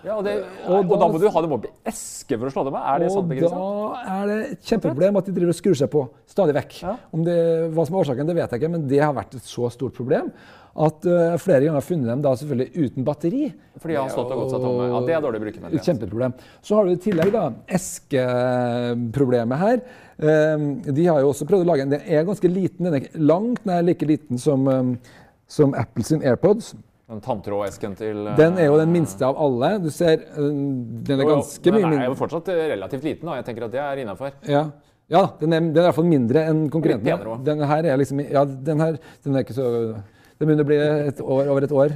Ja, 0.06 0.16
og, 0.16 0.24
det, 0.26 0.38
Og 0.64 0.78
og, 0.80 0.88
da, 0.94 0.98
da- 1.04 1.10
må 1.12 1.20
du 1.20 1.28
ha 1.36 1.42
dem 1.44 1.54
opp 1.58 1.68
i 1.68 1.72
eske 1.92 2.38
for 2.40 2.48
å 2.48 2.54
slå 2.54 2.64
dem 2.70 2.78
av. 2.80 2.88
Er 2.94 3.04
det 3.04 3.12
sant? 3.12 3.36
Og 3.36 3.54
da 3.54 4.02
er 4.16 4.26
det 4.32 4.40
et 4.56 4.72
kjempeproblem 4.72 5.20
at 5.20 5.28
de 5.30 5.36
driver 5.38 5.54
og 5.54 5.60
skrur 5.60 5.78
seg 5.84 5.92
på 5.94 6.04
stadig 6.34 6.56
vekk. 6.58 6.76
Ja. 6.82 6.96
Om 7.14 7.24
det, 7.28 7.38
hva 7.76 7.86
som 7.86 7.94
er 7.98 8.02
årsaken, 8.06 8.30
det 8.32 8.38
vet 8.40 8.56
jeg 8.56 8.62
ikke, 8.64 8.72
men 8.78 8.88
det 8.90 9.02
har 9.04 9.14
vært 9.14 9.38
et 9.38 9.46
så 9.54 9.70
stort 9.74 9.94
problem 9.98 10.32
at 10.74 11.06
uh, 11.06 11.34
flere 11.38 11.60
ganger 11.62 11.78
har 11.78 11.86
funnet 11.86 12.08
dem 12.10 12.22
da 12.24 12.32
selvfølgelig 12.38 12.86
uten 12.88 13.04
batteri. 13.06 13.48
Fordi 13.78 13.94
han 13.94 14.08
har 14.08 14.14
stått 14.14 14.32
og 14.34 14.40
gått 14.42 14.54
seg 14.54 14.64
tomme. 14.64 14.86
Ja, 14.90 15.02
det 15.06 15.14
er 15.14 15.20
dårlig 15.22 15.42
brukervennlighet. 15.44 15.82
Et 15.82 15.90
kjempeproblem. 15.90 16.32
Så 16.66 16.78
har 16.78 16.88
du 16.88 16.94
i 16.94 17.02
tillegg 17.04 17.30
da 17.34 17.44
eskeproblemet 17.78 19.62
her. 19.62 19.84
Eh, 20.18 20.64
De 20.94 21.06
har 21.06 21.20
jo 21.22 21.30
også 21.30 21.46
prøvd 21.46 21.66
å 21.66 21.70
lage 21.72 21.86
en 21.86 21.94
Den 21.94 22.02
er 22.06 22.26
ganske 22.26 22.50
liten. 22.50 22.88
Den 22.88 22.98
er 22.98 23.22
langt 23.22 23.62
nær 23.66 23.86
like 23.86 24.06
liten 24.06 24.38
som, 24.38 24.66
um, 24.66 24.96
som 25.46 25.74
Apple 25.78 26.06
sin 26.06 26.22
AirPods. 26.26 26.74
Den 27.10 27.20
tanntrådesken 27.20 27.94
til 27.98 28.24
uh, 28.26 28.32
Den 28.38 28.56
er 28.58 28.70
jo 28.70 28.78
den 28.80 28.90
minste 28.94 29.26
av 29.26 29.38
alle. 29.38 29.76
Du 29.84 29.90
ser, 29.92 30.24
uh, 30.38 30.48
den 30.48 31.20
er 31.20 31.28
ganske 31.28 31.70
mye 31.70 31.82
mindre. 31.82 31.92
Den 31.98 32.06
er 32.06 32.10
jo 32.10 32.16
fortsatt 32.18 32.50
eh, 32.50 32.64
relativt 32.72 33.06
liten, 33.06 33.28
da. 33.28 33.38
Jeg 33.38 33.46
tenker 33.50 33.68
at 33.68 33.74
det 33.74 33.82
er 33.84 34.02
innafor. 34.02 34.34
Ja, 34.48 34.64
ja 35.12 35.22
den, 35.38 35.52
er, 35.52 35.68
den 35.68 35.76
er 35.76 35.84
i 35.84 35.88
hvert 35.90 35.98
fall 36.00 36.08
mindre 36.08 36.46
enn 36.50 36.66
konkurrenten. 36.72 37.44
Den 37.44 37.62
her 37.68 37.90
er 37.92 38.00
liksom 38.00 38.24
Ja, 38.24 38.42
den 38.42 38.82
her 38.82 38.98
den 39.22 39.36
er 39.36 39.46
ikke 39.46 39.56
så 39.58 39.68
Den 40.38 40.48
begynner 40.50 40.66
å 40.66 40.70
bli 40.70 40.78
et 40.82 41.20
år, 41.22 41.50
over 41.52 41.66
et 41.66 41.74
år. 41.74 41.94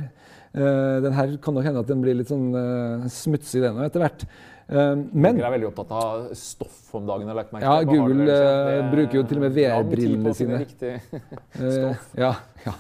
Eh, 0.54 1.00
den 1.04 1.12
her 1.16 1.34
kan 1.42 1.54
nok 1.56 1.66
hende 1.66 1.82
at 1.82 1.90
den 1.90 2.00
blir 2.04 2.16
litt 2.18 2.30
sånn 2.30 2.46
eh, 2.56 3.08
smutsig, 3.12 3.60
den 3.64 3.76
òg, 3.76 3.88
etter 3.90 4.04
hvert. 4.04 4.24
Eh, 4.68 4.94
men 5.12 5.36
Google 5.36 5.48
er 5.48 5.54
veldig 5.56 5.68
opptatt 5.70 5.92
av 5.96 6.28
stoff 6.38 6.94
om 6.98 7.06
dagen. 7.08 7.28
merke 7.28 7.62
Ja, 7.62 7.82
Google, 7.88 8.26
det- 8.28 8.90
bruker 8.92 9.20
jo 9.20 9.22
til 9.24 9.40
og 9.40 9.46
med 9.46 9.56
VR-brillene 9.56 10.34
sine. 10.34 10.60
Eh, 11.58 11.94
ja, 12.20 12.34
ja. 12.64 12.74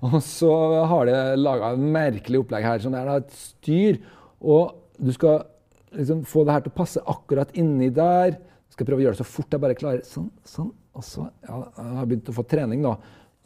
Og 0.00 0.20
så 0.22 0.50
har 0.86 1.06
de 1.06 1.14
laga 1.36 1.72
et 1.74 1.78
merkelig 1.82 2.44
opplegg 2.44 2.62
her. 2.62 2.78
Sånn 2.78 2.94
er 2.94 3.04
det 3.08 3.16
et 3.24 3.32
styr. 3.34 3.98
Og 4.40 4.76
du 4.98 5.10
skal 5.12 5.42
liksom 5.96 6.22
få 6.28 6.44
det 6.46 6.54
her 6.54 6.60
til 6.66 6.72
å 6.72 6.78
passe 6.78 7.02
akkurat 7.02 7.50
inni 7.58 7.90
der. 7.90 8.36
Jeg 8.38 8.76
skal 8.76 8.86
prøve 8.86 9.02
å 9.02 9.06
gjøre 9.08 9.18
det 9.18 9.24
så 9.24 9.26
fort 9.26 9.50
jeg 9.50 9.60
bare 9.64 9.78
klarer. 9.78 10.04
Sånn, 10.06 10.30
sånn. 10.46 10.70
Og 10.94 11.02
så 11.06 11.26
ja, 11.46 11.58
Jeg 11.78 11.96
har 11.98 12.06
begynt 12.10 12.30
å 12.30 12.36
få 12.36 12.46
trening 12.46 12.82
nå. 12.84 12.94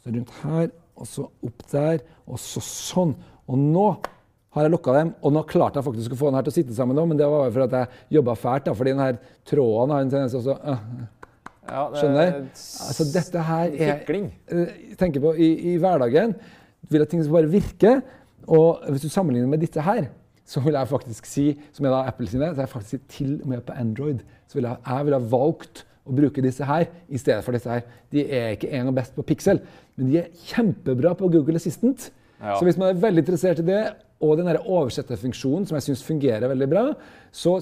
Så 0.03 0.13
rundt 0.13 0.33
her, 0.43 0.69
og 0.97 1.07
så 1.09 1.25
opp 1.43 1.63
der, 1.71 2.01
og 2.29 2.39
så 2.41 2.61
sånn. 2.63 3.15
Og 3.49 3.57
nå 3.59 3.87
har 4.53 4.67
jeg 4.67 4.73
lukka 4.75 4.93
dem, 4.99 5.11
og 5.25 5.33
nå 5.33 5.41
klarte 5.49 5.79
jeg 5.81 5.87
faktisk 5.87 6.13
å 6.13 6.19
få 6.19 6.29
den 6.29 6.37
her 6.37 6.45
til 6.45 6.53
å 6.53 6.57
sitte 6.59 6.75
sammen 6.77 6.97
nå, 6.99 7.05
men 7.09 7.17
det 7.17 7.25
var 7.25 7.45
bare 7.47 7.53
for 7.55 7.65
at 7.65 7.75
jeg 7.79 8.17
jobba 8.19 8.35
fælt, 8.37 8.67
da, 8.67 8.75
fordi 8.77 8.93
den 8.93 9.01
her 9.01 9.17
tråden 9.49 9.93
har 9.95 10.03
en 10.05 10.11
tendens 10.13 10.35
til 10.35 10.51
å 10.53 10.57
øh, 10.57 10.83
Ja, 11.63 11.83
det- 11.89 12.01
Skjønner? 12.01 12.33
Altså, 12.85 13.07
dette 13.13 13.45
her 13.47 13.69
er 13.71 13.95
eh, 14.51 14.73
Jeg 14.91 14.97
tenker 14.99 15.23
på 15.23 15.31
i, 15.39 15.47
i 15.73 15.77
hverdagen 15.81 16.35
vil 16.91 17.01
at 17.01 17.09
ting 17.09 17.23
skal 17.23 17.37
bare 17.39 17.49
virke. 17.49 17.93
Og 18.51 18.83
hvis 18.91 19.05
du 19.05 19.09
sammenligner 19.09 19.47
med 19.49 19.61
dette 19.63 19.81
her, 19.81 20.09
så 20.45 20.59
vil 20.59 20.75
jeg 20.75 20.89
faktisk 20.91 21.25
si, 21.25 21.45
som 21.71 21.85
er 21.87 21.93
da 21.95 22.01
Apple 22.11 22.27
sine, 22.27 22.49
så 22.51 22.59
er 22.59 22.65
jeg 22.67 22.73
faktisk 22.73 22.91
si 22.91 23.17
til 23.17 23.33
og 23.41 23.47
med 23.47 23.61
på 23.65 23.73
Android, 23.79 24.19
så 24.51 24.59
vil 24.59 24.67
jeg, 24.67 24.77
jeg 24.85 25.05
vil 25.07 25.15
ha 25.15 25.21
valgt 25.31 25.85
å 26.03 26.15
bruke 26.15 26.43
disse 26.43 26.65
her 26.67 26.87
i 27.07 27.19
stedet 27.21 27.43
for 27.45 27.55
disse 27.55 27.69
her. 27.71 27.85
De 28.11 28.25
er 28.25 28.57
ikke 28.57 28.71
engang 28.71 28.97
best 28.97 29.15
på 29.15 29.25
Pixel, 29.27 29.61
men 29.95 30.09
de 30.11 30.19
er 30.23 30.31
kjempebra 30.49 31.13
på 31.19 31.29
Google 31.31 31.59
Assistant. 31.59 32.09
Ja. 32.41 32.57
Så 32.57 32.67
hvis 32.67 32.79
man 32.79 32.91
er 32.91 32.99
veldig 32.99 33.23
interessert 33.23 33.61
i 33.63 33.67
det, 33.67 33.81
og 34.23 34.37
den 34.39 34.49
oversetterfunksjonen 34.55 35.67
som 35.67 35.77
jeg 35.77 35.87
syns 35.87 36.03
fungerer 36.05 36.51
veldig 36.51 36.69
bra, 36.71 36.83
så 37.35 37.57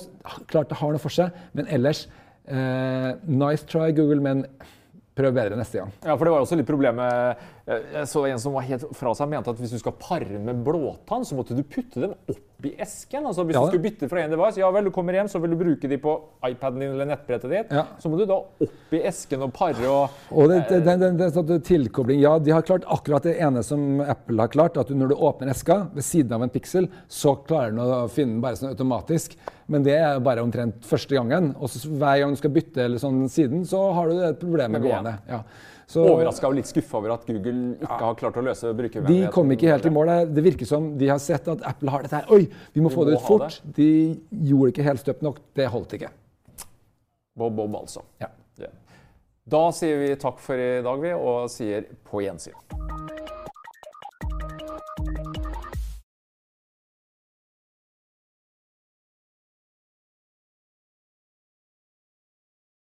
klart 0.50 0.70
det 0.70 0.78
har 0.82 0.94
noe 0.94 1.02
for 1.02 1.14
seg. 1.14 1.34
Men 1.58 1.70
ellers 1.74 2.06
eh, 2.46 3.12
Nice 3.26 3.66
try, 3.70 3.90
Google, 3.98 4.22
men 4.22 4.46
prøv 5.18 5.34
bedre 5.36 5.58
neste 5.60 5.82
gang. 5.82 5.94
Ja, 6.06 6.16
for 6.16 6.26
det 6.26 6.34
var 6.34 6.46
også 6.46 6.58
litt 6.60 6.70
problemet 6.70 7.42
Jeg 7.72 8.08
så 8.12 8.22
en 8.28 8.40
som 8.42 8.54
var 8.58 8.66
helt 8.68 8.84
fra 8.98 9.12
seg 9.16 9.30
mente 9.32 9.52
at 9.54 9.60
hvis 9.62 9.72
du 9.76 9.80
skal 9.80 9.94
pare 10.02 10.40
med 10.44 10.64
blåtann, 10.66 11.24
så 11.28 11.38
måtte 11.38 11.56
du 11.56 11.62
putte 11.64 12.02
dem 12.04 12.16
opp 12.30 12.66
i 12.68 12.74
esken. 12.84 13.24
Altså 13.26 13.46
Hvis 13.48 13.56
Ja. 13.56 13.62
du 13.64 13.72
skulle 13.72 13.86
bytte 13.86 14.10
fra 14.10 14.22
en 14.22 14.30
device, 14.34 14.58
ja 14.62 14.70
vel, 14.72 14.84
du 14.86 14.92
kommer 14.94 15.14
hjem, 15.18 15.30
så 15.32 15.40
vil 15.42 15.54
du 15.54 15.58
bruke 15.58 15.90
de 15.90 15.98
på 15.98 16.16
iPaden 16.46 16.80
din 16.84 16.92
eller 16.92 17.08
nettbrettet 17.10 17.50
ditt. 17.50 17.72
Ja. 17.72 17.86
Så 17.98 18.10
må 18.12 18.18
du 18.20 18.26
da 18.30 18.36
opp 18.42 18.94
i 18.94 19.02
esken 19.08 19.42
og 19.48 19.54
pare 19.54 19.88
og 19.90 20.10
Og 20.32 20.50
det, 20.52 20.60
det, 20.70 20.82
det, 20.86 20.98
det, 21.00 21.12
det, 21.18 21.32
sånn 21.34 21.62
tilkobling, 21.66 22.20
ja, 22.22 22.38
De 22.40 22.52
har 22.52 22.62
klart 22.62 22.84
akkurat 22.86 23.24
det 23.24 23.38
ene 23.40 23.64
som 23.64 24.02
Apple 24.02 24.42
har 24.42 24.52
klart. 24.54 24.78
at 24.78 24.88
du, 24.88 24.96
Når 24.96 25.10
du 25.10 25.16
åpner 25.16 25.50
eska 25.50 25.88
ved 25.94 26.04
siden 26.04 26.34
av 26.34 26.44
en 26.44 26.50
piksel, 26.54 26.90
så 27.08 27.36
klarer 27.48 27.72
den 27.72 27.80
å 27.80 28.08
finne 28.10 28.34
den 28.36 28.42
bare 28.42 28.56
sånn 28.60 28.70
automatisk. 28.76 29.38
Men 29.68 29.84
det 29.84 29.96
er 29.96 30.20
bare 30.20 30.44
omtrent 30.44 30.84
første 30.84 31.16
gangen. 31.16 31.56
Og 31.60 31.70
så 31.70 31.88
hver 31.88 32.20
gang 32.20 32.32
du 32.36 32.36
skal 32.38 32.52
bytte 32.52 32.84
eller 32.84 32.98
sånn 33.00 33.28
siden, 33.30 33.64
så 33.66 33.94
har 33.94 34.10
du 34.10 34.20
det 34.20 34.40
problemet 34.40 34.82
gående. 34.84 35.18
Ja. 35.30 35.44
Så 35.92 36.04
overraska 36.08 36.48
og 36.48 36.56
litt 36.56 36.70
skuffa 36.70 37.00
over 37.02 37.14
at 37.18 37.26
Google 37.28 37.76
ikke 37.76 38.00
har 38.00 38.18
klart 38.20 38.38
å 38.40 38.44
løse 38.46 38.70
de 38.70 38.78
brukervennligheten. 38.78 39.34
kom 39.36 39.52
ikke 39.52 39.72
helt 39.74 39.88
i 39.90 39.92
mål. 39.92 40.12
Det 40.32 40.44
virker 40.46 40.70
som 40.70 40.92
de 40.98 41.10
har 41.12 41.20
sett 41.20 41.50
at 41.52 41.66
Apple 41.68 41.92
har 41.92 42.06
dette 42.08 42.22
her. 42.22 42.32
Oi, 42.32 42.46
vi 42.72 42.84
må 42.84 42.92
få 42.94 43.04
det 43.10 43.18
ut 43.18 43.26
fort. 43.26 43.58
fort. 43.60 43.74
De 43.76 43.90
gjorde 44.32 44.72
ikke 44.72 44.88
helt 44.88 45.04
støpt 45.04 45.26
nok. 45.28 45.42
Det 45.58 45.68
holdt 45.74 45.98
ikke. 46.00 46.14
Bob 47.36 47.56
Bob, 47.56 47.76
altså. 47.76 48.06
Ja. 48.22 48.32
Ja. 48.60 48.72
Da 49.52 49.66
sier 49.76 50.00
vi 50.00 50.14
takk 50.22 50.40
for 50.40 50.56
i 50.56 50.82
dag, 50.86 51.02
vi, 51.02 51.12
og 51.18 51.50
sier 51.52 51.88
på 52.08 52.24
gjensyn. 52.24 52.56